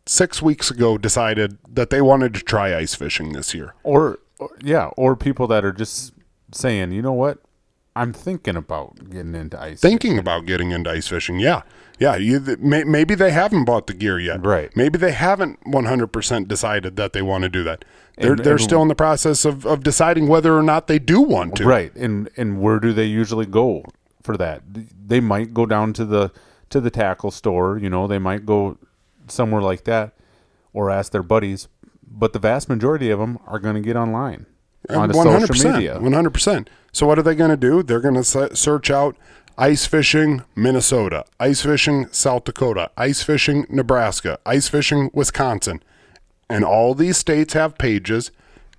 six 0.06 0.42
weeks 0.42 0.70
ago 0.72 0.98
decided 0.98 1.58
that 1.70 1.89
they 1.89 2.02
wanted 2.02 2.34
to 2.34 2.42
try 2.42 2.76
ice 2.76 2.96
fishing 2.96 3.34
this 3.34 3.54
year. 3.54 3.74
Or, 3.84 4.20
or 4.39 4.50
yeah, 4.62 4.88
or 4.98 5.16
people 5.16 5.48
that 5.48 5.63
are 5.63 5.72
just 5.72 6.13
saying, 6.52 6.92
you 6.92 7.02
know 7.02 7.13
what, 7.13 7.39
I'm 7.96 8.12
thinking 8.12 8.56
about 8.56 9.10
getting 9.10 9.36
into 9.36 9.60
ice. 9.62 9.80
Thinking 9.80 10.12
fishing. 10.12 10.20
about 10.20 10.46
getting 10.46 10.72
into 10.72 10.89
ice 10.89 11.08
fishing, 11.08 11.39
yeah, 11.39 11.62
yeah. 12.00 12.16
You 12.16 12.39
th- 12.39 12.58
may, 12.60 12.84
maybe 12.84 13.13
they 13.16 13.30
haven't 13.32 13.66
bought 13.66 13.86
the 13.88 13.94
gear 13.94 14.20
yet, 14.20 14.44
Right. 14.46 14.76
Maybe 14.76 14.98
they 14.98 15.12
haven't 15.12 15.60
100 15.68 16.08
percent 16.08 16.48
decided 16.48 16.96
that 16.96 17.13
they 17.13 17.22
want 17.22 17.44
to 17.44 17.50
do 17.50 17.63
that. 17.63 17.86
They're 18.18 18.32
And- 18.34 18.44
they're 18.44 18.54
and- 18.54 18.62
still 18.62 18.82
in 18.82 18.88
the 18.88 18.96
process 18.96 19.46
of, 19.46 19.66
of 19.66 19.84
deciding 19.84 20.28
whether 20.28 20.58
or 20.58 20.63
not 20.63 20.88
they 20.88 21.00
do 21.00 21.22
want 21.22 21.56
to. 21.58 21.66
Right, 21.66 21.96
and 21.96 22.30
and 22.36 22.60
where 22.62 22.80
do 22.80 22.94
they 22.94 23.06
usually 23.06 23.46
go 23.46 23.86
for 24.24 24.38
that? 24.38 24.63
They 25.08 25.20
might 25.20 25.54
go 25.54 25.66
down 25.68 25.94
to 25.94 26.06
the 26.06 26.32
to 26.72 26.82
the 26.82 26.89
tackle 26.89 27.30
store. 27.32 27.78
You 27.78 27.89
know, 27.92 28.08
they 28.08 28.20
might 28.20 28.46
go 28.46 28.78
somewhere 29.34 29.62
like 29.62 29.84
that, 29.86 30.13
or 30.72 30.89
ask 30.89 31.12
their 31.12 31.24
buddies. 31.24 31.67
But 32.08 32.34
the 32.34 32.39
vast 32.39 32.69
majority 32.69 33.10
of 33.10 33.19
them 33.19 33.39
are 33.48 33.60
going 33.60 33.76
to 33.76 33.82
get 33.82 33.96
online 33.96 34.46
uh, 34.89 35.00
onto 35.00 35.15
social 35.15 35.72
media. 35.72 36.00
One 36.00 36.13
hundred 36.13 36.34
percent. 36.34 36.69
So 36.91 37.08
what 37.08 37.17
are 37.17 37.24
they 37.24 37.36
going 37.36 37.50
to 37.50 37.58
do? 37.58 37.82
They're 37.82 38.00
going 38.00 38.22
to 38.22 38.56
search 38.56 38.91
out 38.91 39.17
ice 39.58 39.86
fishing 39.86 40.43
Minnesota, 40.56 41.26
ice 41.39 41.62
fishing 41.62 42.08
South 42.12 42.43
Dakota, 42.43 42.91
ice 42.98 43.24
fishing 43.24 43.65
Nebraska, 43.69 44.39
ice 44.46 44.67
fishing 44.67 45.10
Wisconsin, 45.13 45.82
and 46.50 46.63
all 46.63 46.93
these 46.93 47.17
states 47.17 47.54
have 47.54 47.78
pages, 47.78 48.32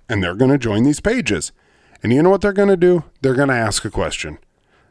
and 0.07 0.23
they're 0.23 0.35
going 0.35 0.51
to 0.51 0.57
join 0.57 0.83
these 0.83 1.01
pages. 1.01 1.51
And 2.03 2.13
you 2.13 2.21
know 2.21 2.29
what 2.29 2.41
they're 2.41 2.53
going 2.53 2.69
to 2.69 2.77
do? 2.77 3.03
They're 3.21 3.35
going 3.35 3.49
to 3.49 3.55
ask 3.55 3.83
a 3.83 3.89
question. 3.89 4.37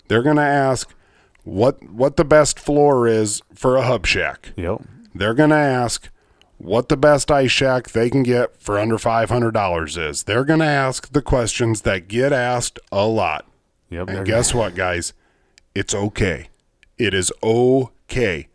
They're 0.09 0.23
going 0.23 0.37
to 0.37 0.43
ask 0.43 0.93
what 1.45 1.83
what 1.89 2.17
the 2.17 2.25
best 2.25 2.59
floor 2.59 3.07
is 3.07 3.41
for 3.55 3.77
a 3.77 3.83
hub 3.83 4.07
shack. 4.07 4.53
Yep. 4.57 4.83
They're 5.15 5.35
going 5.35 5.51
to 5.51 5.57
ask 5.57 6.11
what 6.59 6.89
the 6.89 6.97
best 6.97 7.31
ice 7.31 7.51
shack 7.51 7.91
they 7.91 8.11
can 8.11 8.23
get 8.23 8.61
for 8.61 8.79
under 8.79 8.97
$500 8.97 10.09
is. 10.09 10.23
They're 10.25 10.45
going 10.45 10.61
to 10.61 10.67
ask 10.67 11.13
the 11.13 11.23
questions 11.23 11.83
that 11.83 12.09
get 12.09 12.33
asked 12.33 12.79
a 12.91 13.07
lot. 13.07 13.47
Yep. 13.91 14.09
And 14.09 14.27
guess 14.27 14.55
what, 14.55 14.75
guys? 14.75 15.13
It's 15.75 15.95
okay. 15.95 16.49
It 16.99 17.15
is 17.15 17.33
okay. 17.43 18.49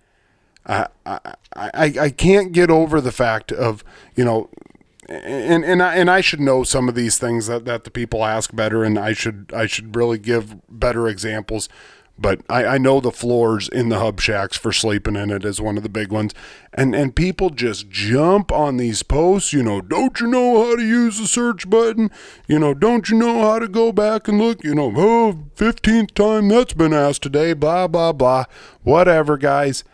I, 0.66 0.88
I, 1.06 1.20
I, 1.56 1.94
I 2.00 2.10
can't 2.10 2.52
get 2.52 2.70
over 2.70 3.02
the 3.02 3.12
fact 3.12 3.52
of, 3.52 3.84
you 4.16 4.24
know, 4.24 4.50
and 5.10 5.66
and 5.66 5.82
I, 5.82 5.96
and 5.96 6.10
I 6.10 6.22
should 6.22 6.40
know 6.40 6.64
some 6.64 6.88
of 6.88 6.94
these 6.94 7.18
things 7.18 7.48
that, 7.48 7.66
that 7.66 7.84
the 7.84 7.90
people 7.90 8.24
ask 8.24 8.56
better, 8.56 8.84
and 8.84 9.00
I 9.00 9.14
should 9.14 9.52
I 9.56 9.66
should 9.66 9.96
really 9.96 10.20
give 10.20 10.56
better 10.70 11.08
examples. 11.08 11.68
But 12.22 12.42
I, 12.50 12.66
I 12.66 12.78
know 12.78 13.00
the 13.00 13.12
floors 13.12 13.70
in 13.70 13.88
the 13.88 14.00
hub 14.00 14.20
shacks 14.20 14.58
for 14.58 14.74
sleeping 14.74 15.16
in 15.16 15.30
it 15.30 15.46
is 15.46 15.62
one 15.62 15.78
of 15.78 15.84
the 15.84 15.90
big 15.90 16.12
ones, 16.12 16.34
and 16.74 16.94
and 16.94 17.16
people 17.16 17.50
just 17.50 17.90
jump 17.90 18.52
on 18.52 18.76
these 18.76 19.04
posts. 19.04 19.54
You 19.54 19.64
know, 19.64 19.80
don't 19.80 20.20
you 20.20 20.28
know 20.28 20.66
how 20.66 20.76
to 20.76 20.84
use 20.84 21.18
the 21.18 21.28
search 21.28 21.70
button? 21.70 22.12
You 22.46 22.60
know, 22.60 22.74
don't 22.74 23.10
you 23.10 23.18
know 23.18 23.42
how 23.42 23.60
to 23.60 23.70
go 23.70 23.94
back 23.94 24.28
and 24.28 24.38
look? 24.38 24.64
You 24.66 24.76
know, 24.76 24.92
oh, 24.98 25.46
15th 25.56 26.14
time 26.14 26.50
that's 26.50 26.74
been 26.74 26.94
asked 26.94 27.24
today. 27.24 27.54
Blah 27.54 27.88
blah 27.88 28.12
blah. 28.12 28.46
Whatever, 28.84 29.38
guys. 29.38 29.86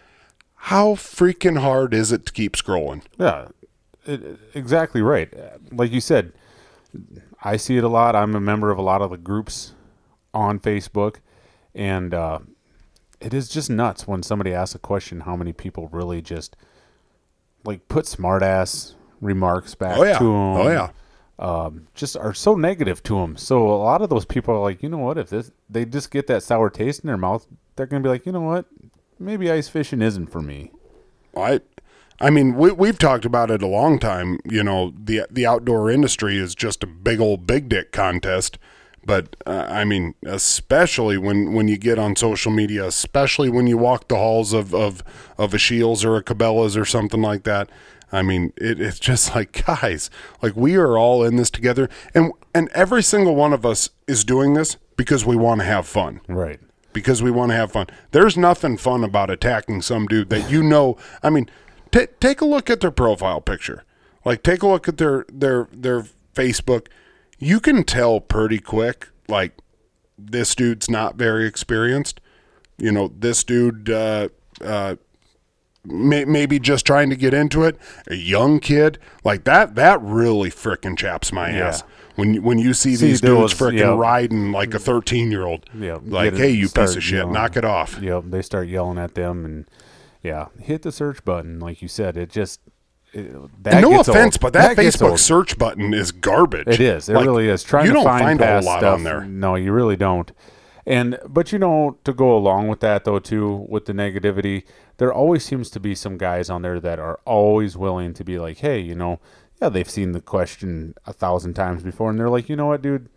How 0.55 0.95
freaking 0.95 1.59
hard 1.59 1.93
is 1.93 2.11
it 2.11 2.25
to 2.25 2.33
keep 2.33 2.53
scrolling? 2.53 3.03
Yeah, 3.19 3.49
it, 4.07 4.39
exactly 4.55 5.03
right. 5.03 5.31
Like 5.71 5.91
you 5.91 6.01
said, 6.01 6.33
I 7.43 7.57
see 7.57 7.77
it 7.77 7.83
a 7.83 7.88
lot. 7.88 8.15
I'm 8.15 8.35
a 8.35 8.41
member 8.41 8.71
of 8.71 8.79
a 8.79 8.81
lot 8.81 9.03
of 9.03 9.11
the 9.11 9.17
groups 9.17 9.73
on 10.33 10.59
Facebook, 10.59 11.17
and 11.75 12.13
uh, 12.13 12.39
it 13.19 13.33
is 13.33 13.49
just 13.49 13.69
nuts 13.69 14.07
when 14.07 14.23
somebody 14.23 14.53
asks 14.53 14.73
a 14.75 14.79
question. 14.79 15.21
How 15.21 15.35
many 15.35 15.53
people 15.53 15.88
really 15.91 16.21
just 16.21 16.55
like 17.63 17.88
put 17.88 18.05
smartass 18.05 18.93
remarks 19.21 19.75
back 19.75 19.97
Oh 19.97 20.03
yeah. 20.03 20.17
to 20.17 20.23
them? 20.23 20.33
Oh 20.33 20.69
yeah. 20.69 20.89
um, 21.38 21.88
just 21.93 22.15
are 22.17 22.33
so 22.33 22.55
negative 22.55 23.03
to 23.03 23.19
them. 23.19 23.35
So 23.38 23.67
a 23.67 23.75
lot 23.77 24.01
of 24.01 24.09
those 24.09 24.25
people 24.25 24.55
are 24.55 24.61
like, 24.61 24.81
you 24.81 24.89
know 24.89 24.97
what? 24.99 25.17
If 25.17 25.29
this 25.29 25.51
they 25.69 25.85
just 25.85 26.11
get 26.11 26.27
that 26.27 26.43
sour 26.43 26.69
taste 26.69 27.01
in 27.01 27.07
their 27.07 27.17
mouth, 27.17 27.45
they're 27.75 27.85
gonna 27.88 28.03
be 28.03 28.09
like, 28.09 28.25
you 28.25 28.31
know 28.31 28.41
what? 28.41 28.65
Maybe 29.19 29.51
ice 29.51 29.67
fishing 29.69 30.01
isn't 30.01 30.27
for 30.27 30.41
me. 30.41 30.71
I, 31.38 31.61
I 32.21 32.29
mean, 32.29 32.55
we 32.55 32.71
we've 32.71 32.97
talked 32.97 33.25
about 33.25 33.51
it 33.51 33.61
a 33.61 33.67
long 33.67 33.99
time. 33.99 34.39
You 34.49 34.63
know, 34.63 34.93
the 34.97 35.25
the 35.29 35.45
outdoor 35.45 35.89
industry 35.89 36.38
is 36.38 36.55
just 36.55 36.83
a 36.83 36.88
big 36.88 37.19
old 37.19 37.45
big 37.47 37.67
dick 37.69 37.91
contest. 37.91 38.57
But 39.06 39.36
uh, 39.46 39.65
I 39.70 39.86
mean, 39.86 40.15
especially 40.26 41.18
when, 41.18 41.54
when 41.54 41.68
you 41.68 41.78
get 41.78 42.00
on 42.00 42.15
social 42.15 42.52
media, 42.52 42.86
especially 42.86 43.50
when 43.50 43.68
you 43.68 43.78
walk 43.78 44.08
the 44.08 44.15
halls 44.15 44.52
of 44.54 44.74
of, 44.74 45.04
of 45.38 45.54
a 45.54 45.60
Scheels 45.60 46.04
or 46.04 46.15
a 46.18 46.24
Cabela's 46.24 46.76
or 46.76 46.86
something 46.86 47.22
like 47.22 47.44
that. 47.44 47.70
I 48.12 48.22
mean, 48.22 48.54
it, 48.58 48.80
it's 48.80 49.00
just 49.00 49.36
like 49.36 49.63
guys, 49.65 50.10
like 50.41 50.56
we 50.56 50.76
are 50.76 50.98
all 50.98 51.24
in 51.24 51.36
this 51.36 51.50
together, 51.52 51.89
and 52.13 52.32
and 52.54 52.70
every 52.70 53.04
single 53.04 53.36
one 53.36 53.54
of 53.54 53.65
us 53.65 53.89
is 54.08 54.24
doing 54.24 54.54
this 54.54 54.78
because 54.98 55.26
we 55.26 55.36
want 55.36 55.60
to 55.62 55.65
have 55.65 55.86
fun 55.86 56.22
Right. 56.30 56.60
because 56.94 57.22
we 57.22 57.30
want 57.30 57.52
to 57.52 57.56
have 57.56 57.72
fun. 57.74 57.88
There's 58.12 58.38
nothing 58.38 58.78
fun 58.78 59.04
about 59.04 59.30
attacking 59.30 59.82
some 59.82 60.08
dude 60.08 60.30
that 60.30 60.50
you 60.50 60.63
know. 60.63 60.98
I 61.22 61.30
mean, 61.30 61.50
t- 61.91 62.08
take 62.20 62.41
a 62.41 62.46
look 62.46 62.70
at 62.70 62.80
their 62.80 62.91
profile 62.91 63.41
picture. 63.41 63.84
Like, 64.24 64.41
take 64.41 64.63
a 64.63 64.68
look 64.68 64.88
at 64.88 64.98
their 64.98 65.26
their 65.32 65.68
their 65.72 66.06
Facebook. 66.34 66.88
You 67.39 67.60
can 67.60 67.84
tell 67.84 68.19
pretty 68.19 68.60
quick. 68.60 69.10
Like, 69.28 69.54
this 70.17 70.56
dude's 70.56 70.89
not 70.89 71.15
very 71.15 71.45
experienced. 71.45 72.21
You 72.78 72.91
know, 72.91 73.12
this 73.17 73.43
dude 73.43 73.89
uh, 73.89 74.30
uh, 74.62 74.95
may, 75.84 76.26
maybe 76.26 76.60
just 76.60 76.86
trying 76.86 77.10
to 77.10 77.15
get 77.15 77.34
into 77.34 77.63
it. 77.63 77.78
A 78.08 78.15
young 78.15 78.60
kid 78.60 78.98
like 79.24 79.43
that. 79.45 79.76
That 79.76 80.02
really 80.02 80.50
frickin' 80.50 80.98
chaps 80.98 81.32
my 81.32 81.50
Yeah. 81.50 81.67
ass. 81.69 81.84
When 82.15 82.41
when 82.43 82.60
you 82.60 82.74
see, 82.74 82.95
See, 82.95 83.08
these 83.08 83.19
dudes 83.21 83.41
was- 83.41 83.54
frickin' 83.54 83.98
riding 83.98 84.52
like 84.54 84.74
a 84.74 84.80
thirteen 84.80 85.32
year 85.32 85.43
old, 85.45 85.65
Yeah, 85.78 85.98
like, 86.06 86.36
hey, 86.36 86.50
you 86.52 86.69
piece 86.69 86.95
of 86.95 87.04
shit, 87.04 87.17
yelling. 87.17 87.34
knock 87.34 87.58
it 87.58 87.65
off. 87.65 88.00
Yep. 88.02 88.24
They 88.28 88.41
start 88.41 88.69
yelling 88.69 88.98
at 88.98 89.15
them, 89.15 89.43
and 89.43 89.65
yeah, 90.24 90.48
hit 90.62 90.84
the 90.84 90.93
search 90.93 91.26
button, 91.26 91.60
like 91.60 91.82
you 91.82 91.89
said. 91.89 92.15
It 92.15 92.30
just 92.30 92.62
that 93.62 93.82
no 93.82 93.89
gets 93.91 94.08
offense, 94.10 94.36
old. 94.36 94.41
but 94.41 94.54
that, 94.54 94.75
gets 94.75 94.97
Facebook 94.97 95.17
search 95.19 95.58
button 95.58 95.93
is 95.93 96.12
garbage. 96.12 96.67
It 96.67 96.80
is. 96.82 97.08
It 97.10 97.13
Like, 97.15 97.25
really 97.25 97.47
is. 97.47 97.63
Trying 97.63 97.86
you 97.86 97.91
to 97.91 97.95
don't 97.95 98.04
find, 98.04 98.23
find 98.23 98.41
a 98.41 98.54
whole 98.56 98.63
lot 98.63 98.80
stuff, 98.80 98.93
on 98.95 99.04
there. 99.04 99.21
No, 99.25 99.56
you 99.56 99.71
really 99.71 99.95
don't. 99.95 100.32
And 100.86 101.17
but 101.28 101.51
you 101.51 101.58
know, 101.60 101.97
to 102.04 102.13
go 102.13 102.36
along 102.36 102.67
with 102.67 102.80
that 102.82 103.06
though, 103.06 103.19
too, 103.19 103.65
with 103.69 103.86
the 103.86 103.93
negativity, 103.93 104.63
there 104.97 105.12
always 105.13 105.43
seems 105.43 105.69
to 105.71 105.80
be 105.80 105.95
some 105.95 106.17
guys 106.17 106.49
on 106.49 106.62
there 106.62 106.80
that 106.80 106.99
are 106.99 107.20
always 107.26 107.76
willing 107.76 108.13
to 108.13 108.24
be 108.24 108.38
like, 108.38 108.57
hey, 108.59 108.80
you 108.80 108.93
know, 108.95 109.20
yeah, 109.61 109.70
they've 109.70 109.89
seen 109.89 110.11
the 110.11 110.22
question 110.22 110.93
a 111.07 111.13
thousand 111.13 111.53
times 111.55 111.82
before, 111.84 112.09
and 112.09 112.20
they're 112.20 112.30
like, 112.30 112.49
you 112.49 112.55
know 112.55 112.68
what, 112.68 112.82
dude, 112.82 113.09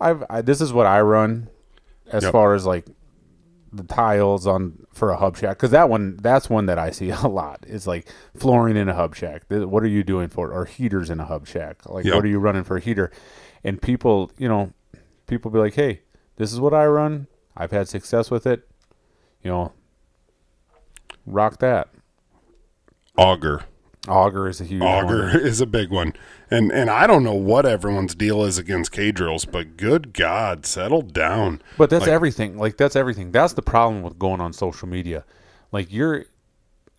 I've 0.00 0.22
I, 0.30 0.42
this 0.42 0.60
is 0.60 0.72
what 0.72 0.86
I 0.86 1.00
run 1.00 1.48
as 2.12 2.22
Yep. 2.22 2.32
far 2.32 2.54
as 2.54 2.64
like 2.66 2.84
the 3.76 3.84
tiles 3.84 4.46
on 4.46 4.86
for 4.92 5.10
a 5.10 5.16
hub 5.16 5.36
shack 5.36 5.56
because 5.56 5.70
that 5.70 5.88
one 5.88 6.16
that's 6.16 6.48
one 6.50 6.66
that 6.66 6.78
I 6.78 6.90
see 6.90 7.10
a 7.22 7.26
lot. 7.28 7.64
It's 7.66 7.86
like 7.86 8.06
flooring 8.36 8.76
in 8.76 8.88
a 8.88 8.94
hub 8.94 9.14
shack. 9.14 9.42
What 9.48 9.82
are 9.82 9.88
you 9.88 10.02
doing 10.02 10.28
for 10.28 10.50
it? 10.50 10.54
Or 10.54 10.64
heaters 10.64 11.10
in 11.10 11.20
a 11.20 11.24
hub 11.24 11.46
shack? 11.46 11.86
Like 11.86 12.04
Yep. 12.04 12.14
what 12.14 12.24
are 12.24 12.28
you 12.28 12.38
running 12.38 12.64
for 12.64 12.76
a 12.76 12.80
heater? 12.80 13.10
And 13.64 13.80
people, 13.80 14.30
you 14.38 14.48
know, 14.48 14.72
people 15.26 15.50
be 15.50 15.58
like, 15.58 15.74
hey, 15.74 16.00
this 16.36 16.52
is 16.52 16.60
what 16.60 16.72
I 16.74 16.86
run. 16.86 17.26
I've 17.56 17.70
had 17.72 17.88
success 17.88 18.30
with 18.30 18.46
it. 18.46 18.68
You 19.42 19.50
know, 19.50 19.72
rock 21.26 21.58
that. 21.58 21.88
Auger. 23.16 23.62
Auger 24.08 24.48
is 24.48 24.60
a 24.60 24.64
huge 24.64 24.82
Auger 24.82 25.26
one. 25.26 25.40
is 25.40 25.60
a 25.60 25.66
big 25.66 25.90
one. 25.90 26.12
And 26.50 26.70
and 26.72 26.88
I 26.90 27.06
don't 27.06 27.24
know 27.24 27.34
what 27.34 27.66
everyone's 27.66 28.14
deal 28.14 28.44
is 28.44 28.58
against 28.58 28.92
K 28.92 29.10
drills, 29.12 29.44
but 29.44 29.76
good 29.76 30.12
God, 30.12 30.64
settle 30.66 31.02
down. 31.02 31.60
But 31.78 31.90
that's 31.90 32.02
Like- 32.02 32.10
everything. 32.12 32.56
Like 32.58 32.76
that's 32.76 32.96
everything. 32.96 33.32
That's 33.32 33.52
the 33.54 33.62
problem 33.62 34.02
with 34.02 34.18
going 34.18 34.40
on 34.40 34.52
social 34.52 34.88
media. 34.88 35.24
Like 35.72 35.92
you're 35.92 36.24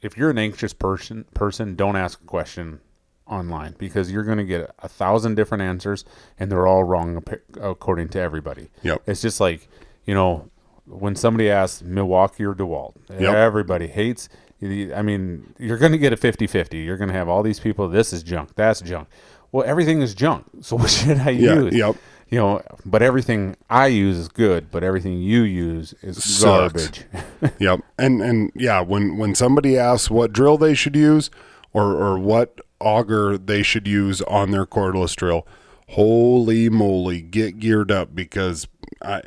if 0.02 0.16
you're 0.18 0.30
an 0.30 0.38
anxious 0.38 0.74
person 0.74 1.26
person, 1.34 1.76
don't 1.76 1.96
ask 1.96 2.22
a 2.22 2.26
question 2.26 2.80
online 3.26 3.76
because 3.78 4.12
you're 4.12 4.24
going 4.24 4.38
to 4.38 4.44
get 4.46 4.74
a 4.80 4.88
thousand 4.88 5.36
different 5.36 5.62
answers 5.62 6.06
and 6.40 6.50
they're 6.52 6.66
all 6.68 6.84
wrong 6.84 7.22
according 7.60 8.08
to 8.10 8.20
everybody. 8.20 8.70
Yep. 8.84 9.02
It's 9.06 9.22
just 9.22 9.40
like, 9.42 9.68
you 10.06 10.14
know, 10.14 10.50
when 10.86 11.16
somebody 11.18 11.50
asks 11.50 11.82
Milwaukee 11.82 12.46
or 12.46 12.54
DeWalt, 12.56 12.94
Yep. 13.10 13.36
everybody 13.36 13.88
hates. 13.88 14.30
I 14.62 15.02
mean, 15.02 15.54
you're 15.60 15.78
going 15.78 15.92
to 15.92 15.98
get 15.98 16.14
a 16.14 16.18
50 16.18 16.48
50. 16.48 16.78
You're 16.80 16.98
going 16.98 17.10
to 17.10 17.14
have 17.14 17.30
all 17.30 17.44
these 17.44 17.60
people, 17.60 17.88
this 17.90 18.12
is 18.14 18.24
junk, 18.24 18.56
that's 18.56 18.82
junk. 18.82 19.08
Well, 19.52 19.66
everything 19.68 20.02
is 20.02 20.14
junk. 20.16 20.46
So 20.62 20.76
what 20.78 20.90
should 20.90 21.20
I 21.20 21.30
Yeah, 21.32 21.56
use? 21.56 21.74
yep. 21.76 21.96
You 22.30 22.40
know, 22.40 22.62
but 22.86 23.02
everything 23.02 23.56
I 23.70 23.88
use 23.88 24.18
is 24.18 24.28
good, 24.28 24.70
but 24.70 24.84
everything 24.84 25.22
you 25.22 25.44
use 25.44 25.94
is 26.02 26.22
Sucks. 26.22 26.74
garbage. 26.74 27.06
Yep. 27.60 27.80
And 27.98 28.22
and 28.22 28.52
yeah, 28.56 28.82
when 28.82 29.18
when 29.18 29.34
somebody 29.36 29.78
asks 29.78 30.10
what 30.10 30.34
drill 30.34 30.58
they 30.58 30.74
should 30.74 30.96
use 30.96 31.30
or 31.72 31.94
or 31.96 32.20
what 32.20 32.60
auger 32.82 33.38
they 33.38 33.64
should 33.64 33.88
use 33.88 34.22
on 34.24 34.52
their 34.52 34.66
cordless 34.66 35.16
drill, 35.16 35.48
holy 35.90 36.68
moly, 36.70 37.22
get 37.22 37.60
geared 37.60 37.92
up 37.92 38.14
because 38.14 38.68
I 39.02 39.22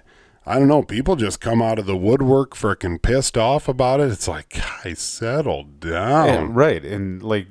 I 0.51 0.59
don't 0.59 0.69
know, 0.69 0.83
people 0.83 1.15
just 1.17 1.41
come 1.41 1.63
out 1.63 1.79
of 1.79 1.87
the 1.87 1.97
woodwork 1.97 2.57
freaking 2.57 3.01
pissed 3.01 3.39
off 3.39 3.69
about 3.69 4.01
it. 4.01 4.11
It's 4.11 4.27
like, 4.27 4.49
guys, 4.83 4.99
settle 4.99 5.63
down. 5.65 6.27
Yeah, 6.27 6.49
right. 6.51 6.85
And 6.85 7.23
like 7.23 7.47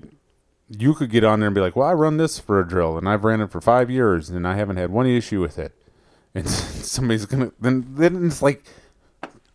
you 0.69 0.93
could 0.93 1.09
get 1.09 1.23
on 1.23 1.39
there 1.39 1.47
and 1.47 1.55
be 1.55 1.61
like, 1.61 1.75
"Well, 1.75 1.87
I 1.87 1.93
run 1.93 2.17
this 2.17 2.39
for 2.39 2.59
a 2.59 2.67
drill, 2.67 2.97
and 2.97 3.07
I've 3.07 3.23
ran 3.23 3.41
it 3.41 3.51
for 3.51 3.61
five 3.61 3.89
years, 3.89 4.29
and 4.29 4.47
I 4.47 4.55
haven't 4.55 4.77
had 4.77 4.91
one 4.91 5.07
issue 5.07 5.39
with 5.41 5.57
it." 5.57 5.73
And 6.35 6.47
somebody's 6.49 7.25
gonna 7.25 7.51
then 7.59 7.87
then 7.95 8.25
it's 8.27 8.41
like 8.41 8.63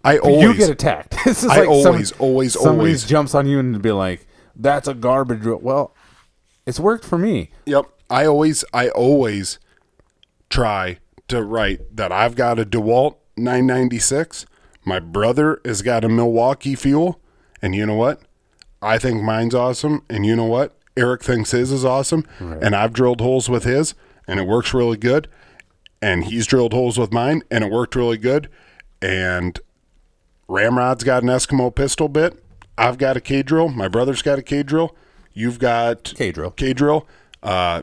I 0.05 0.19
always, 0.19 0.43
you 0.43 0.55
get 0.55 0.71
attacked. 0.71 1.15
This 1.25 1.45
is 1.45 1.51
I 1.51 1.61
like 1.61 1.69
always, 1.69 2.09
some- 2.11 2.21
always, 2.21 2.53
somebody 2.55 2.79
always 2.79 3.05
jumps 3.05 3.35
on 3.35 3.47
you 3.47 3.59
and 3.59 3.81
be 3.81 3.93
like, 3.93 4.27
"That's 4.57 4.89
a 4.89 4.95
garbage 4.95 5.43
drill." 5.43 5.59
Well, 5.59 5.95
it's 6.67 6.81
worked 6.81 7.05
for 7.05 7.19
me. 7.19 7.51
Yep. 7.67 7.87
I 8.11 8.27
always 8.27 8.65
I 8.73 8.89
always 8.89 9.59
try 10.51 10.99
to 11.29 11.43
write 11.43 11.97
that 11.97 12.11
I've 12.13 12.37
got 12.37 12.59
a 12.59 12.65
DeWalt 12.65 13.17
996. 13.37 14.47
My 14.85 14.99
brother 14.99 15.61
has 15.65 15.83
got 15.83 16.05
a 16.05 16.09
Milwaukee 16.09 16.75
fuel, 16.75 17.21
and 17.63 17.75
you 17.75 17.87
know 17.87 17.95
what? 17.95 18.21
I 18.83 18.99
think 18.99 19.23
mine's 19.23 19.55
awesome, 19.55 20.03
and 20.11 20.27
you 20.27 20.37
know 20.37 20.45
what? 20.45 20.77
Eric 20.97 21.23
thinks 21.25 21.51
his 21.53 21.73
is 21.73 21.85
awesome, 21.85 22.25
and 22.63 22.77
I've 22.77 22.93
drilled 22.93 23.21
holes 23.21 23.49
with 23.49 23.65
his, 23.65 23.95
and 24.29 24.39
it 24.39 24.47
works 24.47 24.73
really 24.75 24.97
good. 24.97 25.29
And 26.03 26.25
he's 26.25 26.47
drilled 26.47 26.73
holes 26.75 26.99
with 26.99 27.13
mine, 27.13 27.43
and 27.51 27.65
it 27.65 27.71
worked 27.73 27.97
really 27.97 28.19
good. 28.19 28.49
And 29.01 29.59
Ramrod's 30.49 31.03
got 31.03 31.23
an 31.23 31.31
Eskimo 31.31 31.75
pistol 31.75 32.09
bit. 32.09 32.43
I've 32.77 32.99
got 32.99 33.17
a 33.17 33.21
K 33.21 33.43
drill. 33.43 33.71
My 33.71 33.89
brother's 33.89 34.21
got 34.23 34.39
a 34.39 34.43
K 34.43 34.63
drill. 34.63 34.95
You've 35.33 35.59
got 35.59 36.13
K 36.17 36.31
drill. 36.31 36.51
K 36.51 36.75
drill. 36.75 37.07
Uh, 37.43 37.83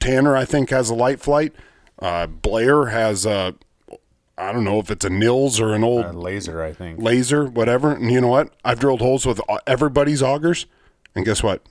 Tanner, 0.00 0.36
I 0.36 0.44
think, 0.44 0.70
has 0.70 0.90
a 0.90 0.94
light 0.94 1.20
flight. 1.20 1.52
Uh, 2.00 2.26
Blair 2.26 2.86
has 2.86 3.24
a, 3.24 3.54
I 4.36 4.52
don't 4.52 4.64
know 4.64 4.78
if 4.80 4.90
it's 4.90 5.04
a 5.04 5.10
Nils 5.10 5.60
or 5.60 5.74
an 5.74 5.84
old 5.84 6.04
A 6.06 6.12
laser, 6.12 6.62
I 6.62 6.72
think. 6.72 7.00
laser, 7.00 7.46
whatever. 7.46 7.92
And 7.92 8.10
you 8.10 8.20
know 8.20 8.28
what? 8.28 8.50
I've 8.64 8.80
drilled 8.80 9.00
holes 9.00 9.24
with 9.26 9.40
uh, 9.48 9.58
everybody's 9.66 10.22
augers, 10.22 10.66
and 11.14 11.24
guess 11.24 11.42
what? 11.42 11.62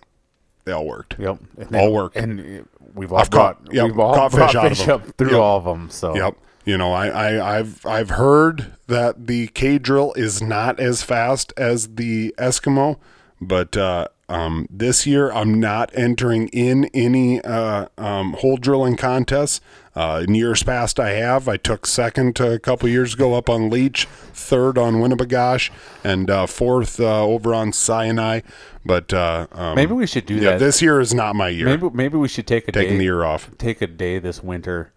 They 0.66 0.72
all 0.72 0.86
worked. 0.86 1.18
Yep. 1.20 1.40
And 1.58 1.76
All 1.76 1.92
worked. 1.92 2.16
And 2.16 2.40
uh, 2.62 2.64
we've 2.94 3.12
all 3.12 3.20
I've 3.20 3.30
brought, 3.30 3.64
caught- 3.66 3.74
yep, 3.74 3.86
we've 3.88 4.00
all 4.00 4.16
caught 4.16 4.32
fish 4.32 4.56
out 4.56 4.66
of 4.66 4.78
fish 4.78 4.86
them. 4.86 5.02
up 5.02 5.18
through 5.18 5.32
Yep. 5.32 5.40
all 5.40 5.58
of 5.58 5.66
them. 5.66 5.90
So 5.90 6.16
Yep. 6.16 6.38
You 6.66 6.78
know, 6.78 6.94
I, 6.94 7.08
I, 7.08 7.58
I've 7.60 7.86
I've 7.86 8.12
heard 8.12 8.76
that 8.88 9.28
the 9.28 9.48
K 9.48 9.78
drill 9.78 10.14
is 10.14 10.42
not 10.42 10.80
as 10.80 11.04
fast 11.04 11.52
as 11.58 11.96
the 11.96 12.34
Eskimo, 12.38 12.98
but 13.42 13.76
uh, 13.76 14.08
um, 14.30 14.68
this 14.70 15.06
year 15.06 15.30
I'm 15.30 15.60
not 15.60 15.92
entering 15.94 16.48
in 16.54 16.86
any 16.94 17.42
uh, 17.42 17.88
um, 17.98 18.32
hole 18.40 18.56
drilling 18.56 18.96
contests. 18.96 19.60
Uh, 19.96 20.24
in 20.28 20.34
years 20.34 20.64
past, 20.64 21.00
I 21.00 21.12
have. 21.12 21.48
I 21.48 21.58
took 21.58 21.86
second 21.86 22.40
a 22.40 22.58
couple 22.58 22.90
years 22.90 23.14
ago 23.14 23.36
up 23.36 23.48
on 23.48 23.70
Leech, 23.70 24.06
third 24.06 24.78
on 24.78 24.96
Winnebagosh, 24.96 25.70
and 26.04 26.30
uh, 26.30 26.48
fourth 26.48 27.00
uh, 27.00 27.24
over 27.24 27.54
on 27.54 27.72
Sinai. 27.72 28.42
But 28.84 29.14
uh, 29.14 29.48
um, 29.52 29.76
maybe 29.76 29.94
we 29.94 30.08
should 30.08 30.26
do 30.26 30.36
yeah, 30.36 30.52
that. 30.52 30.60
this 30.60 30.82
year 30.82 31.00
is 31.00 31.14
not 31.14 31.36
my 31.36 31.50
year. 31.50 31.66
maybe 31.66 31.90
maybe 31.94 32.18
we 32.18 32.28
should 32.28 32.48
take 32.48 32.68
a 32.68 32.72
Taking 32.72 32.94
day, 32.94 32.98
the 32.98 33.04
year 33.04 33.24
off. 33.24 33.52
take 33.58 33.82
a 33.82 33.88
day 33.88 34.18
this 34.18 34.42
winter 34.42 34.92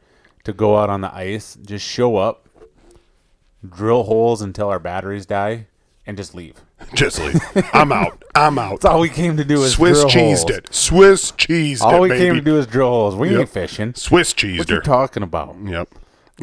to 0.44 0.53
go 0.53 0.76
out 0.78 0.88
on 0.88 1.03
the 1.03 1.14
ice, 1.14 1.57
just 1.61 1.86
show 1.86 2.16
up, 2.16 2.49
drill 3.68 4.05
holes 4.05 4.40
until 4.40 4.68
our 4.68 4.78
batteries 4.78 5.26
die, 5.26 5.66
and 6.07 6.16
just 6.16 6.34
leave. 6.34 6.62
Leave. 7.18 7.40
I'm 7.72 7.90
out. 7.90 8.22
I'm 8.34 8.58
out. 8.58 8.70
That's 8.80 8.84
all 8.84 9.00
we 9.00 9.08
came 9.08 9.36
to 9.38 9.44
do 9.44 9.62
is 9.62 9.72
Swiss 9.72 10.00
drill 10.00 10.10
cheesed 10.10 10.36
holes. 10.48 10.50
it. 10.50 10.68
Swiss 10.74 11.32
cheesed 11.32 11.76
it. 11.76 11.80
All 11.82 11.96
it, 11.96 12.00
we 12.00 12.08
baby. 12.10 12.24
came 12.24 12.34
to 12.34 12.40
do 12.40 12.58
is 12.58 12.66
drill 12.66 12.88
holes. 12.88 13.16
We 13.16 13.30
Yep. 13.30 13.40
ain't 13.40 13.48
fishing. 13.48 13.94
Swiss 13.94 14.32
What 14.32 14.36
cheesed 14.36 14.68
you 14.68 14.76
her. 14.76 14.80
talking 14.82 15.22
about? 15.22 15.56
Yep. 15.64 15.88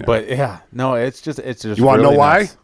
But 0.06 0.28
yeah, 0.28 0.60
no, 0.72 0.96
it's 0.96 1.22
just 1.22 1.38
it's 1.40 1.62
just. 1.62 1.78
You 1.80 1.86
wanna 1.86 2.04
know 2.04 2.12
why? 2.12 2.40
nuts. 2.40 2.58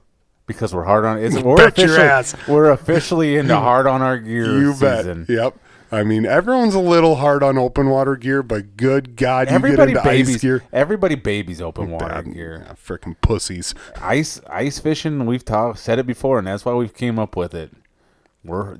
Because 0.48 0.74
we're 0.74 0.84
hard 0.84 1.06
on. 1.06 1.20
It's, 1.20 1.38
we're 1.44 1.58
Bet 1.58 1.78
your 1.78 1.86
officially, 1.88 2.08
ass. 2.08 2.36
We're 2.48 2.72
officially 2.72 3.36
into 3.38 3.56
hard 3.56 3.86
on 3.86 4.02
our 4.02 4.18
gear 4.18 4.46
You 4.60 4.74
bet. 4.74 5.00
season. 5.02 5.26
Yep. 5.30 5.56
I 5.92 6.04
mean, 6.04 6.26
everyone's 6.26 6.76
a 6.76 6.80
little 6.80 7.16
hard 7.16 7.42
on 7.44 7.58
open 7.58 7.90
water 7.90 8.16
gear, 8.16 8.44
but 8.44 8.78
good 8.78 9.16
God, 9.16 9.50
you 9.50 9.56
Everybody 9.56 9.94
get 9.94 9.98
into 10.00 10.10
babies. 10.10 10.36
ice 10.36 10.42
gear. 10.42 10.64
Everybody 10.72 11.16
babies 11.16 11.62
open 11.62 11.90
water 11.90 12.06
Bad- 12.08 12.34
gear. 12.34 12.64
yeah, 12.68 12.74
Freaking 12.74 13.16
pussies. 13.22 13.74
Ice 14.02 14.40
ice 14.50 14.78
fishing. 14.80 15.26
We've 15.26 15.44
talked 15.46 15.80
said 15.80 15.98
it 16.00 16.06
before, 16.06 16.38
and 16.38 16.48
that's 16.48 16.64
why 16.66 16.74
we've 16.74 16.94
came 16.94 17.18
up 17.18 17.36
with 17.36 17.54
it. 17.56 17.72
We're 18.46 18.78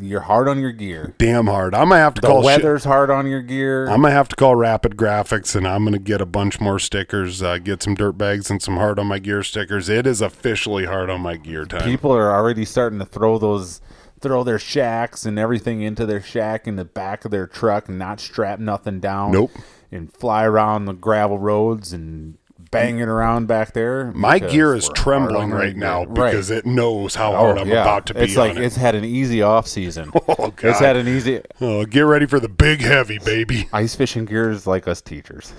you're 0.00 0.20
hard 0.22 0.48
on 0.48 0.58
your 0.58 0.72
gear. 0.72 1.14
Damn 1.18 1.46
hard. 1.46 1.74
I'm 1.74 1.90
gonna 1.90 2.00
have 2.00 2.14
to 2.14 2.20
The 2.22 2.26
call. 2.28 2.36
shit- 2.42 2.46
weather's 2.62 2.84
hard 2.84 3.10
on 3.10 3.26
your 3.26 3.42
gear. 3.42 3.84
I'm 3.86 4.00
gonna 4.00 4.12
have 4.14 4.28
to 4.30 4.36
call 4.36 4.56
Rapid 4.56 4.96
Graphics, 4.96 5.54
and 5.54 5.68
I'm 5.68 5.84
gonna 5.84 5.98
get 5.98 6.22
a 6.22 6.26
bunch 6.26 6.58
more 6.58 6.78
stickers. 6.78 7.42
Uh, 7.42 7.58
get 7.58 7.82
some 7.82 7.94
dirt 7.94 8.16
bags 8.16 8.50
and 8.50 8.62
some 8.62 8.76
hard 8.76 8.98
on 8.98 9.06
my 9.06 9.18
gear 9.18 9.42
stickers. 9.42 9.90
It 9.90 10.06
is 10.06 10.22
officially 10.22 10.86
hard 10.86 11.10
on 11.10 11.20
my 11.20 11.36
gear 11.36 11.66
time. 11.66 11.82
People 11.84 12.12
are 12.16 12.32
already 12.32 12.64
starting 12.64 12.98
to 12.98 13.04
throw 13.04 13.36
those 13.36 13.82
throw 14.24 14.42
their 14.42 14.58
shacks 14.58 15.26
and 15.26 15.38
everything 15.38 15.82
into 15.82 16.06
their 16.06 16.22
shack 16.22 16.66
in 16.66 16.76
the 16.76 16.84
back 16.84 17.26
of 17.26 17.30
their 17.30 17.46
truck 17.46 17.88
and 17.90 17.98
not 17.98 18.18
strap 18.18 18.58
nothing 18.58 18.98
down. 18.98 19.32
Nope. 19.32 19.50
And 19.92 20.10
fly 20.10 20.44
around 20.44 20.86
the 20.86 20.94
gravel 20.94 21.38
roads 21.38 21.92
and 21.92 22.38
bang 22.74 22.98
it 22.98 23.08
around 23.08 23.46
back 23.46 23.72
there. 23.72 24.12
my 24.14 24.38
gear 24.38 24.74
is 24.74 24.90
trembling 24.94 25.50
right 25.50 25.76
now. 25.76 26.04
Right. 26.04 26.32
because 26.32 26.50
it 26.50 26.66
knows 26.66 27.14
how 27.14 27.32
hard 27.32 27.56
oh, 27.58 27.62
I'm 27.62 27.70
about 27.70 28.06
to 28.06 28.14
be 28.14 28.20
It's 28.20 28.36
like 28.36 28.50
on 28.52 28.58
it. 28.58 28.64
it's 28.64 28.76
had 28.76 28.94
an 28.94 29.04
easy 29.04 29.40
off 29.42 29.66
season. 29.66 30.10
Oh, 30.36 30.50
God. 30.50 30.64
It's 30.64 30.80
had 30.80 30.96
an 30.96 31.06
easy 31.08 31.40
Oh, 31.60 31.84
get 31.84 32.00
ready 32.02 32.26
for 32.26 32.40
the 32.40 32.48
big 32.48 32.80
heavy, 32.80 33.18
baby. 33.18 33.68
ice 33.72 33.94
fishing 33.94 34.24
gear 34.24 34.50
is 34.50 34.66
like 34.66 34.88
us 34.88 35.00
teachers. 35.00 35.52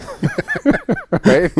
right? 1.25 1.51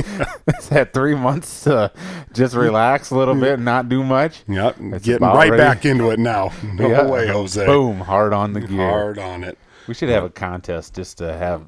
it's 0.47 0.67
had 0.69 0.93
three 0.93 1.15
months 1.15 1.63
to 1.63 1.91
just 2.33 2.55
relax 2.55 3.11
a 3.11 3.15
little 3.17 3.35
bit 3.35 3.53
and 3.53 3.65
not 3.65 3.87
do 3.89 4.03
much. 4.03 4.43
Yep, 4.47 4.75
It's 4.79 5.05
getting 5.05 5.25
right 5.27 5.49
ready. 5.51 5.61
back 5.61 5.85
into 5.85 6.09
it 6.11 6.19
now. 6.19 6.51
No 6.73 6.89
Yeah. 6.89 7.05
way, 7.05 7.27
Jose. 7.27 7.65
Boom, 7.65 7.99
hard 7.99 8.33
on 8.33 8.53
the 8.53 8.61
gear. 8.61 8.77
Hard 8.89 9.17
on 9.19 9.43
it. 9.43 9.57
We 9.87 9.93
should 9.93 10.09
have 10.09 10.23
a 10.23 10.29
contest 10.29 10.95
just 10.95 11.17
to 11.19 11.33
have 11.33 11.65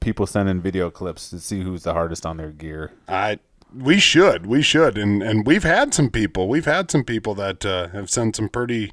people 0.00 0.26
send 0.26 0.48
in 0.48 0.60
video 0.60 0.90
clips 0.90 1.30
to 1.30 1.40
see 1.40 1.62
who's 1.62 1.84
the 1.84 1.92
hardest 1.92 2.26
on 2.26 2.36
their 2.36 2.50
gear. 2.50 2.92
I 3.08 3.38
we 3.72 3.98
should 4.00 4.46
we 4.46 4.62
should 4.62 4.98
and 4.98 5.22
and 5.22 5.46
we've 5.46 5.62
had 5.62 5.94
some 5.94 6.10
people 6.10 6.48
we've 6.48 6.64
had 6.64 6.90
some 6.90 7.04
people 7.04 7.34
that 7.36 7.64
uh, 7.64 7.88
have 7.88 8.10
sent 8.10 8.36
some 8.36 8.48
pretty 8.48 8.92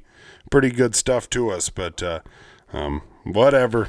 pretty 0.50 0.70
good 0.70 0.94
stuff 0.94 1.28
to 1.30 1.50
us, 1.50 1.68
but 1.70 2.02
uh, 2.02 2.20
um, 2.72 3.02
whatever. 3.24 3.88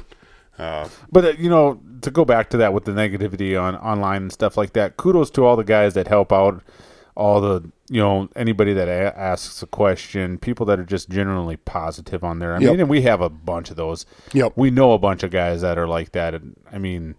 Uh, 0.58 0.88
But 1.10 1.24
uh, 1.24 1.32
you 1.38 1.48
know, 1.48 1.80
to 2.02 2.10
go 2.10 2.24
back 2.24 2.50
to 2.50 2.56
that 2.58 2.74
with 2.74 2.84
the 2.84 2.92
negativity 2.92 3.60
on 3.60 3.76
online 3.76 4.22
and 4.22 4.32
stuff 4.32 4.56
like 4.56 4.72
that, 4.74 4.96
kudos 4.96 5.30
to 5.30 5.44
all 5.44 5.56
the 5.56 5.64
guys 5.64 5.94
that 5.94 6.08
help 6.08 6.32
out, 6.32 6.62
all 7.14 7.40
the 7.40 7.70
you 7.92 8.00
know 8.00 8.28
anybody 8.36 8.72
that 8.72 8.88
a- 8.88 9.18
asks 9.18 9.62
a 9.62 9.66
question, 9.66 10.38
people 10.38 10.64
that 10.66 10.78
are 10.78 10.84
just 10.84 11.10
generally 11.10 11.56
positive 11.56 12.22
on 12.24 12.38
there. 12.38 12.54
I 12.54 12.60
Yep. 12.60 12.70
mean, 12.70 12.80
and 12.80 12.88
we 12.88 13.02
have 13.02 13.20
a 13.20 13.28
bunch 13.28 13.68
of 13.70 13.76
those. 13.76 14.06
Yep. 14.32 14.52
we 14.56 14.70
know 14.70 14.92
a 14.92 14.98
bunch 14.98 15.22
of 15.24 15.30
guys 15.32 15.60
that 15.62 15.76
are 15.76 15.88
like 15.88 16.12
that. 16.12 16.34
And 16.34 16.54
I 16.72 16.78
mean, 16.78 17.16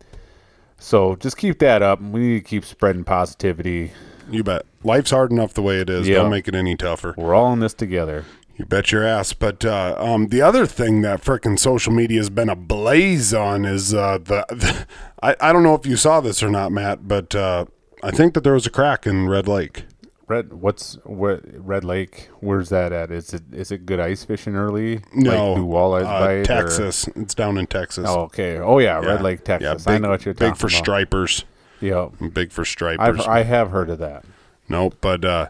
so 0.80 1.15
just 1.17 1.38
keep 1.38 1.59
that 1.59 1.82
up. 1.82 2.01
We 2.01 2.19
need 2.22 2.34
to 2.39 2.49
keep 2.49 2.65
spreading 2.65 3.03
positivity. 3.03 3.91
you 4.30 4.43
bet. 4.43 4.63
Life's 4.84 5.11
hard 5.11 5.32
enough 5.32 5.53
the 5.53 5.61
way 5.61 5.80
it 5.80 5.89
is. 5.89 6.07
Yeah. 6.07 6.15
Don't 6.19 6.32
make 6.32 6.47
it 6.47 6.55
any 6.55 6.76
tougher. 6.78 7.13
We're 7.17 7.34
all 7.36 7.51
in 7.53 7.59
this 7.59 7.74
together. 7.74 8.24
You 8.55 8.65
bet 8.65 8.91
your 8.91 9.03
ass. 9.03 9.34
But 9.34 9.65
uh, 9.65 9.95
um, 9.99 10.28
the 10.28 10.41
other 10.41 10.65
thing 10.65 11.01
that 11.01 11.22
frickin' 11.22 11.59
social 11.59 11.91
media 11.91 12.19
has 12.19 12.30
been 12.30 12.47
ablaze 12.49 13.34
on 13.34 13.65
is 13.65 13.93
uh, 13.93 14.19
the, 14.19 14.45
the 14.49 14.86
I, 15.24 15.36
I 15.41 15.53
don't 15.53 15.63
know 15.63 15.76
if 15.76 15.86
you 15.86 15.97
saw 15.97 16.22
this 16.22 16.41
or 16.41 16.49
not, 16.49 16.72
Matt, 16.72 17.07
but 17.07 17.36
uh, 17.36 17.65
I 18.03 18.11
think 18.11 18.34
that 18.36 18.43
there 18.43 18.53
was 18.53 18.65
a 18.65 18.69
crack 18.72 19.05
in 19.05 19.28
Red 19.28 19.47
Lake. 19.47 19.84
Red, 20.32 20.53
what's 20.53 20.93
what? 21.03 21.41
Red 21.53 21.84
Lake? 21.84 22.29
Where's 22.39 22.69
that 22.69 22.93
at? 22.93 23.11
Is 23.11 23.34
it 23.34 23.43
is 23.51 23.69
it 23.69 23.86
good 23.86 23.99
ice 23.99 24.23
fishing 24.23 24.55
early? 24.55 25.01
No, 25.13 25.51
like 25.53 25.57
do 25.57 25.65
walleyes 25.65 26.05
uh, 26.05 26.19
bite? 26.19 26.32
or- 26.39 26.43
Texas. 26.45 27.07
It's 27.17 27.36
down 27.36 27.57
in 27.57 27.67
Texas. 27.67 28.05
Oh, 28.07 28.21
okay. 28.21 28.57
Oh 28.57 28.79
yeah, 28.79 29.01
Yeah. 29.01 29.07
Red 29.07 29.21
Lake, 29.21 29.43
Texas. 29.43 29.84
Yeah, 29.86 29.91
I 29.91 29.95
big- 29.95 30.01
know 30.03 30.09
what 30.11 30.23
you're 30.23 30.34
talking 30.34 30.47
about. 30.47 30.53
big 30.55 30.61
for 30.61 30.67
about. 30.67 30.77
stripers. 30.77 31.45
Yeah, 31.82 32.09
Big 32.32 32.51
for 32.53 32.63
stripers. 32.63 33.21
I've 33.21 33.27
I 33.27 33.43
have 33.43 33.71
heard 33.71 33.89
of 33.89 33.97
that. 33.99 34.23
Nope, 34.69 34.95
but 35.01 35.25
uh, 35.25 35.47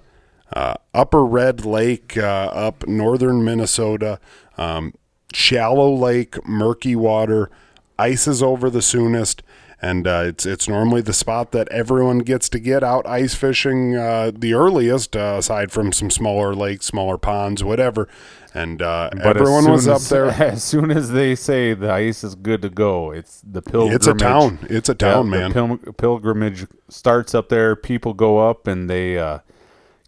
uh, 0.53 0.75
Upper 0.95 1.23
Red 1.25 1.63
Lake, 1.65 2.17
uh, 2.17 2.23
up 2.53 2.87
northern 2.87 3.43
Minnesota, 3.45 4.19
um, 4.57 4.93
shallow 5.33 5.93
lake, 5.93 6.43
murky 6.47 6.95
water. 6.95 7.51
ices 7.99 8.41
over 8.41 8.69
the 8.69 8.81
soonest. 8.81 9.43
And 9.83 10.05
uh, 10.05 10.23
it's 10.27 10.45
it's 10.45 10.67
normally 10.67 11.01
the 11.01 11.11
spot 11.13 11.51
that 11.53 11.67
everyone 11.69 12.19
gets 12.19 12.49
to 12.49 12.59
get 12.59 12.83
out 12.83 13.07
ice 13.07 13.33
fishing 13.33 13.95
uh, 13.95 14.31
the 14.33 14.53
earliest, 14.53 15.15
uh, 15.15 15.37
aside 15.39 15.71
from 15.71 15.91
some 15.91 16.11
smaller 16.11 16.53
lakes, 16.53 16.85
smaller 16.85 17.17
ponds, 17.17 17.63
whatever. 17.63 18.07
And 18.53 18.81
uh, 18.81 19.09
But 19.11 19.37
everyone 19.37 19.71
was 19.71 19.87
up 19.87 19.95
as- 19.95 20.09
there. 20.09 20.25
As 20.29 20.63
soon 20.63 20.91
as 20.91 21.11
they 21.11 21.33
say 21.35 21.73
the 21.73 21.89
ice 21.91 22.23
is 22.23 22.35
good 22.35 22.61
to 22.61 22.69
go, 22.69 23.09
it's 23.11 23.41
the 23.41 23.61
pilgrimage. 23.63 23.95
It's 23.95 24.07
a 24.07 24.13
town. 24.13 24.59
It's 24.69 24.89
a 24.89 24.91
Yeah, 24.91 24.95
town, 25.13 25.31
the 25.31 25.37
man. 25.49 25.53
pil- 25.79 25.93
pilgrimage 25.93 26.67
starts 26.89 27.33
up 27.33 27.49
there. 27.49 27.75
People 27.75 28.13
go 28.13 28.37
up 28.37 28.67
and 28.67 28.87
they 28.87 29.17
uh, 29.17 29.39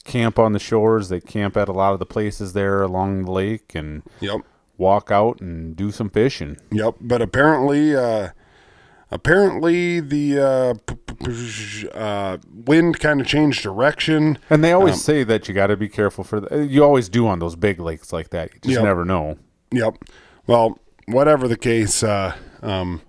camp 0.04 0.38
on 0.38 0.52
the 0.54 0.60
shores. 0.60 1.10
They 1.10 1.20
camp 1.22 1.58
at 1.58 1.68
a 1.68 1.72
lot 1.74 1.94
of 1.94 2.00
the 2.00 2.06
places 2.06 2.54
there 2.54 2.84
along 2.84 3.26
the 3.26 3.32
lake 3.32 3.74
and 3.74 4.04
Yep. 4.20 4.42
walk 4.78 5.10
out 5.10 5.40
and 5.42 5.76
do 5.76 5.90
some 5.90 6.10
fishing. 6.12 6.58
Yep, 6.72 6.96
but 7.02 7.22
apparently, 7.24 7.96
uh, 7.96 8.30
apparently 9.14 10.00
the 10.00 10.40
uh, 10.40 10.74
p- 10.86 10.96
p- 11.26 11.90
uh, 11.94 12.38
wind 12.52 13.00
kind 13.00 13.22
of 13.22 13.28
changed 13.28 13.64
direction. 13.64 14.38
And 14.50 14.64
they 14.64 14.72
always 14.74 14.96
Um, 14.96 15.00
say 15.00 15.24
that 15.24 15.48
you 15.48 15.54
got 15.54 15.68
to 15.68 15.78
be 15.78 15.88
careful 15.90 16.24
for 16.24 16.40
the, 16.42 16.66
you 16.66 16.84
always 16.84 17.10
do 17.10 17.28
on 17.28 17.40
those 17.40 17.56
big 17.56 17.80
lakes 17.80 18.12
like 18.12 18.30
that. 18.32 18.54
You 18.54 18.60
just 18.62 18.74
Yep. 18.76 18.84
never 18.84 19.06
know. 19.06 19.38
Yep. 19.72 19.96
Well, 20.48 20.80
whatever 21.06 21.48
the 21.48 21.58
case, 21.58 22.04
uh, 22.04 22.34
um, 22.62 23.02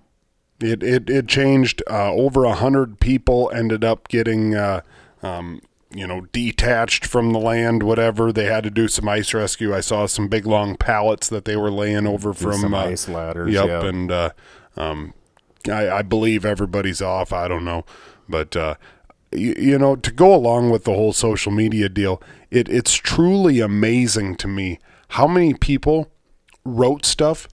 it 0.61 0.81
it 0.83 1.09
it 1.09 1.27
changed. 1.27 1.83
Uh, 1.89 2.11
over 2.13 2.45
a 2.45 2.53
hundred 2.53 2.99
people 2.99 3.51
ended 3.53 3.83
up 3.83 4.07
getting, 4.07 4.55
uh, 4.55 4.81
um, 5.21 5.59
you 5.93 6.07
know, 6.07 6.21
detached 6.31 7.05
from 7.05 7.33
the 7.33 7.39
land. 7.39 7.83
Whatever 7.83 8.31
they 8.31 8.45
had 8.45 8.63
to 8.63 8.69
do 8.69 8.87
some 8.87 9.07
ice 9.09 9.33
rescue. 9.33 9.75
I 9.75 9.81
saw 9.81 10.05
some 10.05 10.27
big 10.29 10.45
long 10.45 10.75
pallets 10.77 11.27
that 11.29 11.43
they 11.45 11.57
were 11.57 11.71
laying 11.71 12.07
over 12.07 12.33
from 12.33 12.53
some 12.53 12.73
uh, 12.73 12.85
ice 12.85 13.09
ladders. 13.09 13.53
Yep, 13.53 13.67
yeah. 13.67 13.85
and 13.85 14.11
um, 14.77 15.13
I, 15.69 15.99
I 15.99 16.01
believe 16.01 16.45
everybody's 16.45 17.01
off. 17.01 17.33
I 17.33 17.47
don't 17.47 17.65
know, 17.65 17.85
but 18.29 18.55
uh, 18.55 18.75
you, 19.31 19.55
you 19.57 19.77
know, 19.77 19.95
to 19.95 20.11
go 20.11 20.33
along 20.33 20.69
with 20.69 20.83
the 20.83 20.93
whole 20.93 21.13
social 21.13 21.51
media 21.51 21.89
deal, 21.89 22.21
it 22.51 22.69
it's 22.69 22.93
truly 22.93 23.59
amazing 23.59 24.35
to 24.37 24.47
me 24.47 24.79
how 25.09 25.27
many 25.27 25.53
people 25.53 26.11
wrote 26.63 27.05
stuff 27.05 27.47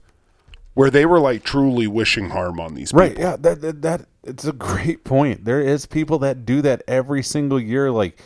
where 0.73 0.89
they 0.89 1.05
were 1.05 1.19
like 1.19 1.43
truly 1.43 1.87
wishing 1.87 2.31
harm 2.31 2.59
on 2.59 2.73
these 2.73 2.91
people. 2.91 3.07
Right. 3.07 3.17
Yeah. 3.17 3.35
That, 3.37 3.61
that 3.61 3.81
that 3.81 4.05
it's 4.23 4.45
a 4.45 4.53
great 4.53 5.03
point. 5.03 5.45
There 5.45 5.61
is 5.61 5.85
people 5.85 6.19
that 6.19 6.45
do 6.45 6.61
that 6.61 6.81
every 6.87 7.23
single 7.23 7.59
year. 7.59 7.91
Like, 7.91 8.19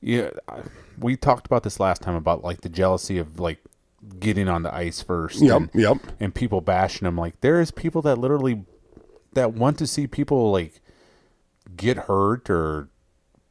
yeah, 0.00 0.30
I- 0.48 0.62
we 1.00 1.16
talked 1.16 1.46
about 1.46 1.62
this 1.62 1.78
last 1.78 2.02
time 2.02 2.16
about 2.16 2.42
like 2.42 2.62
the 2.62 2.68
jealousy 2.68 3.18
of 3.18 3.38
like 3.38 3.58
getting 4.18 4.48
on 4.48 4.62
the 4.62 4.74
ice 4.74 5.00
first. 5.00 5.40
Yep, 5.40 5.56
and, 5.56 5.70
yep. 5.74 5.96
and 6.18 6.34
people 6.34 6.60
bashing 6.60 7.06
them. 7.06 7.16
Like, 7.16 7.40
there 7.40 7.60
is 7.60 7.70
people 7.70 8.02
that 8.02 8.18
literally 8.18 8.64
that 9.32 9.52
want 9.52 9.78
to 9.78 9.86
see 9.86 10.06
people 10.06 10.50
like 10.50 10.80
get 11.76 11.96
hurt 11.96 12.48
or 12.48 12.88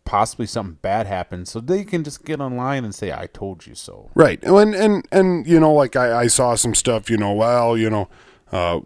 possibly 0.05 0.45
something 0.45 0.78
bad 0.82 1.05
happen, 1.05 1.45
so 1.45 1.59
they 1.59 1.84
can 1.84 2.03
just 2.03 2.23
get 2.25 2.39
online 2.39 2.84
and 2.86 2.95
say, 2.95 3.11
"I 3.11 3.28
told 3.28 3.65
you 3.65 3.75
so." 3.75 4.09
Right. 4.15 4.41
And 4.43 4.73
and 4.73 5.07
and 5.11 5.45
you 5.47 5.59
know, 5.59 5.73
like 5.73 5.95
I, 5.95 6.21
I 6.21 6.28
saw 6.28 6.55
some 6.55 6.73
stuff, 6.75 7.09
you 7.09 7.17
know, 7.17 7.34
well, 7.34 7.78
you 7.78 7.89
know, 7.89 8.09
uh, 8.51 8.80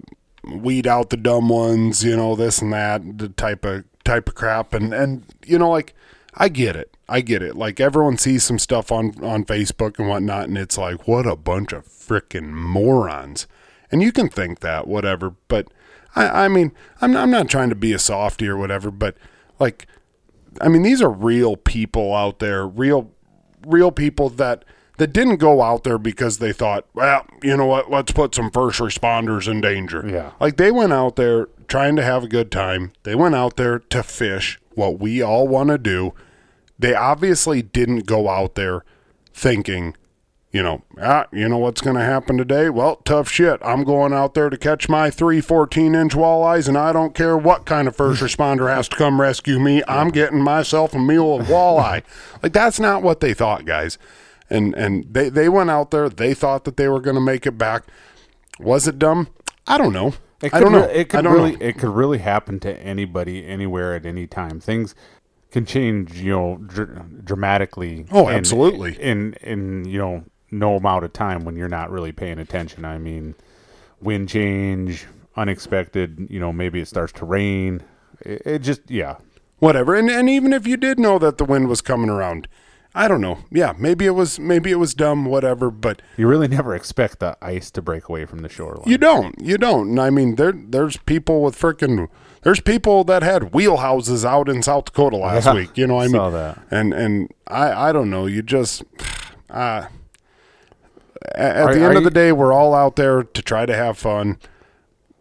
weed 0.44 0.88
out 0.88 1.10
the 1.10 1.18
dumb 1.18 1.50
ones, 1.50 2.04
you 2.04 2.16
know, 2.16 2.36
this 2.36 2.62
and 2.62 2.74
that, 2.74 3.20
the 3.20 3.30
type 3.30 3.64
of 3.66 3.86
type 4.04 4.28
of 4.28 4.36
crap 4.36 4.74
and 4.74 4.94
and 4.94 5.24
you 5.46 5.58
know, 5.58 5.70
like 5.70 5.94
I 6.34 6.50
get 6.50 6.76
it. 6.76 6.96
I 7.08 7.22
get 7.22 7.44
it. 7.44 7.56
Like 7.56 7.80
everyone 7.80 8.18
sees 8.18 8.44
some 8.44 8.60
stuff 8.60 8.92
on 8.92 9.24
on 9.24 9.46
Facebook 9.46 10.00
and 10.00 10.08
whatnot, 10.08 10.48
and 10.48 10.58
it's 10.58 10.78
like, 10.78 11.08
what 11.08 11.28
a 11.28 11.36
bunch 11.36 11.74
of 11.74 11.86
freaking 11.86 12.52
morons. 12.52 13.48
And 13.92 14.02
you 14.02 14.12
can 14.12 14.30
think 14.30 14.62
that, 14.62 14.88
whatever, 14.88 15.36
but 15.50 15.68
I, 16.16 16.46
I 16.46 16.48
mean, 16.48 16.72
I'm 17.02 17.16
I'm 17.16 17.32
not 17.32 17.50
trying 17.50 17.70
to 17.70 17.76
be 17.76 17.94
a 17.94 18.00
softy 18.00 18.48
or 18.48 18.58
whatever, 18.58 18.92
but 18.92 19.16
like 19.60 19.88
I 20.60 20.68
mean, 20.68 20.82
these 20.82 21.02
are 21.02 21.12
real 21.12 21.56
people 21.56 22.14
out 22.14 22.40
there, 22.40 22.68
real, 22.68 23.12
real 23.66 23.92
people 23.92 24.30
that 24.32 24.66
that 24.98 25.14
didn't 25.14 25.38
go 25.38 25.62
out 25.62 25.84
there 25.84 25.98
because 25.98 26.38
they 26.40 26.52
thought, 26.54 26.86
well, 26.94 27.26
you 27.42 27.56
know 27.58 27.66
what, 27.66 27.90
let's 27.90 28.12
put 28.12 28.36
some 28.36 28.52
first 28.52 28.80
responders 28.80 29.48
in 29.50 29.62
danger. 29.62 30.06
Yeah. 30.08 30.32
like 30.40 30.58
they 30.58 30.72
went 30.72 30.94
out 30.94 31.16
there 31.16 31.48
trying 31.68 31.96
to 31.96 32.04
have 32.04 32.24
a 32.24 32.28
good 32.28 32.52
time. 32.52 32.92
They 33.04 33.16
went 33.16 33.34
out 33.34 33.56
there 33.56 33.80
to 33.80 34.04
fish, 34.04 34.60
what 34.76 35.00
we 35.00 35.22
all 35.22 35.48
want 35.48 35.70
to 35.70 35.78
do. 35.78 36.14
They 36.78 36.94
obviously 36.94 37.62
didn't 37.62 38.06
go 38.06 38.30
out 38.30 38.56
there 38.56 38.84
thinking, 39.34 39.96
you 40.52 40.62
know, 40.62 40.82
ah, 41.02 41.28
you 41.32 41.48
know 41.48 41.58
what's 41.58 41.82
going 41.82 41.96
to 41.96 42.04
happen 42.04 42.38
today? 42.38 42.70
Well, 42.70 42.98
tough 42.98 43.30
shit. 43.30 43.60
I'm 43.64 43.84
going 43.84 44.12
out 44.12 44.34
there 44.34 44.50
to 44.50 44.58
catch 44.58 44.90
my 44.90 45.10
three 45.10 45.40
14 45.40 45.96
inch 45.96 46.14
walleyes, 46.14 46.68
and 46.68 46.78
I 46.78 46.92
don't 46.92 47.16
care 47.16 47.38
what 47.38 47.66
kind 47.66 47.88
of 47.88 47.96
first 47.96 48.22
responder 48.22 48.74
has 48.74 48.90
to 48.90 48.96
come 48.98 49.22
rescue 49.22 49.60
me. 49.60 49.82
I'm 49.88 50.10
getting 50.10 50.42
myself 50.42 50.94
a 50.94 51.00
meal 51.00 51.36
of 51.36 51.48
walleye. 51.48 52.04
like, 52.44 52.52
that's 52.52 52.80
not 52.80 53.02
what 53.02 53.22
they 53.22 53.34
thought, 53.34 53.66
guys. 53.66 53.98
And, 54.50 54.76
and 54.76 55.06
they, 55.10 55.30
they 55.30 55.48
went 55.48 55.70
out 55.70 55.92
there. 55.92 56.10
They 56.10 56.34
thought 56.34 56.66
that 56.66 56.76
they 56.76 56.90
were 56.90 57.00
going 57.00 57.16
to 57.16 57.22
make 57.22 57.48
it 57.48 57.58
back. 57.58 57.86
Was 58.60 58.88
it 58.88 59.00
dumb? 59.00 59.30
I 59.68 59.78
don't 59.78 59.94
know. 59.94 60.14
It 60.42 60.54
I 60.54 60.60
could 60.60 60.64
don't 60.66 60.72
know. 60.74 60.84
it 60.84 61.08
could 61.08 61.26
really 61.26 61.52
know. 61.52 61.58
it 61.62 61.78
could 61.78 61.92
really 61.92 62.18
happen 62.18 62.60
to 62.62 62.78
anybody 62.82 63.46
anywhere 63.46 63.96
at 63.96 64.06
any 64.06 64.28
time. 64.28 64.60
Things 64.60 64.96
can 65.52 65.66
change, 65.66 66.20
you 66.20 66.32
know, 66.32 66.58
dr- 66.58 67.24
dramatically. 67.24 68.06
Oh, 68.12 68.28
in- 68.28 68.36
absolutely. 68.36 69.00
In 69.00 69.34
in 69.42 69.86
you 69.86 70.00
know 70.00 70.24
no 70.52 70.76
amount 70.76 71.06
of 71.06 71.14
time 71.14 71.46
when 71.46 71.56
you're 71.56 71.70
not 71.70 71.90
really 71.92 72.12
paying 72.12 72.38
attention. 72.40 72.84
I 72.86 72.98
mean, 72.98 73.36
wind 74.02 74.30
change, 74.30 75.06
unexpected. 75.36 76.28
You 76.30 76.40
know, 76.40 76.52
maybe 76.54 76.80
it 76.80 76.88
starts 76.88 77.14
to 77.14 77.26
rain. 77.26 77.82
It, 78.22 78.42
it 78.46 78.60
just 78.60 78.82
yeah. 78.90 79.16
whatever 79.60 79.96
and 79.96 80.10
and 80.10 80.30
even 80.30 80.54
if 80.54 80.68
you 80.68 80.78
did 80.78 81.00
know 81.00 81.18
that 81.20 81.38
the 81.38 81.46
wind 81.46 81.68
was 81.68 81.82
coming 81.82 82.10
around 82.10 82.48
i 82.94 83.08
don't 83.08 83.22
know 83.22 83.40
yeah 83.50 83.74
maybe 83.80 84.06
it 84.06 84.12
was 84.12 84.38
maybe 84.40 84.70
it 84.70 84.76
was 84.76 84.94
dumb 84.94 85.26
whatever 85.26 85.72
but 85.72 86.02
You 86.18 86.28
really 86.28 86.48
never 86.48 86.76
expect 86.76 87.20
the 87.20 87.36
ice 87.42 87.72
to 87.72 87.82
break 87.82 88.10
away 88.10 88.26
from 88.26 88.40
the 88.40 88.50
shoreline. 88.50 88.88
you 88.88 88.98
don't 89.00 89.42
you 89.42 89.58
don't 89.58 89.90
and 89.90 90.00
i 90.02 90.10
mean 90.12 90.36
there 90.36 90.52
there's 90.52 90.98
people 90.98 91.42
with 91.42 91.58
freaking 91.58 92.10
there's 92.44 92.60
people 92.60 93.04
that 93.06 93.24
had 93.24 93.52
wheelhouses 93.54 94.24
out 94.26 94.48
in 94.50 94.62
south 94.62 94.86
dakota 94.86 95.18
last 95.18 95.46
Yeah, 95.46 95.54
week 95.54 95.76
you 95.78 95.88
know 95.88 95.96
what 95.96 96.06
i 96.06 96.08
mean 96.10 96.32
that. 96.34 96.60
and 96.70 96.94
and 96.94 97.32
i 97.48 97.90
i 97.90 97.92
don't 97.92 98.10
know 98.12 98.26
you 98.28 98.42
just 98.44 98.84
uh 99.50 99.86
at, 101.36 101.58
Are- 101.58 101.74
the 101.76 101.82
end 101.82 101.98
of 101.98 102.04
you- 102.04 102.10
the 102.10 102.14
day 102.14 102.32
we're 102.32 102.54
all 102.54 102.74
out 102.74 102.96
there 102.96 103.24
to 103.24 103.42
try 103.42 103.66
to 103.66 103.76
have 103.76 103.98
fun 103.98 104.38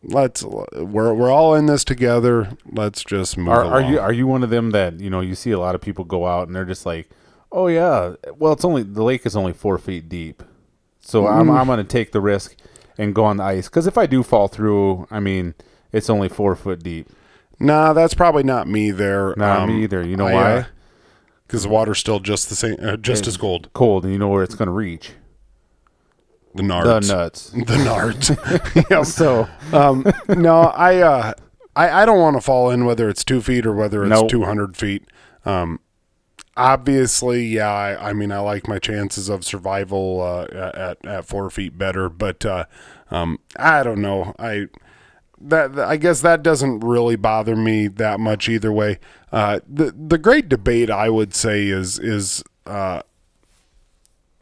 let's 0.03 0.42
we're 0.42 1.12
we're 1.12 1.30
all 1.30 1.55
in 1.55 1.66
this 1.66 1.84
together 1.84 2.57
let's 2.72 3.05
just 3.05 3.36
move 3.36 3.48
Are, 3.48 3.64
are 3.64 3.82
you 3.82 4.01
are 4.01 4.12
you 4.12 4.26
one 4.26 4.42
of 4.42 4.48
them 4.51 4.70
that 4.70 4.98
you 4.98 5.11
know 5.11 5.20
you 5.20 5.34
see 5.34 5.51
a 5.51 5.59
lot 5.59 5.74
of 5.74 5.82
people 5.82 6.05
go 6.05 6.26
out 6.26 6.46
and 6.46 6.57
they're 6.57 6.64
just 6.64 6.86
like, 6.86 7.11
oh 7.53 7.66
yeah, 7.66 8.14
well 8.38 8.53
it's 8.55 8.64
only 8.64 8.82
the 8.82 9.03
lake 9.03 9.26
is 9.26 9.36
only 9.36 9.53
four 9.53 9.76
feet 9.76 10.09
deep, 10.09 10.42
so 11.01 11.26
I'm 11.26 11.48
Mm. 11.48 11.61
I'm 11.61 11.66
gonna 11.66 11.84
take 11.84 12.12
the 12.12 12.20
risk 12.22 12.57
and 12.96 13.14
go 13.14 13.24
on 13.24 13.36
the 13.36 13.42
ice 13.44 13.68
because 13.68 13.86
if 13.86 13.98
I 13.98 14.07
do 14.07 14.22
fall 14.22 14.48
through, 14.48 15.07
I 15.11 15.20
mean 15.20 15.55
it's 15.92 16.09
only 16.09 16.30
four 16.30 16.57
foot 16.57 16.82
deep. 16.82 17.11
Nah, 17.59 17.92
that's 17.92 18.14
probably 18.14 18.42
not 18.42 18.66
me 18.66 18.90
there. 18.92 19.34
Not 19.36 19.68
me 19.68 19.82
either. 19.82 20.03
You 20.03 20.16
know 20.16 20.28
I, 20.28 20.32
why? 20.32 20.66
Because 21.46 21.64
the 21.64 21.68
water's 21.68 21.98
still 21.98 22.20
just 22.20 22.48
the 22.48 22.55
same, 22.55 22.76
uh, 22.80 22.96
just 22.96 23.26
as 23.26 23.36
cold. 23.36 23.68
Cold, 23.74 24.05
and 24.05 24.14
you 24.14 24.18
know 24.18 24.28
where 24.28 24.42
it's 24.42 24.55
gonna 24.55 24.70
reach 24.70 25.11
The 26.55 26.62
nards. 26.62 27.07
the 27.09 27.14
nuts. 27.14 27.51
The 27.51 27.64
nards. 27.64 29.05
So 29.07 29.48
um, 29.72 30.05
no, 30.28 30.62
I, 30.62 30.98
uh, 30.98 31.32
I, 31.76 32.03
I 32.03 32.07
don't 32.07 32.18
want 32.18 32.36
to 32.36 32.40
fall 32.40 32.70
in 32.70 32.84
whether 32.84 33.09
it's 33.09 33.24
two 33.24 33.40
feet 33.40 33.66
or 33.66 33.72
whether 33.74 34.03
it's 34.03 34.11
Nope. 34.11 34.28
two 34.30 34.42
hundred 34.44 34.76
feet. 34.76 35.05
Um, 35.44 35.80
obviously, 36.57 37.44
yeah. 37.46 37.70
I, 37.70 38.11
I 38.11 38.12
mean, 38.12 38.32
I 38.32 38.38
like 38.38 38.68
my 38.68 38.78
chances 38.78 39.28
of 39.28 39.44
survival 39.44 40.20
uh, 40.20 40.46
at 40.74 41.07
at 41.07 41.24
four 41.24 41.51
feet 41.51 41.78
better, 41.78 42.09
but 42.09 42.44
uh, 42.44 42.64
um, 43.11 43.38
I 43.57 43.82
don't 43.82 44.01
know. 44.03 44.34
I 44.38 44.66
that 45.40 45.78
I 45.78 45.96
guess 45.96 46.20
that 46.20 46.42
doesn't 46.42 46.80
really 46.80 47.16
bother 47.16 47.57
me 47.57 47.88
that 47.88 48.20
much 48.20 48.48
either 48.48 48.72
way. 48.72 48.98
Uh, 49.32 49.61
the 49.68 49.92
the 49.96 50.18
great 50.18 50.48
debate 50.48 50.90
I 50.90 51.09
would 51.09 51.34
say 51.34 51.68
is 51.68 51.98
is 51.98 52.42
uh, 52.66 53.03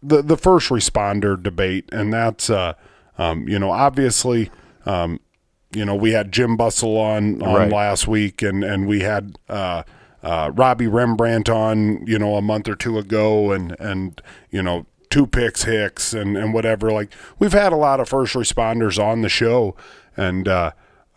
the 0.03 0.23
the 0.23 0.37
first 0.37 0.69
responder 0.71 1.41
debate, 1.41 1.89
and 1.93 2.13
that's 2.13 2.51
uh, 2.51 2.75
um, 3.19 3.49
you 3.49 3.59
know 3.59 3.71
obviously 3.71 4.51
um, 4.87 5.21
you 5.73 5.85
know 5.85 5.95
we 5.95 6.13
had 6.13 6.33
Jim 6.33 6.57
Bustle 6.57 6.97
on 6.97 7.43
on 7.43 7.55
Right. 7.55 7.73
last 7.73 8.07
week, 8.09 8.43
and 8.43 8.63
and 8.65 8.87
we 8.87 9.01
had 9.01 9.39
uh, 9.49 9.83
uh, 10.23 10.51
Robbie 10.55 10.87
Rembrandt 10.87 11.49
on 11.49 12.07
you 12.07 12.19
know 12.19 12.37
a 12.37 12.43
month 12.43 12.69
or 12.69 12.75
two 12.75 12.99
ago, 12.99 13.53
and 13.53 13.77
and 13.81 14.21
you 14.51 14.63
know 14.63 14.87
two 15.11 15.27
picks 15.27 15.65
Hicks 15.65 16.13
and 16.13 16.37
and 16.37 16.53
whatever. 16.55 16.91
Like 16.93 17.13
we've 17.39 17.53
had 17.53 17.73
a 17.73 17.77
lot 17.77 18.01
of 18.01 18.09
first 18.09 18.35
responders 18.35 19.03
on 19.03 19.23
the 19.23 19.29
show, 19.29 19.77
and. 20.17 20.49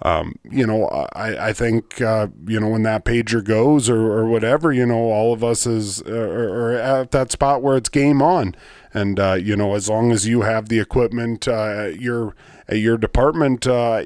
Um, 0.04 0.36
you 0.50 0.66
know, 0.66 0.88
I, 0.88 1.50
I 1.50 1.54
think, 1.54 2.02
uh, 2.02 2.28
you 2.48 2.60
know, 2.60 2.70
when 2.70 2.84
that 2.84 3.06
pager 3.06 3.44
goes 3.44 3.88
or, 3.88 4.00
or 4.00 4.26
whatever, 4.26 4.74
you 4.74 4.86
know, 4.86 4.98
all 4.98 5.32
of 5.32 5.44
us 5.44 5.68
is 5.68 6.02
uh, 6.02 6.12
are 6.12 6.74
at 6.74 7.12
that 7.12 7.32
spot 7.32 7.62
where 7.62 7.78
it's 7.78 7.90
game 7.90 8.22
on. 8.22 8.56
And, 8.94 9.20
uh, 9.20 9.34
you 9.34 9.56
know, 9.56 9.76
as 9.76 9.88
long 9.90 10.12
as 10.12 10.28
you 10.28 10.42
have 10.42 10.70
the 10.70 10.80
equipment, 10.80 11.48
uh, 11.48 11.90
at 11.90 12.02
your, 12.02 12.36
at 12.68 12.78
your 12.78 12.98
department, 12.98 13.68
uh, 13.68 14.04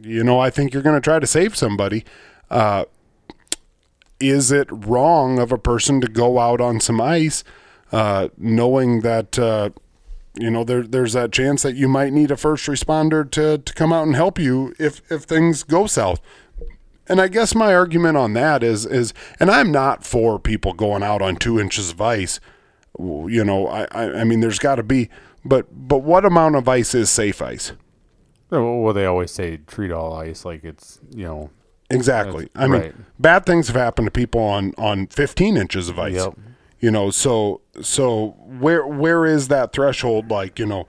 you 0.00 0.22
know, 0.22 0.38
I 0.38 0.50
think 0.50 0.72
you're 0.72 0.82
going 0.82 1.00
to 1.00 1.04
try 1.04 1.18
to 1.18 1.26
save 1.26 1.56
somebody. 1.56 2.04
Uh, 2.48 2.84
is 4.20 4.52
it 4.52 4.68
wrong 4.70 5.38
of 5.40 5.50
a 5.50 5.58
person 5.58 6.00
to 6.00 6.06
go 6.06 6.38
out 6.38 6.60
on 6.60 6.80
some 6.80 7.00
ice, 7.00 7.42
knowing 8.38 9.00
that 9.00 9.72
you 10.38 10.50
know 10.50 10.64
there 10.64 10.82
there's 10.82 11.12
that 11.14 11.32
chance 11.32 11.62
that 11.62 11.76
you 11.76 11.88
might 11.88 12.12
need 12.12 12.30
a 12.30 12.36
first 12.36 12.66
responder 12.66 13.28
to 13.32 13.58
to 13.58 13.74
come 13.74 13.92
out 13.92 14.06
and 14.06 14.16
help 14.16 14.38
you 14.38 14.74
if 14.78 15.00
if 15.10 15.22
things 15.22 15.62
go 15.62 15.86
south? 15.86 16.20
And 17.08 17.20
I 17.20 17.28
guess 17.28 17.54
my 17.54 17.74
argument 17.74 18.16
on 18.16 18.32
that 18.34 18.62
is 18.62 18.84
is, 18.84 19.14
and 19.38 19.50
I'm 19.50 19.70
not 19.70 20.04
for 20.04 20.38
people 20.38 20.72
going 20.72 21.02
out 21.02 21.22
on 21.22 21.36
two 21.36 21.60
inches 21.60 21.90
of 21.90 22.00
ice. 22.00 22.40
You 22.98 23.44
know, 23.44 23.66
I 23.68 23.86
I, 23.90 24.20
I 24.20 24.24
mean, 24.24 24.40
there's 24.40 24.58
got 24.58 24.76
to 24.76 24.82
be, 24.82 25.08
but 25.44 25.66
but 25.70 25.98
what 25.98 26.24
amount 26.24 26.56
of 26.56 26.68
ice 26.68 26.94
is 26.94 27.10
safe 27.10 27.40
ice? 27.40 27.72
Well, 28.50 28.92
they 28.92 29.06
always 29.06 29.32
say 29.32 29.58
treat 29.66 29.90
all 29.90 30.14
ice 30.14 30.44
like 30.44 30.64
it's 30.64 31.00
you 31.10 31.24
know 31.24 31.50
Exactly. 31.90 32.48
I 32.54 32.66
mean, 32.66 32.80
right. 32.80 32.94
bad 33.18 33.46
things 33.46 33.68
have 33.68 33.76
happened 33.76 34.06
to 34.06 34.10
people 34.10 34.40
on 34.40 34.72
on 34.76 35.06
15 35.08 35.56
inches 35.56 35.88
of 35.88 35.98
ice. 35.98 36.14
Yep. 36.14 36.38
You 36.80 36.90
know, 36.90 37.10
so 37.10 37.60
so 37.82 38.36
where 38.38 38.86
where 38.86 39.24
is 39.24 39.48
that 39.48 39.72
threshold? 39.72 40.30
Like, 40.30 40.58
you 40.58 40.66
know, 40.66 40.86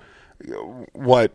what 0.93 1.31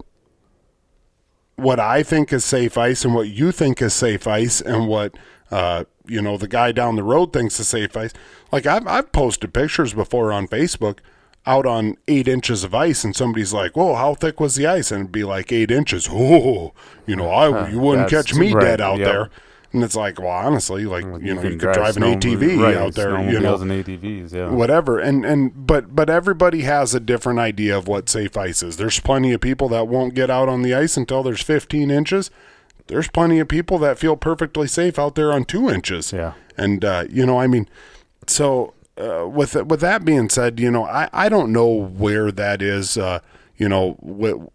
what 1.56 1.78
I 1.78 2.02
think 2.02 2.32
is 2.32 2.44
safe 2.44 2.76
ice 2.76 3.04
and 3.04 3.14
what 3.14 3.28
you 3.28 3.52
think 3.52 3.80
is 3.80 3.94
safe 3.94 4.26
ice 4.26 4.60
and 4.60 4.88
what 4.88 5.14
uh, 5.50 5.84
you 6.06 6.20
know 6.20 6.36
the 6.36 6.48
guy 6.48 6.72
down 6.72 6.96
the 6.96 7.02
road 7.02 7.32
thinks 7.32 7.58
is 7.60 7.68
safe 7.68 7.96
ice. 7.96 8.12
Like 8.50 8.66
I've 8.66 8.86
I've 8.86 9.12
posted 9.12 9.52
pictures 9.52 9.94
before 9.94 10.32
on 10.32 10.48
Facebook 10.48 10.98
out 11.44 11.66
on 11.66 11.96
eight 12.06 12.28
inches 12.28 12.62
of 12.62 12.74
ice 12.74 13.04
and 13.04 13.14
somebody's 13.14 13.52
like, 13.52 13.76
"Whoa, 13.76 13.94
how 13.94 14.14
thick 14.14 14.40
was 14.40 14.54
the 14.54 14.66
ice?" 14.66 14.90
and 14.90 15.00
it'd 15.02 15.12
be 15.12 15.24
like 15.24 15.52
eight 15.52 15.70
inches. 15.70 16.08
Oh, 16.10 16.72
you 17.06 17.16
know, 17.16 17.28
I 17.28 17.68
you 17.68 17.78
wouldn't 17.78 18.10
that's 18.10 18.28
catch 18.30 18.38
me 18.38 18.52
right, 18.52 18.62
dead 18.62 18.80
out 18.80 18.98
yep. 18.98 19.08
there. 19.08 19.30
And 19.72 19.82
it's 19.82 19.96
like, 19.96 20.18
well, 20.18 20.28
honestly, 20.28 20.84
like 20.84 21.04
you, 21.04 21.34
know, 21.34 21.42
you 21.42 21.56
could 21.56 21.58
drive 21.60 21.96
an 21.96 22.02
ATV 22.02 22.60
right, 22.60 22.76
out 22.76 22.94
there, 22.94 23.18
you 23.30 23.40
know, 23.40 23.54
and 23.54 23.70
ATVs, 23.70 24.32
yeah. 24.32 24.50
whatever. 24.50 24.98
And 24.98 25.24
and 25.24 25.66
but 25.66 25.94
but 25.94 26.10
everybody 26.10 26.62
has 26.62 26.94
a 26.94 27.00
different 27.00 27.38
idea 27.38 27.76
of 27.78 27.88
what 27.88 28.08
safe 28.10 28.36
ice 28.36 28.62
is. 28.62 28.76
There's 28.76 29.00
plenty 29.00 29.32
of 29.32 29.40
people 29.40 29.68
that 29.70 29.88
won't 29.88 30.14
get 30.14 30.28
out 30.28 30.48
on 30.48 30.62
the 30.62 30.74
ice 30.74 30.96
until 30.98 31.22
there's 31.22 31.42
15 31.42 31.90
inches. 31.90 32.30
There's 32.88 33.08
plenty 33.08 33.38
of 33.38 33.48
people 33.48 33.78
that 33.78 33.98
feel 33.98 34.16
perfectly 34.16 34.66
safe 34.66 34.98
out 34.98 35.14
there 35.14 35.32
on 35.32 35.44
two 35.44 35.70
inches. 35.70 36.12
Yeah. 36.12 36.34
and 36.58 36.84
uh, 36.84 37.04
you 37.08 37.24
know 37.24 37.38
i 37.40 37.46
mean 37.46 37.66
so 38.26 38.74
uh, 38.98 39.26
with 39.26 39.54
with 39.66 39.80
that 39.80 40.04
being 40.04 40.28
said 40.28 40.60
you 40.60 40.70
know 40.70 40.84
i 40.84 41.08
i 41.14 41.28
don't 41.30 41.50
know 41.50 41.66
where 41.66 42.30
that 42.30 42.60
is 42.60 42.98
uh, 42.98 43.20
you 43.56 43.68
know 43.68 43.96
wh- 44.02 44.46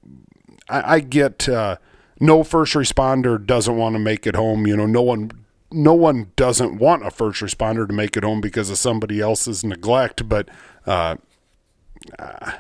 I, 0.70 0.96
I 0.96 1.00
get 1.00 1.50
uh, 1.50 1.78
no 2.20 2.44
first 2.44 2.74
responder 2.74 3.44
doesn't 3.44 3.76
want 3.78 3.94
to 3.96 4.00
make 4.00 4.26
it 4.28 4.36
home. 4.36 4.68
You 4.68 4.76
know, 4.78 4.86
no 4.86 5.02
one 5.02 5.32
no 5.72 5.94
one 5.94 6.32
doesn't 6.36 6.78
want 6.78 7.06
a 7.06 7.12
first 7.12 7.42
responder 7.42 7.88
to 7.88 7.94
make 7.94 8.16
it 8.18 8.24
home 8.24 8.40
because 8.42 8.70
of 8.70 8.78
somebody 8.78 9.20
else's 9.20 9.64
neglect. 9.64 10.28
But 10.30 10.50
uh, 10.86 11.16
uh, 12.18 12.52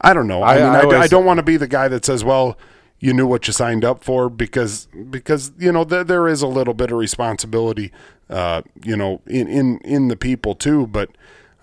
I 0.00 0.12
don't 0.12 0.26
know. 0.26 0.42
I, 0.42 0.54
I- 0.54 0.58
mean, 0.82 0.92
I 0.92 0.96
I, 0.96 1.00
I 1.02 1.06
don't 1.06 1.24
want 1.24 1.38
to 1.38 1.42
be 1.44 1.56
the 1.56 1.68
guy 1.68 1.88
that 1.88 2.04
says, 2.04 2.24
"Well, 2.24 2.58
you 2.98 3.12
knew 3.12 3.26
what 3.26 3.46
you 3.46 3.52
signed 3.52 3.84
up 3.84 4.02
for," 4.04 4.28
because 4.28 4.86
because 5.10 5.52
you 5.58 5.72
know 5.72 5.84
there 5.84 6.04
there 6.04 6.28
is 6.28 6.42
a 6.42 6.46
little 6.48 6.74
bit 6.74 6.90
of 6.90 6.98
responsibility, 6.98 7.92
uh, 8.28 8.62
you 8.84 8.96
know, 8.96 9.20
in 9.26 9.48
in 9.48 9.78
in 9.78 10.08
the 10.08 10.16
people 10.16 10.54
too. 10.54 10.86
But 10.86 11.10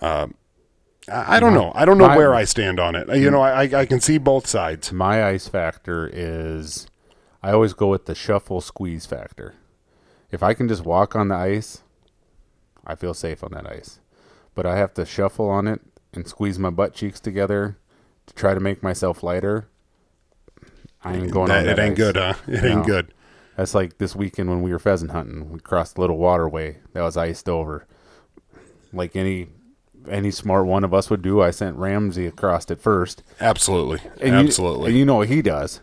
uh, 0.01 0.27
I, 1.11 1.37
I 1.37 1.39
don't 1.39 1.53
know. 1.53 1.71
I 1.75 1.85
don't 1.85 1.97
know 1.97 2.07
My- 2.07 2.17
where 2.17 2.33
I 2.33 2.43
stand 2.45 2.79
on 2.79 2.95
it. 2.95 3.07
You 3.09 3.29
mm. 3.29 3.31
know, 3.31 3.41
I 3.41 3.63
I 3.63 3.85
can 3.85 3.99
see 3.99 4.17
both 4.17 4.47
sides. 4.47 4.91
My 4.91 5.25
ice 5.25 5.47
factor 5.47 6.09
is 6.11 6.87
I 7.43 7.51
always 7.51 7.73
go 7.73 7.87
with 7.87 8.05
the 8.05 8.15
shuffle 8.15 8.61
squeeze 8.61 9.05
factor. 9.05 9.55
If 10.31 10.43
I 10.43 10.53
can 10.53 10.67
just 10.67 10.85
walk 10.85 11.15
on 11.15 11.27
the 11.27 11.35
ice, 11.35 11.83
I 12.85 12.95
feel 12.95 13.13
safe 13.13 13.43
on 13.43 13.51
that 13.51 13.67
ice. 13.67 13.99
But 14.55 14.65
I 14.65 14.77
have 14.77 14.93
to 14.95 15.05
shuffle 15.05 15.49
on 15.49 15.67
it 15.67 15.81
and 16.13 16.27
squeeze 16.27 16.59
my 16.59 16.69
butt 16.69 16.93
cheeks 16.93 17.19
together 17.19 17.77
to 18.27 18.33
try 18.33 18.53
to 18.53 18.59
make 18.59 18.83
myself 18.83 19.23
lighter. 19.23 19.67
I 21.03 21.15
ain't 21.15 21.31
going 21.31 21.49
on 21.51 21.65
That, 21.65 21.77
that 21.77 21.79
it 21.79 21.81
ain't 21.81 21.91
ice. 21.93 21.97
good, 21.97 22.15
huh? 22.15 22.33
It 22.47 22.63
ain't 22.63 22.85
good. 22.85 23.13
That's 23.57 23.73
like 23.75 23.97
this 23.97 24.15
weekend 24.15 24.49
when 24.49 24.61
we 24.61 24.71
were 24.71 24.79
pheasant 24.79 25.11
hunting. 25.11 25.51
We 25.51 25.59
crossed 25.59 25.97
a 25.97 26.01
little 26.01 26.17
waterway 26.17 26.77
that 26.93 27.01
was 27.01 27.17
iced 27.17 27.49
over. 27.49 27.85
Like 28.93 29.15
any 29.15 29.49
any 30.09 30.31
smart 30.31 30.65
one 30.65 30.83
of 30.83 30.93
us 30.93 31.09
would 31.09 31.21
do, 31.21 31.41
I 31.41 31.51
sent 31.51 31.75
Ramsey 31.77 32.25
across 32.27 32.69
it 32.71 32.81
first. 32.81 33.23
Absolutely, 33.39 33.99
And 34.19 34.33
you- 34.33 34.39
absolutely. 34.47 34.89
and 34.89 34.97
you 34.97 35.05
know 35.05 35.15
what 35.15 35.27
he 35.29 35.41
does? 35.41 35.81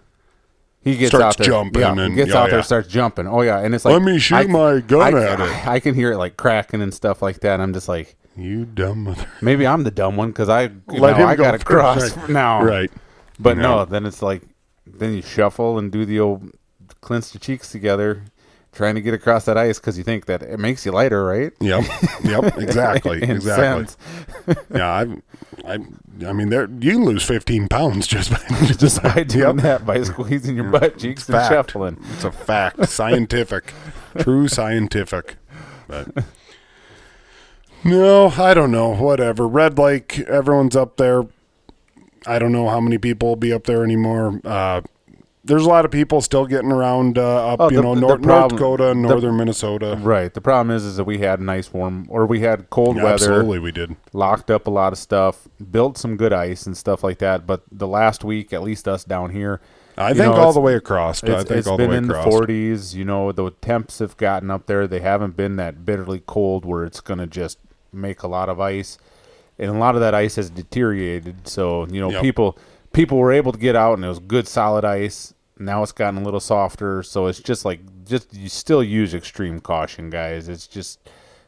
He 0.81 0.97
gets 0.97 1.11
Starts 1.11 1.25
out 1.25 1.37
there, 1.39 1.47
jumping 1.47 1.81
yeah, 1.83 1.99
and- 1.99 2.15
gets 2.15 2.33
out 2.33 2.45
there, 2.45 2.51
yeah. 2.51 2.57
and 2.57 2.65
starts 2.65 2.89
jumping. 2.89 3.27
Oh 3.27 3.43
yeah, 3.43 3.59
and 3.59 3.75
it's 3.75 3.85
like 3.85 3.93
Let 3.95 4.03
me 4.03 4.19
shoot 4.19 4.37
I- 4.37 4.47
my 4.47 4.81
gun 4.81 5.15
I, 5.15 5.23
at 5.23 5.41
it. 5.41 5.67
I 5.69 5.81
can 5.81 5.95
hear 5.95 6.13
it 6.13 6.19
like 6.19 6.37
cracking 6.37 6.81
and 6.81 6.95
stuff 6.95 7.21
like 7.21 7.41
that. 7.41 7.61
I'm 7.61 7.73
just 7.73 7.89
like, 7.89 8.17
you 8.37 8.65
dumb 8.65 9.05
mother. 9.05 9.27
maybe 9.43 9.67
I'm 9.67 9.83
the 9.83 9.91
dumb 9.91 10.17
one 10.17 10.29
because 10.29 10.49
I, 10.49 10.63
you 10.65 10.71
Let 10.89 11.17
know, 11.17 11.25
him 11.25 11.29
I 11.29 11.37
go 11.37 11.43
got 11.43 11.51
to 11.53 11.59
first, 11.59 11.67
cross 11.67 12.17
right. 12.17 12.29
now. 12.31 12.63
Right. 12.63 12.91
But 13.41 13.57
Yeah. 13.57 13.63
no, 13.63 13.85
then 13.85 14.07
it's 14.07 14.23
like, 14.23 14.43
then 14.87 15.13
you 15.15 15.23
shuffle 15.23 15.79
and 15.79 15.91
do 15.93 16.05
the 16.05 16.21
old 16.21 16.53
clench 17.01 17.35
your 17.35 17.41
cheeks 17.41 17.71
together, 17.73 18.23
trying 18.79 18.95
to 18.95 19.01
get 19.03 19.13
across 19.13 19.45
that 19.45 19.59
ice 19.59 19.79
because 19.79 19.99
you 19.99 20.05
think 20.05 20.25
that 20.27 20.41
it 20.43 20.59
makes 20.59 20.87
you 20.87 20.93
lighter, 20.93 21.23
right? 21.25 21.53
Yep. 21.61 21.85
Yep. 22.25 22.57
Exactly. 22.59 23.23
Exactly. 23.23 23.95
Yeah. 24.75 24.89
I. 24.89 25.73
I. 25.75 25.79
I 26.27 26.33
mean, 26.33 26.49
there 26.49 26.69
you 26.81 26.93
can 26.93 27.05
lose 27.05 27.23
15 27.25 27.69
pounds 27.69 28.07
just 28.07 28.31
by 28.31 28.39
Just 28.79 29.03
by 29.03 29.23
doing 29.25 29.57
Yep. 29.59 29.63
that, 29.65 29.87
by 29.87 30.03
squeezing 30.03 30.57
your 30.57 30.71
butt 30.71 30.99
cheeks 30.99 31.29
and 31.29 31.37
Fact. 31.37 31.53
shuffling. 31.53 32.03
It's 32.15 32.25
a 32.25 32.33
fact. 32.33 32.89
Scientific. 32.89 33.75
True 34.19 34.49
scientific. 34.49 35.37
But 35.89 36.25
no, 37.85 38.29
I 38.37 38.55
don't 38.55 38.71
know. 38.71 38.95
Whatever. 38.95 39.47
Red 39.47 39.79
Lake. 39.79 40.21
Everyone's 40.21 40.77
up 40.77 40.97
there. 40.97 41.25
I 42.27 42.39
don't 42.39 42.53
know 42.53 42.69
how 42.69 42.81
many 42.81 42.99
people 42.99 43.29
will 43.29 43.37
be 43.37 43.53
up 43.53 43.65
there 43.65 43.85
anymore. 43.85 44.41
Uh, 44.45 44.83
there's 45.49 45.65
a 45.65 45.69
lot 45.69 45.85
of 45.85 45.91
people 45.91 46.21
still 46.21 46.47
getting 46.47 46.71
around 46.71 47.19
uh, 47.19 47.49
up, 47.55 47.61
Oh, 47.61 47.71
you 47.71 47.83
know, 47.83 47.95
the 47.95 48.01
North, 48.01 48.21
North 48.21 48.23
problem- 48.23 48.57
Dakota 48.59 48.91
and 48.91 49.05
the- 49.05 49.09
northern 49.09 49.37
Minnesota. 49.37 49.99
Right. 50.01 50.33
The 50.33 50.41
problem 50.41 50.75
is, 50.77 50.85
is 50.85 50.97
that 50.97 51.05
we 51.05 51.19
had 51.19 51.41
nice 51.41 51.73
warm, 51.73 52.07
or 52.09 52.27
we 52.27 52.41
had 52.41 52.71
cold 52.71 52.97
weather. 52.97 53.13
Absolutely, 53.15 53.59
we 53.59 53.73
did. 53.73 53.97
locked 54.13 54.51
up 54.51 54.67
a 54.67 54.71
lot 54.71 54.93
of 54.93 54.99
stuff, 54.99 55.49
built 55.71 55.99
some 55.99 56.17
good 56.17 56.33
ice 56.33 56.67
and 56.67 56.77
stuff 56.77 57.03
like 57.03 57.19
that. 57.19 57.47
But 57.47 57.63
the 57.73 57.89
last 57.89 58.23
week, 58.23 58.53
at 58.53 58.63
least 58.63 58.87
us 58.87 59.03
down 59.05 59.31
here, 59.31 59.61
I 59.97 60.09
think 60.15 60.33
know, 60.33 60.41
all 60.41 60.53
the 60.53 60.61
way 60.61 60.75
across. 60.75 61.25
I 61.25 61.29
it's, 61.29 61.45
think 61.49 61.59
it's 61.59 61.67
all 61.67 61.77
the 61.77 61.83
been 61.85 61.91
way 61.91 61.97
in 61.99 62.05
across. 62.11 62.25
the 62.25 62.31
40s. 62.31 62.95
You 62.95 63.05
know, 63.05 63.33
the 63.33 63.51
temps 63.51 63.99
have 63.99 64.17
gotten 64.17 64.51
up 64.51 64.67
there. 64.67 64.87
They 64.87 65.01
haven't 65.01 65.37
been 65.37 65.57
that 65.57 65.85
bitterly 65.85 66.23
cold 66.27 66.65
where 66.65 66.85
it's 66.85 67.01
going 67.01 67.19
to 67.19 67.27
just 67.27 67.59
make 67.93 68.23
a 68.23 68.29
lot 68.29 68.49
of 68.49 68.61
ice, 68.61 68.97
and 69.59 69.71
a 69.71 69.79
lot 69.79 69.95
of 69.97 70.01
that 70.03 70.15
ice 70.15 70.37
has 70.37 70.51
deteriorated. 70.51 71.49
So 71.49 71.87
you 71.91 72.01
know, 72.01 72.11
Yep. 72.11 72.23
people 72.23 72.59
people 72.93 73.19
were 73.19 73.33
able 73.33 73.51
to 73.53 73.59
get 73.59 73.75
out, 73.75 73.95
and 73.95 74.05
it 74.05 74.09
was 74.09 74.19
good 74.21 74.47
solid 74.47 74.85
ice. 74.85 75.35
Now 75.59 75.83
it's 75.83 75.93
gotten 75.93 76.21
a 76.21 76.25
little 76.25 76.41
softer, 76.41 77.03
so 77.03 77.27
it's 77.27 77.41
just 77.41 77.65
like 77.65 77.81
just 78.05 78.35
you 78.35 78.49
still 78.49 78.83
use 78.83 79.15
extreme 79.15 79.61
caution, 79.61 80.11
guys. 80.11 80.49
It's 80.49 80.67
just 80.67 81.01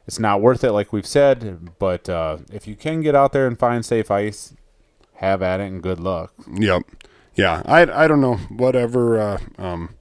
it's 0.06 0.18
not 0.18 0.40
worth 0.40 0.64
it, 0.64 0.72
like 0.72 0.92
we've 0.92 1.06
said. 1.06 1.70
But 1.78 2.08
uh, 2.08 2.38
if 2.52 2.66
you 2.66 2.74
can 2.74 3.00
get 3.00 3.14
out 3.14 3.32
there 3.32 3.46
and 3.46 3.58
find 3.58 3.84
safe 3.84 4.10
ice, 4.10 4.54
have 5.14 5.42
at 5.42 5.60
it 5.60 5.64
and 5.64 5.82
good 5.82 6.00
luck. 6.00 6.32
Yep. 6.52 6.82
Yeah. 7.34 7.62
I 7.64 7.82
I 7.82 8.08
don't 8.08 8.20
know. 8.20 8.36
Whatever. 8.36 9.18
Uh, 9.18 9.38
um, 9.58 9.94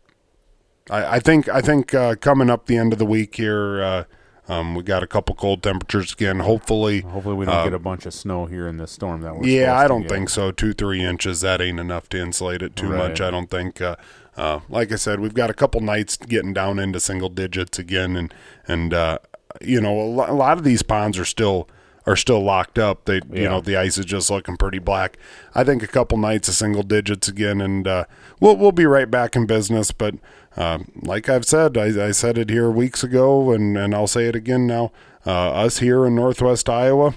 I 0.90 1.18
I 1.18 1.20
think 1.20 1.48
I 1.48 1.62
think 1.62 1.94
uh, 1.94 2.16
coming 2.16 2.50
up 2.50 2.66
the 2.66 2.78
end 2.78 2.94
of 2.94 3.00
the 3.00 3.06
week 3.06 3.36
here, 3.36 3.82
uh, 3.82 4.04
um, 4.50 4.76
we 4.76 4.84
got 4.84 5.04
a 5.04 5.08
couple 5.08 5.36
cold 5.36 5.64
temperatures 5.64 6.12
again. 6.14 6.40
Hopefully. 6.40 7.02
Hopefully, 7.02 7.36
we 7.36 7.46
don't 7.46 7.56
Uh, 7.56 7.64
get 7.64 7.74
a 7.74 7.80
bunch 7.80 8.06
of 8.06 8.14
snow 8.14 8.46
here 8.48 8.68
in 8.68 8.78
this 8.78 8.92
storm 8.92 9.22
that 9.22 9.38
we're. 9.38 9.48
Yeah, 9.48 9.78
I 9.78 9.88
don't 9.88 10.10
think 10.10 10.30
so. 10.30 10.52
Two 10.52 10.74
three 10.74 11.04
inches 11.04 11.40
that 11.42 11.62
ain't 11.62 11.80
enough 11.80 12.10
to 12.10 12.18
insulate 12.20 12.62
it 12.62 12.76
too 12.76 12.90
Right. 12.90 12.98
much. 13.10 13.22
I 13.22 13.32
don't 13.32 13.50
think. 13.50 13.80
Uh, 13.82 13.96
uh, 14.36 14.60
like 14.70 14.92
I 14.92 14.96
said, 14.96 15.20
we've 15.20 15.34
got 15.34 15.50
a 15.50 15.54
couple 15.54 15.82
nights 15.82 16.18
getting 16.18 16.54
down 16.54 16.80
into 16.80 17.00
single 17.00 17.30
digits 17.30 17.78
again, 17.80 18.16
and 18.16 18.34
and 18.68 18.94
uh, 18.94 19.20
you 19.62 19.80
know 19.82 20.00
a, 20.00 20.04
lo- 20.04 20.26
a 20.30 20.34
lot 20.34 20.58
of 20.58 20.64
these 20.64 20.82
ponds 20.82 21.18
are 21.20 21.26
still 21.26 21.68
are 22.08 22.16
still 22.16 22.42
locked 22.42 22.80
up. 22.80 23.06
They 23.06 23.20
you 23.32 23.44
know 23.50 23.60
the 23.62 23.76
ice 23.76 23.98
is 23.98 24.06
just 24.06 24.32
looking 24.32 24.56
pretty 24.58 24.80
black. 24.80 25.18
I 25.54 25.64
think 25.64 25.84
a 25.84 25.88
couple 25.88 26.18
nights 26.18 26.48
of 26.48 26.56
single 26.56 26.84
digits 26.84 27.28
again, 27.28 27.60
and 27.62 27.88
uh, 27.88 28.06
we'll 28.40 28.56
we'll 28.56 28.72
be 28.72 28.86
right 28.86 29.12
back 29.12 29.36
in 29.36 29.46
business. 29.46 29.92
But 29.92 30.16
uh, 30.58 30.80
like 31.02 31.30
I've 31.30 31.46
said, 31.46 31.78
I, 31.78 32.08
I 32.08 32.12
said 32.12 32.38
it 32.38 32.50
here 32.50 32.70
weeks 32.70 33.04
ago, 33.04 33.52
and 33.52 33.78
and 33.78 33.94
I'll 33.94 34.08
say 34.08 34.26
it 34.26 34.36
again 34.36 34.68
now. 34.68 34.92
Uh, 35.26 35.52
us 35.52 35.80
here 35.80 36.06
in 36.06 36.16
Northwest 36.16 36.70
Iowa, 36.70 37.14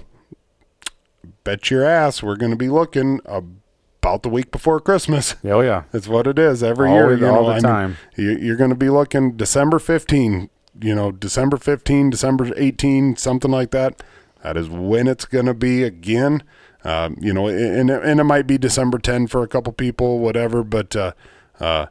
bet 1.43 1.69
your 1.71 1.83
ass 1.85 2.21
we're 2.21 2.35
going 2.35 2.51
to 2.51 2.57
be 2.57 2.69
looking 2.69 3.19
about 3.25 4.23
the 4.23 4.29
week 4.29 4.51
before 4.51 4.79
Christmas. 4.79 5.35
Oh 5.45 5.61
yeah, 5.61 5.83
That's 5.91 6.07
what 6.07 6.27
it 6.27 6.37
is 6.39 6.61
every 6.63 6.89
All 6.89 6.95
year. 6.95 7.17
You 7.17 7.27
all 7.27 7.43
know, 7.43 7.47
the 7.47 7.51
I 7.51 7.53
mean, 7.55 7.63
time. 7.63 7.97
you, 8.15 8.37
you're 8.37 8.57
going 8.57 8.69
to 8.69 8.75
be 8.75 8.89
looking 8.89 9.37
December 9.37 9.79
15. 9.79 10.49
You 10.81 10.95
know, 10.95 11.11
December 11.11 11.57
15, 11.57 12.09
December 12.09 12.51
18, 12.57 13.15
something 13.15 13.51
like 13.51 13.71
that. 13.71 14.01
That 14.41 14.57
is 14.57 14.67
when 14.67 15.07
it's 15.07 15.25
going 15.25 15.45
to 15.45 15.53
be 15.53 15.83
again. 15.83 16.43
Um, 16.83 17.15
you 17.21 17.31
know, 17.33 17.47
and 17.47 17.89
and 17.89 18.19
it 18.19 18.23
might 18.25 18.45
be 18.47 18.57
December 18.57 18.97
10 18.97 19.27
for 19.27 19.41
a 19.43 19.47
couple 19.47 19.71
people, 19.71 20.19
whatever. 20.19 20.63
But 20.63 20.95
uh, 20.95 21.11
uh, 21.59 21.85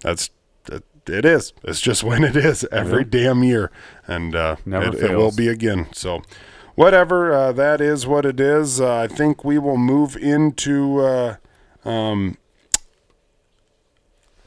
that's 0.00 0.30
it 1.14 1.24
is. 1.24 1.52
It's 1.64 1.80
just 1.80 2.04
when 2.04 2.24
it 2.24 2.36
is 2.36 2.64
every 2.70 3.04
damn 3.04 3.42
year, 3.44 3.70
and 4.06 4.34
uh, 4.34 4.56
it, 4.66 4.94
it 4.94 5.16
will 5.16 5.34
be 5.34 5.48
again. 5.48 5.88
So, 5.92 6.22
whatever. 6.74 7.32
Uh, 7.32 7.52
that 7.52 7.80
is 7.80 8.06
what 8.06 8.24
it 8.24 8.40
is. 8.40 8.80
Uh, 8.80 8.96
I 8.96 9.06
think 9.06 9.44
we 9.44 9.58
will 9.58 9.76
move 9.76 10.16
into. 10.16 11.00
Uh, 11.00 11.36
um, 11.84 12.36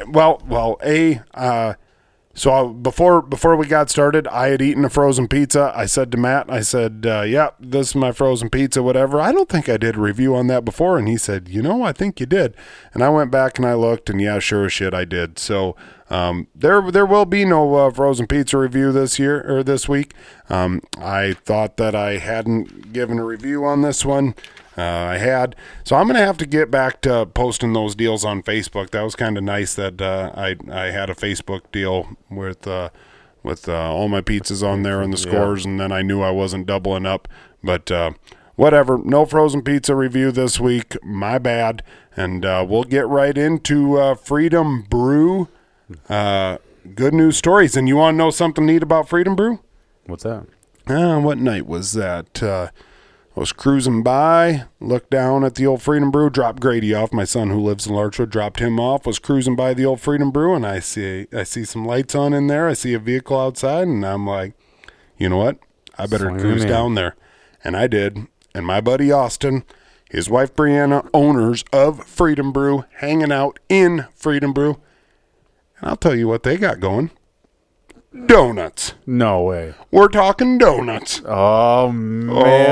well, 0.08 0.42
well, 0.48 0.80
a. 0.84 1.22
Uh, 1.34 1.76
so 2.36 2.70
before 2.70 3.22
before 3.22 3.56
we 3.56 3.68
got 3.68 3.92
started, 3.92 4.28
I 4.28 4.48
had 4.48 4.62
eaten 4.62 4.84
a 4.84 4.90
frozen 4.90 5.28
pizza. 5.28 5.72
I 5.76 5.86
said 5.86 6.12
to 6.12 6.18
Matt, 6.18 6.50
I 6.50 6.62
said, 6.62 7.06
uh, 7.08 7.22
"Yeah, 7.22 7.50
this 7.60 7.90
is 7.90 7.96
my 7.96 8.12
frozen 8.12 8.50
pizza, 8.50 8.82
whatever." 8.82 9.22
I 9.22 9.32
don't 9.32 9.48
think 9.48 9.70
I 9.70 9.78
did 9.78 9.96
a 9.96 10.00
review 10.00 10.36
on 10.36 10.48
that 10.48 10.66
before, 10.66 10.98
and 10.98 11.08
he 11.08 11.16
said, 11.16 11.48
"You 11.48 11.62
know, 11.62 11.84
I 11.84 11.92
think 11.92 12.20
you 12.20 12.26
did." 12.26 12.56
And 12.92 13.04
I 13.04 13.10
went 13.10 13.30
back 13.30 13.60
and 13.60 13.68
I 13.68 13.76
looked, 13.76 14.10
and 14.10 14.20
yeah, 14.20 14.40
sure 14.40 14.66
as 14.66 14.74
shit, 14.74 14.96
I 14.96 15.06
did. 15.06 15.38
So 15.38 15.76
um, 16.14 16.48
there 16.54 16.92
there 16.92 17.08
will 17.08 17.26
be 17.26 17.44
no 17.44 17.74
uh, 17.74 17.90
frozen 17.90 18.28
pizza 18.28 18.56
review 18.56 18.92
this 18.92 19.18
year 19.18 19.42
or 19.50 19.64
this 19.64 19.90
week. 19.90 20.14
Um, 20.48 20.82
I 21.00 21.34
thought 21.34 21.78
that 21.78 21.96
I 21.96 22.20
hadn't 22.20 22.94
given 22.94 23.18
a 23.18 23.26
review 23.26 23.66
on 23.66 23.82
this 23.82 24.06
one. 24.06 24.36
Uh, 24.78 24.82
I 24.82 25.18
had. 25.18 25.56
So 25.84 25.96
I'm 25.96 26.06
going 26.06 26.20
to 26.20 26.26
have 26.26 26.38
to 26.38 26.46
get 26.46 26.70
back 26.70 27.02
to 27.02 27.26
posting 27.26 27.74
those 27.74 27.96
deals 27.96 28.24
on 28.24 28.44
Facebook. 28.44 28.92
That 28.92 29.02
was 29.02 29.16
kind 29.16 29.38
of 29.40 29.44
nice 29.44 29.74
that 29.74 30.02
uh, 30.02 30.32
I 30.36 30.56
I 30.72 30.92
had 30.92 31.10
a 31.10 31.16
Facebook 31.16 31.62
deal 31.72 32.16
with 32.30 32.68
uh, 32.68 32.90
with 33.42 33.68
uh, 33.68 33.92
all 33.92 34.08
my 34.08 34.22
pizzas 34.22 34.62
on 34.62 34.84
there 34.84 35.02
and 35.02 35.12
the 35.12 35.18
scores, 35.18 35.66
and 35.66 35.80
then 35.80 35.92
I 35.92 36.04
knew 36.04 36.22
I 36.22 36.32
wasn't 36.32 36.68
doubling 36.68 37.08
up. 37.08 37.28
But 37.64 37.90
uh, 37.90 38.12
whatever, 38.56 39.00
no 39.00 39.26
frozen 39.26 39.64
pizza 39.64 39.96
review 39.96 40.32
this 40.32 40.60
week. 40.60 40.96
My 41.04 41.40
bad. 41.40 41.82
And 42.16 42.46
uh, 42.46 42.64
we'll 42.70 42.84
get 42.84 43.08
right 43.08 43.36
into 43.36 43.98
uh, 43.98 44.14
Freedom 44.14 44.84
Brew. 44.84 45.48
Uh, 46.10 46.58
good 46.96 47.14
news 47.14 47.38
stories. 47.38 47.76
And 47.76 47.88
you 47.88 47.96
want 47.98 48.16
to 48.16 48.18
know 48.18 48.30
something 48.30 48.66
neat 48.66 48.84
about 48.84 49.10
Freedom 49.10 49.36
Brew? 49.36 49.60
What's 50.06 50.24
that? 50.24 50.46
Uh, 50.88 51.20
what 51.20 51.38
night 51.38 51.66
was 51.66 51.94
that? 51.94 52.44
Uh, 52.44 52.70
I 53.36 53.40
was 53.40 53.52
cruising 53.52 54.04
by, 54.04 54.66
looked 54.80 55.10
down 55.10 55.44
at 55.44 55.56
the 55.56 55.66
old 55.66 55.82
Freedom 55.82 56.12
Brew, 56.12 56.30
dropped 56.30 56.62
Grady 56.62 56.94
off. 56.94 57.12
My 57.12 57.24
son, 57.24 57.50
who 57.50 57.60
lives 57.60 57.88
in 57.88 57.94
Larchwood, 57.96 58.30
dropped 58.30 58.60
him 58.60 58.80
off. 58.80 59.08
Was 59.08 59.18
cruising 59.18 59.56
by 59.56 59.74
the 59.74 59.86
old 59.86 60.02
Freedom 60.02 60.30
Brew, 60.30 60.54
and 60.54 60.68
I 60.68 60.80
see 60.80 61.26
I 61.34 61.42
see 61.42 61.66
some 61.66 61.84
lights 61.84 62.14
on 62.14 62.34
in 62.34 62.46
there. 62.46 62.68
I 62.68 62.74
see 62.74 62.94
a 62.94 63.00
vehicle 63.00 63.40
outside, 63.40 63.88
and 63.88 64.06
I'm 64.06 64.28
like, 64.28 64.54
you 65.18 65.30
know 65.30 65.38
what? 65.38 65.58
I 65.98 66.06
better 66.06 66.28
Swing 66.28 66.40
cruise 66.40 66.66
down 66.66 66.94
there, 66.94 67.16
and 67.64 67.76
I 67.76 67.88
did. 67.88 68.28
And 68.54 68.68
my 68.68 68.82
buddy 68.82 69.12
Austin, 69.12 69.64
his 70.12 70.30
wife 70.30 70.54
Brianna, 70.54 71.10
owners 71.12 71.64
of 71.74 72.06
Freedom 72.06 72.52
Brew, 72.52 72.86
hanging 72.98 73.32
out 73.32 73.58
in 73.68 74.06
Freedom 74.14 74.54
Brew, 74.54 74.80
and 75.84 75.90
I'll 75.90 75.98
tell 75.98 76.16
you 76.16 76.28
what 76.30 76.44
they 76.44 76.56
got 76.58 76.80
going. 76.80 77.12
Donuts. 78.28 78.94
No 79.08 79.42
way. 79.42 79.74
We're 79.92 80.08
talking 80.08 80.58
donuts. 80.60 81.22
Oh 81.26 81.92
man. 81.92 82.30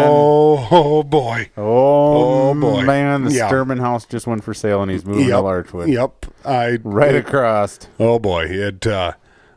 Oh, 0.07 0.68
oh 0.72 1.03
boy. 1.03 1.49
Oh, 1.57 2.51
Oh, 2.51 2.53
boy. 2.53 2.84
man, 2.84 3.26
the 3.26 3.32
Yeah. 3.34 3.49
Sturman 3.49 3.80
house 3.80 4.05
just 4.05 4.28
went 4.28 4.43
for 4.43 4.53
sale 4.53 4.84
and 4.84 4.91
he's 4.91 5.03
moving 5.03 5.28
to 5.28 5.34
Larchwood. 5.41 5.91
Yep. 5.91 6.28
I 6.45 6.78
Right 6.84 7.16
it- 7.16 7.26
across. 7.28 7.80
Oh 7.99 8.20
boy. 8.20 8.45
It 8.45 8.86
uh 8.86 9.14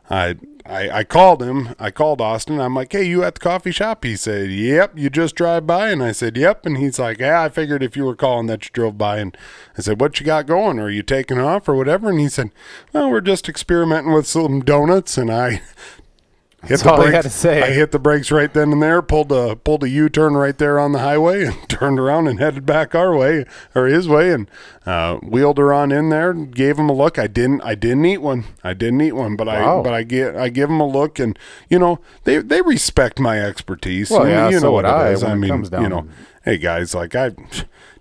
I 0.09 0.35
I 0.67 0.89
I 0.89 1.03
called 1.03 1.43
him. 1.43 1.75
I 1.79 1.91
called 1.91 2.21
Austin. 2.21 2.59
I'm 2.59 2.73
like, 2.75 2.91
"Hey, 2.91 3.03
you 3.03 3.23
at 3.23 3.35
the 3.35 3.39
coffee 3.39 3.71
shop?" 3.71 4.03
He 4.03 4.15
said, 4.15 4.49
"Yep, 4.49 4.97
you 4.97 5.09
just 5.09 5.35
drive 5.35 5.67
by." 5.67 5.89
And 5.89 6.01
I 6.01 6.11
said, 6.11 6.37
"Yep." 6.37 6.65
And 6.65 6.77
he's 6.77 6.97
like, 6.99 7.19
"Yeah, 7.19 7.43
I 7.43 7.49
figured 7.49 7.83
if 7.83 7.95
you 7.95 8.05
were 8.05 8.15
calling 8.15 8.47
that 8.47 8.65
you 8.65 8.71
drove 8.73 8.97
by." 8.97 9.19
And 9.19 9.37
I 9.77 9.81
said, 9.81 10.01
"What 10.01 10.19
you 10.19 10.25
got 10.25 10.47
going? 10.47 10.79
Are 10.79 10.89
you 10.89 11.03
taking 11.03 11.39
off 11.39 11.69
or 11.69 11.75
whatever?" 11.75 12.09
And 12.09 12.19
he 12.19 12.29
said, 12.29 12.51
"Well, 12.93 13.09
we're 13.11 13.21
just 13.21 13.47
experimenting 13.47 14.13
with 14.13 14.27
some 14.27 14.61
donuts." 14.61 15.17
And 15.17 15.31
I 15.31 15.61
hit 16.67 16.79
That's 16.79 16.85
all 16.85 17.05
you 17.05 17.11
had 17.11 17.23
to 17.23 17.29
say. 17.29 17.61
I 17.61 17.71
hit 17.71 17.91
the 17.91 17.99
brakes 17.99 18.31
right 18.31 18.53
then 18.53 18.71
and 18.71 18.81
there, 18.81 19.01
pulled 19.01 19.31
a 19.31 19.55
pulled 19.55 19.83
a 19.83 19.89
U 19.89 20.09
turn 20.09 20.33
right 20.35 20.57
there 20.57 20.79
on 20.79 20.91
the 20.91 20.99
highway, 20.99 21.45
and 21.45 21.69
turned 21.69 21.99
around 21.99 22.27
and 22.27 22.39
headed 22.39 22.65
back 22.65 22.93
our 22.95 23.15
way 23.15 23.45
or 23.73 23.85
his 23.87 24.07
way, 24.07 24.31
and 24.31 24.49
uh, 24.85 25.17
wheeled 25.17 25.57
her 25.57 25.73
on 25.73 25.91
in 25.91 26.09
there. 26.09 26.31
and 26.31 26.53
Gave 26.53 26.77
him 26.77 26.89
a 26.89 26.93
look. 26.93 27.17
I 27.17 27.27
didn't 27.27 27.61
I 27.61 27.75
didn't 27.75 28.05
eat 28.05 28.19
one. 28.19 28.45
I 28.63 28.73
didn't 28.73 29.01
eat 29.01 29.13
one, 29.13 29.35
but 29.35 29.47
Wow. 29.47 29.79
I 29.79 29.83
but 29.83 29.93
I 29.93 30.03
get 30.03 30.35
I 30.35 30.49
give 30.49 30.69
him 30.69 30.79
a 30.79 30.87
look, 30.87 31.19
and 31.19 31.37
you 31.69 31.79
know 31.79 31.99
they 32.23 32.39
they 32.39 32.61
respect 32.61 33.19
my 33.19 33.39
expertise. 33.39 34.09
Well, 34.11 34.25
you, 34.25 34.31
yeah, 34.33 34.49
you 34.49 34.59
so 34.59 34.65
know 34.67 34.71
what 34.71 34.85
I 34.85 35.09
is. 35.11 35.23
when 35.23 35.31
I 35.31 35.35
mean, 35.35 35.63
you 35.71 35.89
know, 35.89 36.07
hey 36.43 36.57
guys, 36.57 36.93
like 36.95 37.15
I. 37.15 37.31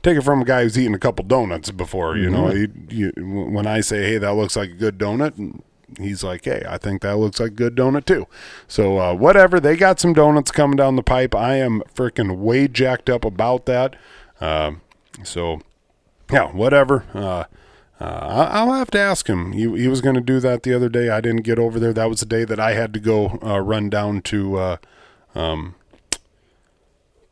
Take 0.03 0.19
it 0.19 0.23
from 0.23 0.43
a 0.43 0.45
guy 0.45 0.65
who's 0.65 0.79
eaten 0.79 0.93
a 0.93 0.99
couple 0.99 1.25
donuts 1.25 1.71
before, 1.71 2.15
you 2.19 2.29
know. 2.29 2.49
He, 2.49 2.69
you, 2.91 3.11
when 3.17 3.67
I 3.67 3.81
say, 3.81 4.03
"Hey, 4.03 4.19
that 4.19 4.35
looks 4.35 4.55
like 4.55 4.69
a 4.69 4.75
good 4.75 4.99
donut," 4.99 5.63
he's 5.99 6.23
like, 6.25 6.45
"Hey, 6.45 6.63
I 6.69 6.79
think 6.79 7.03
that 7.03 7.17
looks 7.17 7.41
like 7.41 7.53
a 7.53 7.55
good 7.55 7.75
donut 7.75 8.05
too." 8.05 8.27
So 8.69 8.99
uh, 8.99 9.15
whatever, 9.15 9.61
they 9.61 9.77
got 9.77 10.01
some 10.01 10.13
donuts 10.13 10.51
coming 10.51 10.77
down 10.77 10.97
the 10.97 11.03
pipe. 11.03 11.35
I 11.35 11.57
am 11.57 11.83
freaking 11.95 12.39
way 12.39 12.69
jacked 12.69 13.11
up 13.11 13.25
about 13.25 13.67
that. 13.67 13.97
Um 14.41 14.81
so 15.23 15.61
yeah, 16.31 16.51
whatever. 16.53 17.05
Uh, 17.15 17.45
uh, 18.01 18.49
I'll 18.51 18.73
have 18.73 18.91
to 18.91 18.99
ask 18.99 19.29
him. 19.29 19.53
He, 19.53 19.63
he 19.79 19.89
was 19.89 20.01
going 20.01 20.17
to 20.17 20.21
do 20.21 20.41
that 20.41 20.63
the 20.65 20.75
other 20.75 20.89
day. 20.89 21.11
I 21.11 21.21
didn't 21.21 21.43
get 21.43 21.59
over 21.59 21.79
there. 21.79 21.93
That 21.93 22.09
was 22.09 22.21
the 22.21 22.27
day 22.27 22.45
that 22.45 22.59
I 22.59 22.73
had 22.73 22.93
to 22.95 23.01
go 23.01 23.39
uh, 23.43 23.61
run 23.61 23.89
down 23.89 24.21
to 24.23 24.57
uh, 24.57 24.77
um, 25.35 25.77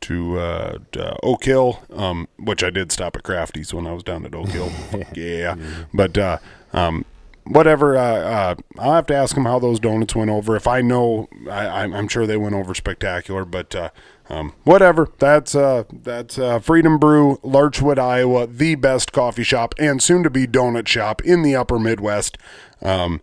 to 0.01 0.39
uh, 0.39 0.77
to 0.93 1.17
Oak 1.21 1.43
Hill, 1.45 1.81
um, 1.93 2.27
which 2.39 2.63
I 2.63 2.69
did 2.69 2.91
stop 2.91 3.15
at 3.15 3.23
Crafty's 3.23 3.73
when 3.73 3.87
I 3.87 3.93
was 3.93 4.03
down 4.03 4.25
at 4.25 4.33
Oak 4.33 4.49
Hill. 4.49 4.69
Fuck 4.91 5.07
yeah, 5.15 5.55
but 5.93 6.17
uh, 6.17 6.37
um, 6.71 7.05
whatever. 7.45 7.97
Uh, 7.97 8.01
uh, 8.01 8.55
I'll 8.79 8.93
have 8.93 9.07
to 9.07 9.15
ask 9.15 9.35
him 9.35 9.45
how 9.45 9.59
those 9.59 9.79
donuts 9.79 10.15
went 10.15 10.31
over. 10.31 10.55
If 10.55 10.67
I 10.67 10.81
know, 10.81 11.27
I, 11.49 11.83
I'm, 11.83 11.93
I'm 11.93 12.07
sure 12.07 12.25
they 12.25 12.37
went 12.37 12.55
over 12.55 12.73
spectacular. 12.73 13.45
But 13.45 13.75
uh, 13.75 13.89
um, 14.29 14.53
whatever. 14.63 15.09
That's 15.19 15.55
uh, 15.55 15.83
that's 15.91 16.37
uh, 16.37 16.59
Freedom 16.59 16.97
Brew, 16.97 17.39
Larchwood, 17.43 17.99
Iowa, 17.99 18.47
the 18.47 18.75
best 18.75 19.11
coffee 19.11 19.43
shop 19.43 19.75
and 19.77 20.01
soon 20.01 20.23
to 20.23 20.29
be 20.29 20.47
donut 20.47 20.87
shop 20.87 21.21
in 21.23 21.41
the 21.43 21.55
Upper 21.55 21.79
Midwest. 21.79 22.37
Um, 22.81 23.21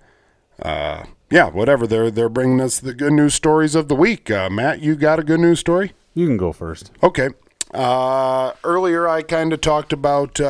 uh, 0.60 1.04
yeah, 1.30 1.48
whatever. 1.48 1.86
They're 1.86 2.10
they're 2.10 2.28
bringing 2.28 2.60
us 2.60 2.78
the 2.80 2.94
good 2.94 3.12
news 3.12 3.34
stories 3.34 3.74
of 3.74 3.88
the 3.88 3.94
week. 3.94 4.30
Uh, 4.30 4.50
Matt, 4.50 4.80
you 4.80 4.96
got 4.96 5.18
a 5.18 5.24
good 5.24 5.40
news 5.40 5.60
story? 5.60 5.92
You 6.14 6.26
can 6.26 6.36
go 6.36 6.52
first. 6.52 6.90
Okay. 7.02 7.30
Uh, 7.72 8.52
earlier 8.64 9.08
I 9.08 9.22
kind 9.22 9.52
of 9.52 9.60
talked 9.60 9.92
about. 9.92 10.40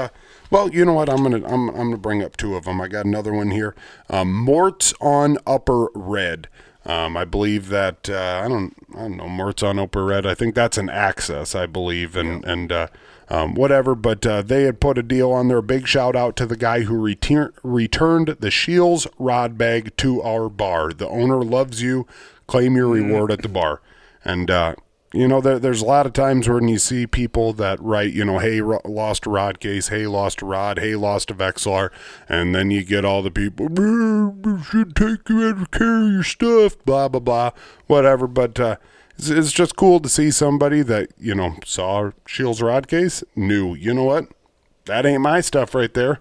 Well, 0.51 0.71
you 0.71 0.85
know 0.85 0.95
what? 0.95 1.09
I'm 1.09 1.23
gonna 1.23 1.47
I'm 1.47 1.69
I'm 1.71 1.77
gonna 1.77 1.97
bring 1.97 2.23
up 2.23 2.37
two 2.37 2.57
of 2.57 2.65
them. 2.65 2.81
I 2.81 2.89
got 2.89 3.07
another 3.07 3.33
one 3.33 3.51
here. 3.51 3.75
Um, 4.09 4.33
Morts 4.33 4.93
on 5.01 5.39
Upper 5.47 5.89
Red. 5.95 6.49
Um, 6.85 7.17
I 7.17 7.25
believe 7.25 7.69
that 7.69 8.09
uh, 8.09 8.43
I 8.45 8.49
don't 8.49 8.75
I 8.95 9.03
don't 9.03 9.17
know 9.17 9.29
Morts 9.29 9.63
on 9.63 9.79
Upper 9.79 10.05
Red. 10.05 10.27
I 10.27 10.35
think 10.35 10.55
that's 10.55 10.79
an 10.79 10.91
access. 10.91 11.55
I 11.55 11.67
believe 11.67 12.17
and 12.17 12.45
and 12.45 12.73
uh, 12.73 12.89
um, 13.29 13.55
whatever. 13.55 13.95
But 13.95 14.27
uh, 14.27 14.43
they 14.43 14.65
had 14.65 14.81
put 14.81 14.99
a 14.99 15.03
deal 15.03 15.31
on 15.31 15.49
there. 15.49 15.63
Big 15.63 15.87
shout 15.87 16.17
out 16.17 16.37
to 16.37 16.47
the 16.47 16.57
guy 16.57 16.81
who 16.81 16.95
retur- 16.95 17.53
returned 17.63 18.37
the 18.41 18.51
Scheels 18.51 19.07
rod 19.19 19.57
bag 19.57 19.97
to 19.99 20.21
our 20.23 20.49
bar. 20.49 20.93
The 20.93 21.09
owner 21.09 21.45
loves 21.45 21.81
you. 21.81 22.07
Claim 22.49 22.75
your 22.75 22.89
reward 22.89 23.31
at 23.31 23.43
the 23.43 23.49
bar. 23.49 23.81
And 24.25 24.51
uh, 24.51 24.75
you 25.13 25.27
know, 25.27 25.41
there, 25.41 25.59
there's 25.59 25.83
a 25.83 25.87
lot 25.87 26.07
of 26.07 26.13
times 26.13 26.49
when 26.49 26.69
you 26.69 26.79
see 26.79 27.07
people 27.07 27.53
that 27.55 27.81
write, 27.83 28.13
you 28.13 28.25
know, 28.25 28.39
hey, 28.39 28.61
ro- 28.61 28.81
lost 28.85 29.27
a 29.27 29.31
rod 29.31 29.59
case, 29.59 29.89
hey, 29.89 30.07
lost 30.07 30.41
a 30.41 30.47
rod, 30.47 30.79
hey, 30.79 30.95
lost 30.95 31.31
a 31.31 31.35
Vexilar, 31.35 31.91
and 32.29 32.55
then 32.55 32.71
you 32.71 32.85
get 32.85 33.05
all 33.05 33.21
the 33.21 33.31
people, 33.31 33.67
"Eh, 33.67 34.49
you 34.49 34.63
should 34.63 34.95
take 34.95 35.25
better 35.25 35.67
care 35.73 36.07
of 36.07 36.13
your 36.13 36.23
stuff, 36.23 36.77
blah, 36.85 37.09
blah, 37.09 37.21
blah, 37.21 37.51
whatever. 37.89 38.29
But 38.29 38.61
uh, 38.61 38.77
it's, 39.19 39.29
it's 39.29 39.53
just 39.53 39.75
cool 39.75 39.99
to 39.99 40.09
see 40.09 40.31
somebody 40.31 40.83
that, 40.83 41.11
you 41.19 41.35
know, 41.35 41.57
saw 41.65 42.13
Scheels 42.27 42.63
rod 42.63 42.87
case, 42.87 43.25
knew, 43.35 43.75
you 43.75 43.93
know 43.93 44.05
what, 44.05 44.29
that 44.85 45.05
ain't 45.05 45.23
my 45.23 45.41
stuff 45.41 45.75
right 45.75 45.93
there. 45.93 46.21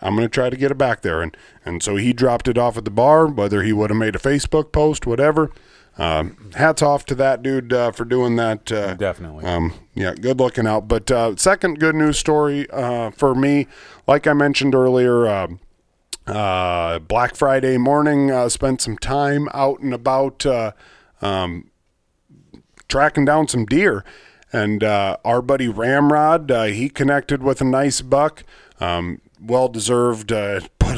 I'm 0.00 0.14
going 0.14 0.28
to 0.28 0.32
try 0.32 0.50
to 0.50 0.56
get 0.56 0.70
it 0.70 0.78
back 0.78 1.00
there. 1.00 1.22
And, 1.22 1.36
and 1.64 1.82
so 1.82 1.96
he 1.96 2.12
dropped 2.12 2.46
it 2.46 2.58
off 2.58 2.76
at 2.76 2.84
the 2.84 2.90
bar, 2.90 3.26
whether 3.26 3.62
he 3.62 3.72
would 3.72 3.90
have 3.90 3.98
made 3.98 4.14
a 4.14 4.20
Facebook 4.20 4.70
post, 4.70 5.06
whatever. 5.06 5.50
Um, 5.98 6.52
hats 6.54 6.80
off 6.80 7.04
to 7.06 7.14
that 7.16 7.42
dude 7.42 7.72
uh, 7.72 7.90
for 7.90 8.04
doing 8.04 8.36
that. 8.36 8.70
Uh, 8.70 8.94
Definitely. 8.94 9.44
um, 9.44 9.74
yeah, 9.94 10.14
good 10.14 10.38
looking 10.38 10.66
out. 10.66 10.86
But 10.86 11.10
uh, 11.10 11.34
second 11.36 11.80
good 11.80 11.96
news 11.96 12.18
story 12.18 12.70
uh, 12.70 13.10
for 13.10 13.34
me, 13.34 13.66
like 14.06 14.28
I 14.28 14.32
mentioned 14.32 14.76
earlier, 14.76 15.26
uh, 15.26 15.48
uh, 16.28 17.00
Black 17.00 17.34
Friday 17.34 17.78
morning, 17.78 18.30
uh, 18.30 18.48
spent 18.48 18.80
some 18.80 18.96
time 18.96 19.48
out 19.52 19.80
and 19.80 19.92
about 19.92 20.46
uh, 20.46 20.72
um, 21.20 21.70
tracking 22.86 23.24
down 23.24 23.48
some 23.48 23.66
deer. 23.66 24.04
And 24.52 24.84
uh, 24.84 25.16
our 25.24 25.42
buddy 25.42 25.68
Ramrod, 25.68 26.50
uh, 26.50 26.64
he 26.64 26.88
connected 26.88 27.42
with 27.42 27.60
a 27.60 27.64
nice 27.64 28.02
buck. 28.02 28.44
Um, 28.80 29.20
well 29.40 29.68
deserved. 29.68 30.32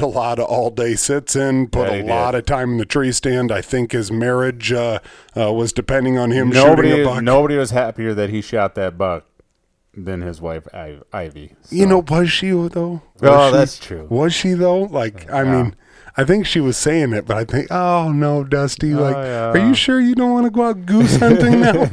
Put 0.01 0.07
a 0.07 0.09
lot 0.09 0.39
of 0.39 0.47
all 0.47 0.71
day 0.71 0.95
sits 0.95 1.37
in. 1.37 1.69
Put 1.69 1.89
Yeah, 1.89 1.95
a 1.95 1.97
did. 1.99 2.07
lot 2.07 2.35
of 2.35 2.47
time 2.47 2.73
in 2.73 2.79
the 2.79 2.85
tree 2.87 3.13
stand. 3.13 3.53
I 3.53 3.61
think 3.61 3.93
his 3.93 4.11
marriage 4.11 4.73
uh, 4.73 4.99
uh, 5.37 5.53
was 5.53 5.73
depending 5.73 6.17
on 6.19 6.31
him 6.31 6.49
Nobody, 6.51 6.89
shooting 6.91 7.07
a 7.07 7.09
buck. 7.09 7.23
nobody 7.23 7.57
was 7.57 7.71
happier 7.71 8.15
that 8.15 8.31
he 8.31 8.41
shot 8.41 8.75
that 8.77 8.97
buck 8.97 9.25
than 9.95 10.23
his 10.23 10.41
wife 10.41 10.67
I- 10.73 11.01
Ivy. 11.13 11.55
You 11.69 11.87
know, 11.87 12.05
was 12.09 12.31
she 12.31 12.51
though? 12.51 13.03
Was 13.21 13.23
Oh, 13.23 13.51
she? 13.51 13.57
that's 13.57 13.79
true. 13.79 14.07
Was 14.09 14.33
she 14.33 14.53
though? 14.53 14.83
Like, 14.83 15.31
I 15.31 15.43
Yeah. 15.43 15.63
mean, 15.63 15.77
I 16.17 16.25
think 16.25 16.45
she 16.45 16.61
was 16.61 16.77
saying 16.77 17.13
it, 17.13 17.27
but 17.27 17.37
I 17.37 17.45
think, 17.45 17.69
oh 17.71 18.11
no, 18.13 18.43
Dusty, 18.45 18.95
like, 18.95 19.15
yeah. 19.15 19.51
are 19.51 19.59
you 19.59 19.75
sure 19.75 20.01
you 20.01 20.15
don't 20.15 20.33
want 20.33 20.45
to 20.47 20.51
go 20.51 20.65
out 20.69 20.85
goose 20.87 21.17
hunting 21.17 21.61
now? 21.61 21.89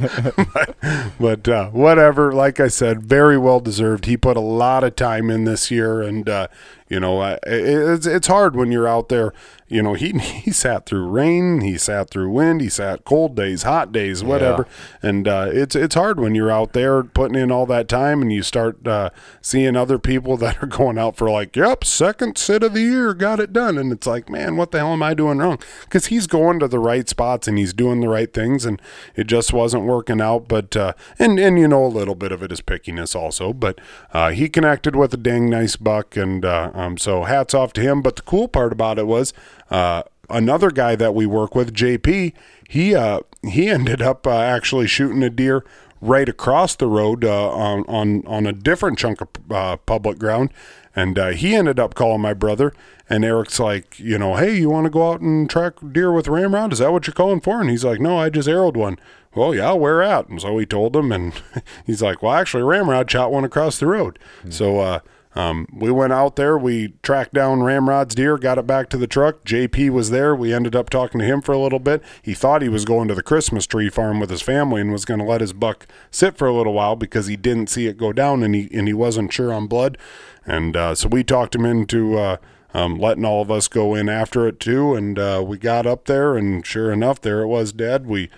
but 0.54 0.76
but 1.20 1.48
uh, 1.48 1.70
whatever. 1.70 2.32
Like 2.32 2.58
I 2.60 2.68
said, 2.68 3.02
very 3.02 3.38
well 3.38 3.60
deserved. 3.60 4.06
He 4.06 4.16
put 4.16 4.36
a 4.36 4.40
lot 4.40 4.82
of 4.84 4.96
time 4.96 5.30
in 5.30 5.44
this 5.44 5.70
year, 5.70 6.02
and 6.02 6.28
uh, 6.28 6.48
you 6.88 6.98
know, 7.00 7.22
it, 7.22 7.40
it's 7.46 8.06
it's 8.06 8.26
hard 8.26 8.56
when 8.56 8.72
you're 8.72 8.88
out 8.88 9.08
there. 9.08 9.32
You 9.68 9.82
know, 9.82 9.92
he 9.92 10.12
he 10.18 10.50
sat 10.50 10.86
through 10.86 11.06
rain, 11.08 11.60
he 11.60 11.76
sat 11.76 12.10
through 12.10 12.30
wind, 12.30 12.60
he 12.60 12.68
sat 12.68 13.04
cold 13.04 13.36
days, 13.36 13.62
hot 13.64 13.92
days, 13.92 14.24
whatever, 14.24 14.66
and 15.02 15.28
uh, 15.28 15.48
it's 15.52 15.76
it's 15.76 15.94
hard 15.94 16.18
when 16.18 16.34
you're 16.34 16.50
out 16.50 16.72
there 16.72 17.02
putting 17.04 17.40
in 17.40 17.52
all 17.52 17.66
that 17.66 17.88
time, 17.88 18.22
and 18.22 18.32
you 18.32 18.42
start 18.42 18.86
uh, 18.86 19.10
seeing 19.42 19.76
other 19.76 19.98
people 19.98 20.36
that 20.38 20.62
are 20.62 20.66
going 20.66 20.98
out 20.98 21.16
for 21.16 21.30
like, 21.30 21.54
yep, 21.54 21.84
second 21.84 22.38
sit 22.38 22.62
of 22.62 22.72
the 22.72 22.80
year, 22.80 23.12
got 23.12 23.40
it 23.40 23.52
done, 23.52 23.76
and 23.76 23.92
it's 23.92 24.06
like, 24.06 24.30
man, 24.30 24.56
what 24.56 24.70
the 24.70 24.78
hell 24.78 24.92
am 24.92 25.02
I 25.02 25.14
doing 25.14 25.38
wrong? 25.38 25.58
Because 25.82 26.06
he's 26.06 26.26
going 26.26 26.58
to 26.60 26.68
the 26.68 26.78
right 26.78 27.08
spots 27.08 27.46
and 27.46 27.58
he's 27.58 27.74
doing 27.74 28.00
the 28.00 28.08
right 28.08 28.32
things, 28.32 28.64
and 28.64 28.80
it 29.14 29.26
just 29.26 29.52
wasn't 29.52 29.84
working 29.84 30.20
out. 30.20 30.48
But 30.48 30.76
uh, 30.76 30.94
and 31.18 31.38
and 31.38 31.58
you 31.58 31.68
know, 31.68 31.84
a 31.84 31.88
little 31.88 32.14
bit 32.14 32.32
of 32.32 32.42
it 32.42 32.50
is 32.50 32.62
pickiness 32.62 33.14
also, 33.14 33.52
but 33.52 33.78
uh, 34.12 34.30
he 34.30 34.48
connected 34.48 34.96
with 34.96 35.12
a 35.12 35.18
dang 35.18 35.50
nice 35.50 35.76
buck, 35.76 36.16
and 36.16 36.44
uh, 36.44 36.70
um, 36.78 36.96
so 36.96 37.24
hats 37.24 37.54
off 37.54 37.72
to 37.74 37.80
him. 37.80 38.02
But 38.02 38.16
the 38.16 38.22
cool 38.22 38.46
part 38.46 38.72
about 38.72 38.98
it 38.98 39.06
was 39.06 39.32
uh, 39.70 40.04
another 40.30 40.70
guy 40.70 40.94
that 40.96 41.14
we 41.14 41.26
work 41.26 41.54
with, 41.54 41.74
JP. 41.74 42.32
He 42.68 42.94
uh, 42.94 43.20
he 43.42 43.68
ended 43.68 44.00
up 44.00 44.26
uh, 44.26 44.38
actually 44.38 44.86
shooting 44.86 45.22
a 45.22 45.30
deer 45.30 45.64
right 46.00 46.28
across 46.28 46.76
the 46.76 46.86
road 46.86 47.24
uh, 47.24 47.50
on 47.50 47.84
on 47.88 48.24
on 48.26 48.46
a 48.46 48.52
different 48.52 48.98
chunk 48.98 49.20
of 49.20 49.28
uh, 49.50 49.76
public 49.78 50.18
ground, 50.18 50.50
and 50.94 51.18
uh, 51.18 51.28
he 51.28 51.54
ended 51.54 51.80
up 51.80 51.94
calling 51.94 52.20
my 52.20 52.34
brother. 52.34 52.72
And 53.10 53.24
Eric's 53.24 53.58
like, 53.58 53.98
you 53.98 54.18
know, 54.18 54.36
hey, 54.36 54.58
you 54.58 54.68
want 54.68 54.84
to 54.84 54.90
go 54.90 55.12
out 55.12 55.22
and 55.22 55.48
track 55.48 55.72
deer 55.92 56.12
with 56.12 56.28
ramrod? 56.28 56.74
Is 56.74 56.80
that 56.80 56.92
what 56.92 57.06
you're 57.06 57.14
calling 57.14 57.40
for? 57.40 57.58
And 57.58 57.70
he's 57.70 57.82
like, 57.82 58.00
no, 58.00 58.18
I 58.18 58.28
just 58.28 58.46
arrowed 58.46 58.76
one. 58.76 58.98
Well, 59.34 59.54
yeah, 59.54 59.72
where 59.72 60.02
at? 60.02 60.28
And 60.28 60.38
so 60.42 60.52
we 60.52 60.66
told 60.66 60.94
him, 60.94 61.10
and 61.10 61.32
he's 61.86 62.02
like, 62.02 62.22
well, 62.22 62.34
actually, 62.34 62.64
ramrod 62.64 63.10
shot 63.10 63.32
one 63.32 63.44
across 63.44 63.78
the 63.78 63.86
road. 63.86 64.18
So 64.50 64.80
uh, 64.80 65.00
um, 65.34 65.66
we 65.72 65.90
went 65.90 66.12
out 66.12 66.36
there, 66.36 66.56
we 66.56 66.94
tracked 67.02 67.34
down 67.34 67.62
Ramrod's 67.62 68.14
deer, 68.14 68.38
got 68.38 68.58
it 68.58 68.66
back 68.66 68.88
to 68.90 68.96
the 68.96 69.06
truck. 69.06 69.44
JP 69.44 69.90
was 69.90 70.10
there. 70.10 70.34
We 70.34 70.52
ended 70.52 70.74
up 70.74 70.90
talking 70.90 71.20
to 71.20 71.26
him 71.26 71.42
for 71.42 71.52
a 71.52 71.58
little 71.58 71.78
bit. 71.78 72.02
He 72.22 72.34
thought 72.34 72.62
he 72.62 72.68
was 72.68 72.84
going 72.84 73.08
to 73.08 73.14
the 73.14 73.22
Christmas 73.22 73.66
tree 73.66 73.90
farm 73.90 74.20
with 74.20 74.30
his 74.30 74.42
family 74.42 74.80
and 74.80 74.90
was 74.90 75.04
going 75.04 75.20
to 75.20 75.26
let 75.26 75.40
his 75.40 75.52
buck 75.52 75.86
sit 76.10 76.36
for 76.36 76.48
a 76.48 76.54
little 76.54 76.72
while 76.72 76.96
because 76.96 77.26
he 77.26 77.36
didn't 77.36 77.68
see 77.68 77.86
it 77.86 77.98
go 77.98 78.12
down 78.12 78.42
and 78.42 78.54
he 78.54 78.68
and 78.72 78.88
he 78.88 78.94
wasn't 78.94 79.32
sure 79.32 79.52
on 79.52 79.66
blood. 79.66 79.98
And 80.46 80.76
uh, 80.76 80.94
so 80.94 81.08
we 81.08 81.22
talked 81.22 81.54
him 81.54 81.66
into 81.66 82.18
uh, 82.18 82.36
um, 82.74 82.98
letting 82.98 83.24
all 83.24 83.42
of 83.42 83.50
us 83.50 83.68
go 83.68 83.94
in 83.94 84.08
after 84.08 84.48
it 84.48 84.58
too. 84.58 84.94
And 84.94 85.18
uh, 85.18 85.42
we 85.46 85.58
got 85.58 85.86
up 85.86 86.06
there, 86.06 86.36
and 86.36 86.64
sure 86.64 86.92
enough, 86.92 87.20
there 87.20 87.42
it 87.42 87.48
was 87.48 87.72
dead. 87.72 88.06
We 88.06 88.30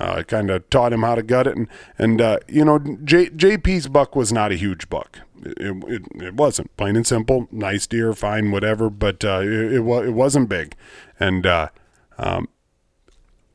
uh, 0.00 0.22
kind 0.22 0.50
of 0.50 0.68
taught 0.70 0.92
him 0.92 1.02
how 1.02 1.14
to 1.14 1.22
gut 1.22 1.46
it, 1.46 1.56
and 1.56 1.68
and 1.98 2.20
uh, 2.20 2.38
you 2.48 2.64
know, 2.64 2.78
J, 2.78 3.28
JP's 3.28 3.86
buck 3.86 4.16
was 4.16 4.32
not 4.32 4.50
a 4.50 4.56
huge 4.56 4.88
buck. 4.88 5.20
It, 5.42 5.84
it, 5.88 6.22
it 6.22 6.34
wasn't 6.34 6.74
plain 6.76 6.96
and 6.96 7.06
simple. 7.06 7.48
Nice 7.52 7.86
deer, 7.86 8.14
fine, 8.14 8.50
whatever. 8.50 8.88
But 8.88 9.24
uh, 9.24 9.40
it 9.42 9.74
it, 9.74 9.74
it 9.76 10.12
wasn't 10.12 10.48
big, 10.48 10.74
and 11.20 11.46
uh, 11.46 11.68
um, 12.16 12.48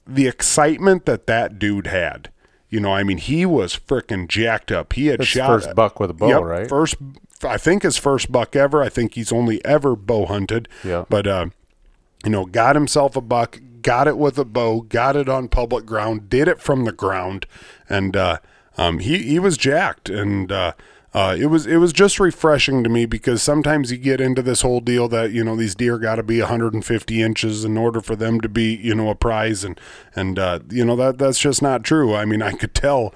the 0.05 0.27
excitement 0.27 1.05
that 1.05 1.27
that 1.27 1.57
dude 1.57 1.87
had. 1.87 2.31
You 2.69 2.79
know, 2.79 2.93
I 2.93 3.03
mean, 3.03 3.19
he 3.19 3.45
was 3.45 3.75
freaking 3.75 4.27
jacked 4.27 4.71
up. 4.71 4.93
He 4.93 5.07
had 5.07 5.19
His 5.19 5.29
shot 5.29 5.47
first 5.47 5.75
buck 5.75 5.99
with 5.99 6.09
a 6.09 6.13
bow, 6.13 6.27
Yep, 6.27 6.41
right? 6.41 6.67
First, 6.67 6.95
I 7.43 7.57
think 7.57 7.83
his 7.83 7.95
first 7.95 8.31
buck 8.31 8.55
ever. 8.55 8.83
I 8.83 8.89
think 8.89 9.13
he's 9.13 9.31
only 9.31 9.63
ever 9.63 9.95
bow 9.95 10.25
hunted. 10.25 10.67
Yeah. 10.83 11.05
But 11.07 11.25
uh, 11.25 11.47
you 12.23 12.31
know, 12.31 12.45
got 12.45 12.75
himself 12.75 13.15
a 13.15 13.21
buck, 13.21 13.59
got 13.85 14.07
it 14.07 14.17
with 14.17 14.39
a 14.39 14.45
bow, 14.45 14.81
got 14.81 15.15
it 15.15 15.29
on 15.29 15.47
public 15.47 15.85
ground, 15.85 16.27
did 16.27 16.47
it 16.47 16.59
from 16.59 16.85
the 16.85 16.91
ground, 16.91 17.45
and 17.87 18.17
uh, 18.17 18.39
um, 18.79 18.97
he 18.97 19.19
he 19.19 19.37
was 19.37 19.57
jacked, 19.57 20.09
and 20.09 20.51
uh, 20.51 20.73
uh, 21.13 21.35
it 21.39 21.45
was 21.45 21.67
it 21.67 21.77
was 21.77 21.93
just 21.93 22.19
refreshing 22.19 22.83
to 22.83 22.89
me 22.89 23.05
because 23.05 23.43
sometimes 23.43 23.91
you 23.91 23.97
get 23.99 24.19
into 24.19 24.41
this 24.41 24.63
whole 24.63 24.79
deal 24.79 25.07
that 25.07 25.31
you 25.31 25.43
know 25.43 25.55
these 25.55 25.75
deer 25.75 25.99
got 25.99 26.15
to 26.15 26.23
be 26.23 26.39
150 26.39 27.21
inches 27.21 27.63
in 27.63 27.77
order 27.77 28.01
for 28.01 28.15
them 28.15 28.41
to 28.41 28.49
be 28.49 28.75
you 28.75 28.95
know 28.95 29.11
a 29.11 29.15
prize, 29.15 29.63
and 29.63 29.79
and 30.15 30.39
uh, 30.39 30.59
you 30.71 30.83
know 30.83 30.95
that 30.95 31.19
that's 31.19 31.39
just 31.39 31.61
not 31.61 31.83
true. 31.83 32.15
I 32.15 32.25
mean, 32.25 32.41
I 32.41 32.53
could 32.53 32.73
tell 32.73 33.13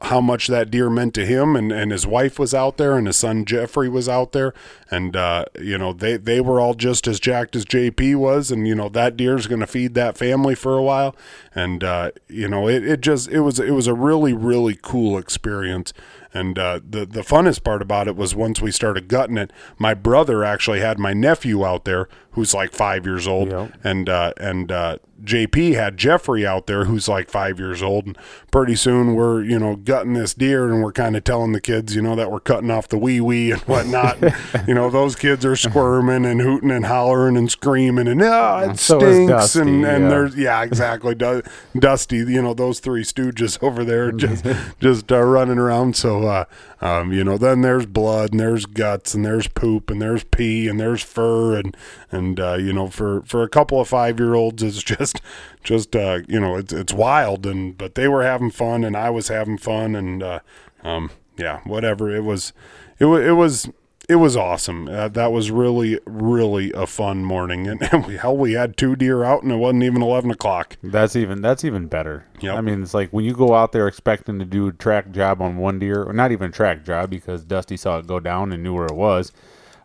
how 0.00 0.20
much 0.20 0.46
that 0.46 0.70
deer 0.70 0.88
meant 0.88 1.12
to 1.14 1.26
him 1.26 1.54
and, 1.54 1.70
and 1.70 1.92
his 1.92 2.06
wife 2.06 2.38
was 2.38 2.54
out 2.54 2.78
there 2.78 2.96
and 2.96 3.06
his 3.06 3.16
son 3.16 3.44
Jeffrey 3.44 3.88
was 3.88 4.08
out 4.08 4.32
there 4.32 4.54
and 4.90 5.14
uh, 5.14 5.44
you 5.60 5.76
know 5.76 5.92
they, 5.92 6.16
they 6.16 6.40
were 6.40 6.60
all 6.60 6.72
just 6.74 7.06
as 7.06 7.20
jacked 7.20 7.54
as 7.54 7.66
JP 7.66 8.16
was 8.16 8.50
and 8.50 8.66
you 8.66 8.74
know 8.74 8.88
that 8.88 9.16
deer's 9.16 9.46
going 9.46 9.60
to 9.60 9.66
feed 9.66 9.94
that 9.94 10.16
family 10.16 10.54
for 10.54 10.78
a 10.78 10.82
while 10.82 11.14
and 11.54 11.84
uh, 11.84 12.10
you 12.28 12.48
know 12.48 12.68
it, 12.68 12.86
it 12.86 13.00
just 13.02 13.28
it 13.28 13.40
was 13.40 13.60
it 13.60 13.72
was 13.72 13.86
a 13.86 13.94
really 13.94 14.32
really 14.32 14.78
cool 14.80 15.18
experience 15.18 15.92
and 16.34 16.58
uh, 16.58 16.80
the 16.88 17.04
the 17.04 17.20
funnest 17.20 17.62
part 17.62 17.82
about 17.82 18.08
it 18.08 18.16
was 18.16 18.34
once 18.34 18.62
we 18.62 18.70
started 18.70 19.08
gutting 19.08 19.36
it 19.36 19.52
my 19.78 19.92
brother 19.92 20.42
actually 20.42 20.80
had 20.80 20.98
my 20.98 21.12
nephew 21.12 21.66
out 21.66 21.84
there 21.84 22.08
who's 22.30 22.54
like 22.54 22.72
five 22.72 23.04
years 23.04 23.28
old 23.28 23.50
Yep. 23.50 23.72
and 23.84 24.08
uh, 24.08 24.32
and 24.38 24.72
uh, 24.72 24.96
JP 25.24 25.74
had 25.74 25.96
Jeffrey 25.96 26.46
out 26.46 26.66
there 26.66 26.84
who's 26.84 27.08
like 27.08 27.30
five 27.30 27.58
years 27.58 27.82
old, 27.82 28.06
and 28.06 28.18
pretty 28.50 28.74
soon 28.74 29.14
we're 29.14 29.42
you 29.42 29.58
know 29.58 29.76
gutting 29.76 30.14
this 30.14 30.34
deer, 30.34 30.70
and 30.72 30.82
we're 30.82 30.92
kind 30.92 31.16
of 31.16 31.24
telling 31.24 31.52
the 31.52 31.60
kids 31.60 31.94
you 31.94 32.02
know 32.02 32.16
that 32.16 32.30
we're 32.30 32.40
cutting 32.40 32.70
off 32.70 32.88
the 32.88 32.98
wee 32.98 33.20
wee 33.20 33.50
and 33.52 33.60
whatnot. 33.62 34.18
you 34.68 34.74
know 34.74 34.90
those 34.90 35.16
kids 35.16 35.44
are 35.44 35.56
squirming 35.56 36.24
and 36.24 36.40
hooting 36.40 36.70
and 36.70 36.86
hollering 36.86 37.36
and 37.36 37.50
screaming 37.50 38.08
and 38.08 38.22
ah 38.22 38.70
it 38.70 38.78
So 38.78 38.98
stinks 38.98 39.30
Dusty, 39.30 39.60
and 39.60 39.84
and 39.84 40.04
yeah. 40.04 40.08
there's 40.10 40.36
yeah 40.36 40.62
exactly 40.62 41.14
Du- 41.14 41.42
Dusty 41.78 42.16
you 42.18 42.42
know 42.42 42.54
those 42.54 42.80
three 42.80 43.02
stooges 43.04 43.62
over 43.62 43.84
there 43.84 44.12
just 44.12 44.44
just 44.80 45.10
uh, 45.12 45.20
running 45.22 45.58
around. 45.58 45.96
So 45.96 46.24
uh, 46.24 46.44
um, 46.82 47.12
you 47.12 47.22
know 47.22 47.38
then 47.38 47.62
there's 47.62 47.86
blood 47.86 48.32
and 48.32 48.40
there's 48.40 48.66
guts 48.66 49.14
and 49.14 49.24
there's 49.24 49.46
poop 49.46 49.88
and 49.88 50.02
there's 50.02 50.24
pee 50.24 50.68
and 50.68 50.78
there's 50.78 51.02
fur 51.02 51.56
and 51.56 51.76
and 52.10 52.38
uh, 52.38 52.54
you 52.54 52.72
know 52.72 52.88
for 52.88 53.22
for 53.22 53.42
a 53.42 53.48
couple 53.48 53.80
of 53.80 53.88
five 53.88 54.18
year 54.18 54.34
olds 54.34 54.62
it's 54.62 54.82
just 54.82 55.22
just 55.62 55.94
uh, 55.96 56.18
you 56.28 56.40
know 56.40 56.56
it's 56.56 56.72
it's 56.72 56.92
wild 56.92 57.46
and 57.46 57.78
but 57.78 57.94
they 57.94 58.08
were 58.08 58.24
having 58.24 58.50
fun 58.50 58.84
and 58.84 58.96
I 58.96 59.10
was 59.10 59.28
having 59.28 59.56
fun 59.56 59.94
and 59.94 60.22
uh, 60.22 60.40
um, 60.82 61.10
yeah 61.38 61.60
whatever. 61.64 62.14
It 62.14 62.24
was 62.24 62.52
it 62.98 63.06
was 63.06 63.24
it 63.24 63.32
was 63.32 63.70
it 64.12 64.16
was 64.16 64.36
awesome 64.36 64.88
uh, 64.88 65.08
that 65.08 65.32
was 65.32 65.50
really 65.50 65.98
really 66.06 66.70
a 66.72 66.86
fun 66.86 67.24
morning 67.24 67.66
and, 67.70 67.82
and 67.92 68.06
we, 68.06 68.16
hell 68.16 68.36
we 68.36 68.52
had 68.52 68.76
two 68.76 68.94
deer 68.94 69.24
out 69.24 69.42
and 69.42 69.50
it 69.50 69.56
wasn't 69.56 69.82
even 69.82 70.02
11 70.02 70.30
o'clock 70.30 70.76
That's 70.82 71.16
even 71.16 71.40
that's 71.42 71.64
even 71.64 71.86
better. 71.86 72.26
Yep. 72.40 72.56
I 72.56 72.60
mean, 72.60 72.82
it's 72.82 72.92
like 72.94 73.10
when 73.10 73.24
you 73.24 73.32
go 73.34 73.54
out 73.54 73.70
there 73.72 73.86
expecting 73.88 74.38
to 74.40 74.44
do 74.44 74.66
a 74.68 74.72
track 74.72 75.12
job 75.12 75.40
on 75.40 75.56
one 75.56 75.78
deer, 75.78 76.02
or 76.02 76.12
not 76.12 76.32
even 76.32 76.50
a 76.50 76.52
track 76.52 76.84
job 76.84 77.08
because 77.10 77.44
Dusty 77.44 77.76
saw 77.76 77.98
it 77.98 78.06
go 78.08 78.18
down 78.20 78.52
and 78.52 78.62
knew 78.64 78.74
where 78.74 78.86
it 78.86 78.94
was. 78.96 79.30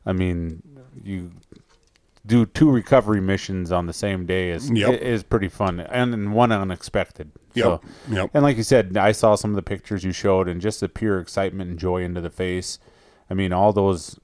I 0.07 0.13
mean, 0.13 0.63
you 1.03 1.31
do 2.25 2.45
two 2.47 2.69
recovery 2.71 3.21
missions 3.21 3.71
on 3.71 3.85
the 3.85 3.93
same 3.93 4.25
day 4.25 4.49
is 4.49 4.69
Yep. 4.71 5.01
is 5.01 5.23
pretty 5.23 5.49
fun 5.49 5.79
and, 5.79 6.13
and 6.13 6.33
one 6.33 6.51
unexpected. 6.51 7.31
Yep. 7.53 7.63
So, 7.63 7.81
Yep. 8.09 8.31
and 8.33 8.43
like 8.43 8.57
you 8.57 8.63
said, 8.63 8.97
I 8.97 9.11
saw 9.11 9.35
some 9.35 9.51
of 9.51 9.55
the 9.55 9.61
pictures 9.61 10.03
you 10.03 10.11
showed, 10.11 10.47
and 10.47 10.59
just 10.59 10.79
the 10.79 10.89
pure 10.89 11.19
excitement 11.19 11.69
and 11.69 11.79
joy 11.79 12.01
into 12.03 12.21
the 12.21 12.29
face. 12.31 12.79
I 13.29 13.33
mean, 13.33 13.53
all 13.53 13.73
those 13.73 14.19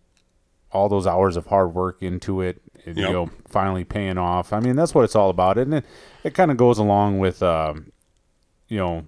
all 0.71 0.89
those 0.89 1.05
hours 1.05 1.37
of 1.37 1.45
hard 1.47 1.73
work 1.75 2.01
into 2.01 2.41
it, 2.41 2.59
you 2.85 2.93
Yep. 2.95 3.11
know, 3.11 3.29
finally 3.47 3.83
paying 3.83 4.17
off. 4.17 4.51
I 4.51 4.59
mean, 4.59 4.75
that's 4.75 4.95
what 4.95 5.03
it's 5.03 5.15
all 5.15 5.29
about, 5.29 5.57
and 5.57 5.73
it 5.75 5.85
it 6.23 6.33
kind 6.33 6.49
of 6.51 6.57
goes 6.57 6.77
along 6.79 7.19
with, 7.19 7.43
um, 7.43 7.91
you 8.69 8.77
know, 8.79 9.05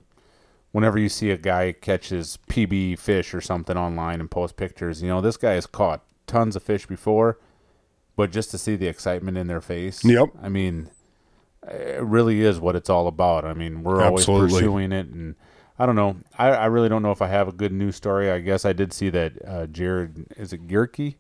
whenever 0.74 1.00
you 1.00 1.10
see 1.10 1.32
a 1.32 1.38
guy 1.38 1.72
catches 1.72 2.38
PB 2.50 3.00
fish 3.00 3.34
or 3.34 3.42
something 3.42 3.78
online 3.78 4.20
and 4.20 4.30
post 4.30 4.58
pictures, 4.58 5.02
you 5.02 5.08
know, 5.08 5.22
this 5.22 5.38
guy 5.38 5.54
has 5.54 5.66
caught 5.66 6.04
tons 6.28 6.56
of 6.56 6.62
fish 6.64 6.86
before, 6.86 7.40
but 8.16 8.32
just 8.32 8.52
to 8.52 8.58
see 8.58 8.76
the 8.76 8.88
excitement 8.88 9.38
in 9.38 9.48
their 9.48 9.62
face, 9.62 10.04
Yep. 10.06 10.30
I 10.44 10.50
mean, 10.50 10.90
it 11.68 12.04
really 12.04 12.42
is 12.42 12.60
what 12.60 12.76
it's 12.76 12.90
all 12.92 13.08
about. 13.08 13.44
I 13.46 13.54
mean, 13.54 13.82
we're 13.84 14.02
Absolutely. 14.02 14.44
always 14.44 14.54
pursuing 14.54 14.92
it, 14.92 15.08
and 15.08 15.36
I 15.78 15.86
don't 15.86 15.96
know. 15.96 16.18
I, 16.38 16.50
I 16.52 16.66
really 16.68 16.88
don't 16.90 17.02
know 17.04 17.12
if 17.12 17.22
I 17.22 17.28
have 17.28 17.48
a 17.48 17.52
good 17.52 17.72
news 17.74 17.96
story. 17.96 18.32
I 18.32 18.40
guess 18.40 18.64
I 18.66 18.74
did 18.74 18.94
see 18.94 19.10
that 19.10 19.34
uh, 19.46 19.66
Jared 19.68 20.26
is 20.38 20.54
it 20.54 20.68
Gierke? 20.68 21.16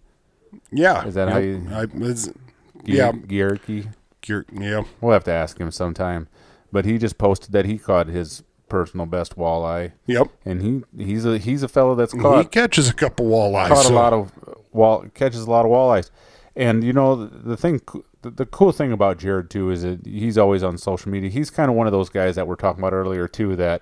yeah 0.72 1.06
Is 1.06 1.16
that 1.16 1.28
how 1.30 1.39
you- 1.39 1.68
I, 1.72 1.84
it's, 1.95 2.28
Gier- 2.28 2.34
yeah 2.86 3.12
Gierke. 3.12 3.91
you're, 4.26 4.45
yeah 4.53 4.84
We'll 5.01 5.12
have 5.14 5.24
to 5.26 5.32
ask 5.32 5.60
him 5.60 5.72
sometime. 5.72 6.28
But 6.72 6.86
he 6.86 6.97
just 6.97 7.18
posted 7.18 7.51
that 7.51 7.66
he 7.66 7.78
caught 7.78 8.08
his 8.08 8.43
personal 8.68 9.06
best 9.06 9.36
walleye, 9.38 9.91
yep 10.08 10.28
and 10.43 10.62
he 10.62 11.03
he's 11.03 11.24
a 11.26 11.38
he's 11.38 11.62
a 11.64 11.68
fellow 11.68 11.93
that's 11.95 12.14
caught. 12.14 12.39
he 12.41 12.45
catches 12.49 12.89
a 12.89 12.93
couple 12.93 13.28
walleyes 13.28 13.68
caught 13.68 13.86
a 13.86 13.93
lot 13.93 14.12
of 14.12 14.32
wall 14.72 15.06
catches 15.14 15.41
a 15.41 15.49
lot 15.51 15.66
of 15.66 15.72
walleyes. 15.72 16.10
And 16.56 16.84
you 16.84 16.91
know 16.93 17.16
the, 17.16 17.38
the 17.49 17.58
thing, 17.58 17.82
the, 18.24 18.30
the 18.32 18.45
cool 18.45 18.72
thing 18.72 18.91
about 18.91 19.20
Jared 19.20 19.49
too 19.49 19.70
is 19.70 19.84
that 19.84 20.06
he's 20.06 20.38
always 20.38 20.64
on 20.64 20.78
social 20.78 21.12
media. 21.12 21.30
He's 21.30 21.49
kind 21.49 21.70
of 21.70 21.76
one 21.76 21.86
of 21.86 21.91
those 21.93 22.10
guys 22.10 22.36
that 22.36 22.47
we're 22.47 22.56
talking 22.56 22.82
about 22.82 22.93
earlier 22.93 23.28
too 23.28 23.56
that 23.58 23.82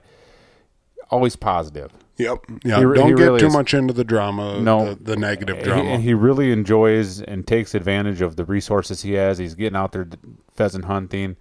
always 1.09 1.35
positive. 1.35 1.91
Yep. 2.17 2.39
Yeah. 2.63 2.77
He 2.77 2.81
Don't 2.83 3.07
he 3.09 3.13
get 3.15 3.23
really 3.23 3.39
too 3.39 3.47
is. 3.47 3.53
much 3.53 3.73
into 3.73 3.93
the 3.93 4.03
drama. 4.03 4.59
No. 4.61 4.93
The, 4.93 5.03
the 5.03 5.15
negative 5.15 5.63
drama. 5.63 5.97
He, 5.97 6.13
really 6.13 6.51
enjoys 6.51 7.21
and 7.21 7.45
takes 7.47 7.73
advantage 7.73 8.21
of 8.21 8.35
the 8.35 8.45
resources 8.45 9.01
he 9.01 9.13
has. 9.13 9.37
He's 9.39 9.55
getting 9.55 9.75
out 9.75 9.91
there 9.93 10.07
pheasant 10.53 10.85
hunting. 10.85 11.35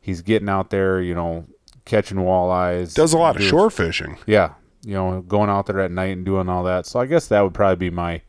He's 0.00 0.22
getting 0.22 0.48
out 0.48 0.70
there, 0.70 1.00
you 1.00 1.14
know, 1.14 1.46
catching 1.84 2.18
walleyes. 2.18 2.94
Does 2.94 3.12
a 3.12 3.18
lot 3.18 3.36
of 3.36 3.40
doing- 3.40 3.50
shore 3.50 3.70
fishing. 3.70 4.18
Yeah, 4.26 4.54
you 4.84 4.94
know, 4.94 5.20
going 5.22 5.48
out 5.50 5.66
there 5.66 5.80
at 5.80 5.90
night 5.92 6.16
and 6.16 6.24
doing 6.24 6.48
all 6.48 6.64
that. 6.64 6.86
So 6.86 6.98
I 7.00 7.06
guess 7.06 7.28
that 7.28 7.40
would 7.42 7.54
probably 7.54 7.76
be 7.76 7.90
my 7.94 8.22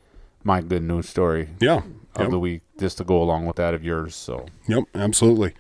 my 0.44 0.62
good 0.62 0.84
news 0.84 1.10
story 1.10 1.50
Yeah. 1.60 1.78
of 2.16 2.22
Yep. 2.22 2.30
the 2.30 2.40
week, 2.40 2.62
just 2.80 2.98
to 3.00 3.04
go 3.04 3.22
along 3.22 3.46
with 3.48 3.58
that 3.58 3.74
of 3.74 3.84
yours. 3.84 4.16
So 4.16 4.46
Yep, 4.68 4.84
absolutely. 4.96 5.54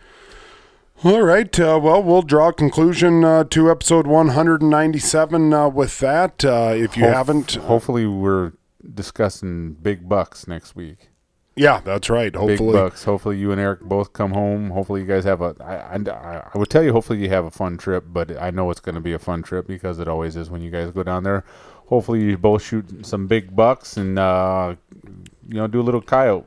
All 1.03 1.21
right. 1.21 1.57
Uh, 1.59 1.79
well, 1.81 2.01
we'll 2.01 2.23
draw 2.23 2.49
a 2.49 2.53
conclusion 2.53 3.23
uh, 3.23 3.43
to 3.45 3.69
episode 3.69 4.07
197 4.07 5.53
uh, 5.53 5.69
with 5.69 5.99
that. 5.99 6.43
Uh, 6.43 6.73
if 6.75 6.97
you 6.97 7.03
Hof- 7.05 7.13
haven't, 7.13 7.55
hopefully 7.55 8.07
we're 8.07 8.53
discussing 8.93 9.73
big 9.73 10.09
bucks 10.09 10.47
next 10.47 10.75
week. 10.75 11.09
yeah, 11.55 11.81
that's 11.81 12.09
right. 12.09 12.33
Big 12.33 12.39
Hopefully, 12.39 12.73
bucks. 12.73 13.03
Hopefully 13.03 13.37
you 13.37 13.51
and 13.51 13.61
Eric 13.61 13.81
both 13.81 14.11
come 14.13 14.31
home. 14.31 14.71
Hopefully 14.71 15.01
you 15.01 15.07
guys 15.07 15.23
have 15.23 15.41
a. 15.41 15.55
I, 15.59 15.95
I, 15.97 16.43
I 16.53 16.57
would 16.57 16.69
tell 16.69 16.83
you 16.83 16.93
hopefully 16.93 17.19
you 17.19 17.29
have 17.29 17.45
a 17.45 17.51
fun 17.51 17.77
trip, 17.77 18.05
but 18.07 18.35
I 18.41 18.49
know 18.49 18.69
it's 18.71 18.79
going 18.79 18.95
to 18.95 19.01
be 19.01 19.13
a 19.13 19.19
fun 19.19 19.43
trip 19.43 19.67
because 19.67 19.99
it 19.99 20.07
always 20.07 20.35
is 20.35 20.49
when 20.49 20.61
you 20.63 20.71
guys 20.71 20.89
go 20.91 21.03
down 21.03 21.23
there. 21.23 21.43
Hopefully 21.87 22.23
you 22.23 22.37
both 22.39 22.63
shoot 22.63 23.05
some 23.05 23.27
big 23.27 23.55
bucks 23.55 23.97
and 23.97 24.17
uh, 24.17 24.75
you 25.47 25.55
know 25.57 25.67
do 25.67 25.79
a 25.79 25.83
little 25.83 26.01
coyote 26.01 26.45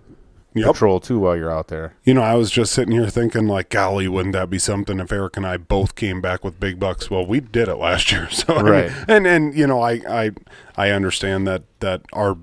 Yep. 0.55 0.73
patrol 0.73 0.99
too 1.01 1.19
while 1.21 1.37
you're 1.37 1.51
out 1.53 1.69
there. 1.69 1.95
You 2.05 2.15
know, 2.15 2.23
I 2.23 2.35
was 2.35 2.51
just 2.51 2.73
sitting 2.73 2.93
here 2.93 3.09
thinking, 3.09 3.47
like, 3.47 3.69
golly, 3.69 4.09
wouldn't 4.09 4.33
that 4.33 4.51
be 4.51 4.59
something 4.59 4.99
if 4.99 5.13
Eric 5.13 5.37
and 5.37 5.47
I 5.47 5.57
both 5.59 5.95
came 5.95 6.21
back 6.21 6.43
with 6.43 6.59
big 6.59 6.81
bucks? 6.81 7.09
Well, 7.11 7.25
we 7.25 7.39
did 7.41 7.69
it 7.69 7.77
last 7.77 8.11
year, 8.11 8.29
so 8.33 8.55
I 8.55 8.63
mean, 8.63 8.73
Right. 8.73 8.93
and 9.07 9.27
and 9.27 9.55
you 9.55 9.67
know, 9.67 9.81
I 9.81 10.01
I 10.09 10.31
I 10.77 10.91
understand 10.91 11.47
that 11.47 11.63
that 11.81 12.03
our 12.13 12.37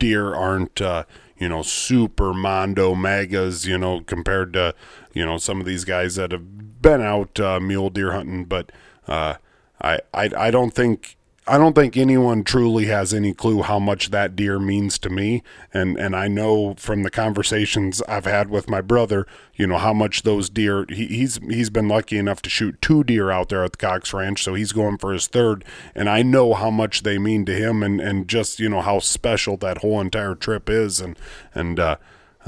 deer 0.00 0.34
aren't 0.34 0.80
uh, 0.80 1.04
you 1.38 1.48
know 1.48 1.62
super 1.62 2.34
mondo 2.34 2.94
magas, 2.96 3.66
you 3.66 3.78
know, 3.78 4.00
compared 4.00 4.52
to 4.54 4.74
you 5.12 5.24
know 5.24 5.38
some 5.38 5.60
of 5.60 5.66
these 5.66 5.84
guys 5.84 6.16
that 6.16 6.32
have 6.32 6.82
been 6.82 7.00
out 7.00 7.38
uh, 7.38 7.60
mule 7.60 7.90
deer 7.90 8.10
hunting, 8.12 8.44
but 8.44 8.72
uh, 9.06 9.34
I 9.80 10.00
I 10.12 10.30
I 10.36 10.50
don't 10.50 10.74
think. 10.74 11.16
I 11.44 11.58
don't 11.58 11.74
think 11.74 11.96
anyone 11.96 12.44
truly 12.44 12.86
has 12.86 13.12
any 13.12 13.34
clue 13.34 13.62
how 13.62 13.80
much 13.80 14.10
that 14.10 14.36
deer 14.36 14.60
means 14.60 14.96
to 15.00 15.10
me, 15.10 15.42
and 15.74 15.98
and 15.98 16.14
I 16.14 16.28
know 16.28 16.74
from 16.78 17.02
the 17.02 17.10
conversations 17.10 18.00
I've 18.02 18.26
had 18.26 18.48
with 18.48 18.68
my 18.70 18.80
brother, 18.80 19.26
you 19.56 19.66
know 19.66 19.78
how 19.78 19.92
much 19.92 20.22
those 20.22 20.48
deer. 20.48 20.86
He, 20.88 21.06
he's 21.08 21.38
he's 21.48 21.68
been 21.68 21.88
lucky 21.88 22.16
enough 22.16 22.42
to 22.42 22.50
shoot 22.50 22.80
two 22.80 23.02
deer 23.02 23.32
out 23.32 23.48
there 23.48 23.64
at 23.64 23.72
the 23.72 23.78
Cox 23.78 24.14
Ranch, 24.14 24.44
so 24.44 24.54
he's 24.54 24.70
going 24.70 24.98
for 24.98 25.12
his 25.12 25.26
third, 25.26 25.64
and 25.96 26.08
I 26.08 26.22
know 26.22 26.54
how 26.54 26.70
much 26.70 27.02
they 27.02 27.18
mean 27.18 27.44
to 27.46 27.54
him, 27.54 27.82
and 27.82 28.00
and 28.00 28.28
just 28.28 28.60
you 28.60 28.68
know 28.68 28.80
how 28.80 29.00
special 29.00 29.56
that 29.58 29.78
whole 29.78 30.00
entire 30.00 30.36
trip 30.36 30.70
is, 30.70 31.00
and 31.00 31.18
and 31.54 31.80
uh, 31.80 31.96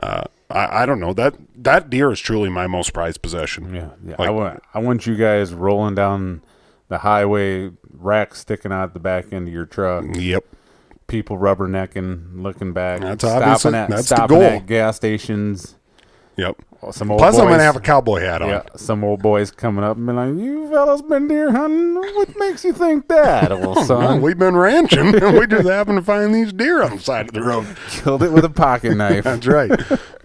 uh, 0.01 0.23
I 0.49 0.83
I 0.83 0.87
don't 0.87 1.01
know 1.01 1.13
that 1.15 1.35
that 1.57 1.91
deer 1.91 2.13
is 2.13 2.21
truly 2.21 2.49
my 2.49 2.69
most 2.69 2.93
prized 2.93 3.23
possession. 3.23 3.75
Yeah, 3.75 3.91
yeah. 4.07 4.15
Like- 4.21 4.29
I 4.29 4.31
want 4.31 4.63
I 4.73 4.79
want 4.79 5.05
you 5.05 5.17
guys 5.17 5.53
rolling 5.53 5.97
down 5.97 6.43
the 6.89 6.99
highway, 6.99 7.71
rack 7.93 8.35
sticking 8.35 8.73
out 8.73 8.93
the 8.95 9.01
back 9.01 9.33
end 9.33 9.49
of 9.49 9.55
your 9.55 9.67
truck, 9.67 10.05
Yep. 10.15 10.45
people 11.07 11.39
rubbernecking, 11.39 12.43
looking 12.43 12.73
back, 12.73 13.01
That's 13.01 13.25
stopping 13.25 13.43
obviously- 13.75 13.75
at 13.79 13.89
that's 13.91 14.09
the 14.09 14.27
goal. 14.27 14.43
at 14.43 14.67
gas 14.67 14.97
stations. 14.97 15.77
Yep. 16.37 16.57
Some 16.93 17.11
old 17.11 17.19
Plus, 17.19 17.35
boys, 17.37 17.43
I'm 17.43 17.49
gonna 17.49 17.63
have 17.63 17.77
a 17.77 17.81
cowboy 17.81 18.21
hat 18.21 18.43
on. 18.43 18.49
yeah, 18.49 18.63
some 18.77 19.03
old 19.05 19.23
boys 19.23 19.51
coming 19.51 19.85
up 19.85 19.97
and 19.97 20.07
be 20.07 20.13
like, 20.13 20.29
"You 20.37 20.69
fellas 20.71 21.03
been 21.03 21.29
deer 21.29 21.51
hunting? 21.51 21.95
What 21.95 22.37
makes 22.39 22.65
you 22.65 22.73
think 22.73 23.09
that, 23.09 23.51
old 23.53 23.77
Well, 23.77 23.85
son? 23.85 24.21
we've 24.23 24.39
been 24.39 24.57
ranching, 24.57 25.15
and 25.15 25.39
we 25.39 25.47
just 25.47 25.69
happen 25.69 25.97
to 25.97 26.03
find 26.03 26.35
these 26.35 26.53
deer 26.53 26.83
on 26.83 26.97
the 26.97 26.99
side 27.03 27.29
of 27.29 27.35
the 27.35 27.43
road. 27.43 27.67
Killed 27.89 28.23
it 28.23 28.33
with 28.33 28.45
a 28.45 28.51
pocket 28.51 28.95
knife." 28.97 29.25
That's 29.25 29.47
right. 29.47 29.71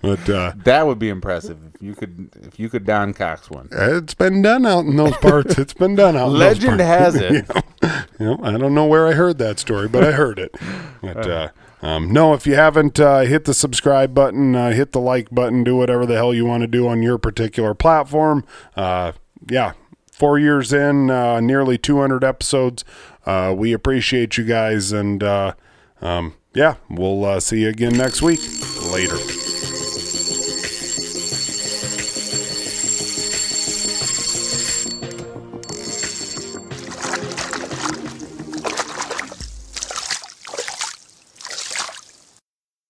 But 0.02 0.30
uh, 0.30 0.54
that 0.64 0.88
would 0.88 0.98
be 1.00 1.10
impressive 1.10 1.58
if 1.76 1.82
you 1.82 1.94
could 1.96 2.30
if 2.42 2.60
you 2.60 2.70
could 2.70 2.86
down 2.86 3.14
Cox 3.14 3.50
one. 3.50 3.68
it's 3.72 4.14
been 4.14 4.42
done 4.42 4.66
out 4.66 4.86
in 4.86 4.96
those 4.96 5.16
parts. 5.18 5.58
It's 5.58 5.74
been 5.74 5.96
done 5.96 6.16
out. 6.16 6.28
in 6.28 6.34
those 6.34 6.40
Legend 6.40 6.80
has 6.80 7.16
it. 7.16 7.46
You 8.20 8.26
know, 8.26 8.40
I 8.44 8.58
don't 8.58 8.74
know 8.74 8.86
where 8.86 9.08
I 9.08 9.14
heard 9.14 9.38
that 9.40 9.60
story, 9.60 9.88
but 9.88 10.04
I 10.04 10.12
heard 10.12 10.40
it. 10.40 10.54
But 11.02 11.30
uh, 11.30 11.50
um, 11.82 12.12
no, 12.12 12.34
if 12.34 12.46
you 12.46 12.56
haven't 12.56 13.00
uh, 13.00 13.22
hit 13.22 13.46
the 13.46 13.54
subscribe 13.54 14.14
button, 14.14 14.56
uh, 14.56 14.72
hit 14.72 14.92
the 14.92 15.00
like 15.00 15.30
button, 15.32 15.64
do 15.64 15.76
whatever 15.76 16.06
the 16.06 16.16
hell 16.16 16.34
you 16.34 16.46
want 16.46 16.62
to 16.62 16.68
do 16.68 16.88
on 16.88 17.02
your 17.02 17.18
particular 17.18 17.74
platform. 17.74 18.46
Uh, 18.76 19.14
yeah, 19.50 19.74
four 20.12 20.38
years 20.38 20.74
in, 20.74 21.10
uh, 21.10 21.40
nearly 21.40 21.78
200 21.78 22.24
episodes. 22.24 22.84
Uh, 23.26 23.54
we 23.56 23.72
appreciate 23.72 24.38
you 24.38 24.44
guys, 24.44 24.92
and 24.92 25.24
uh, 25.24 25.54
um, 26.02 26.36
yeah, 26.54 26.76
we'll 26.90 27.40
see 27.40 27.62
you 27.62 27.70
again 27.70 27.98
next 27.98 28.22
week. 28.22 28.40
Later. 28.92 29.49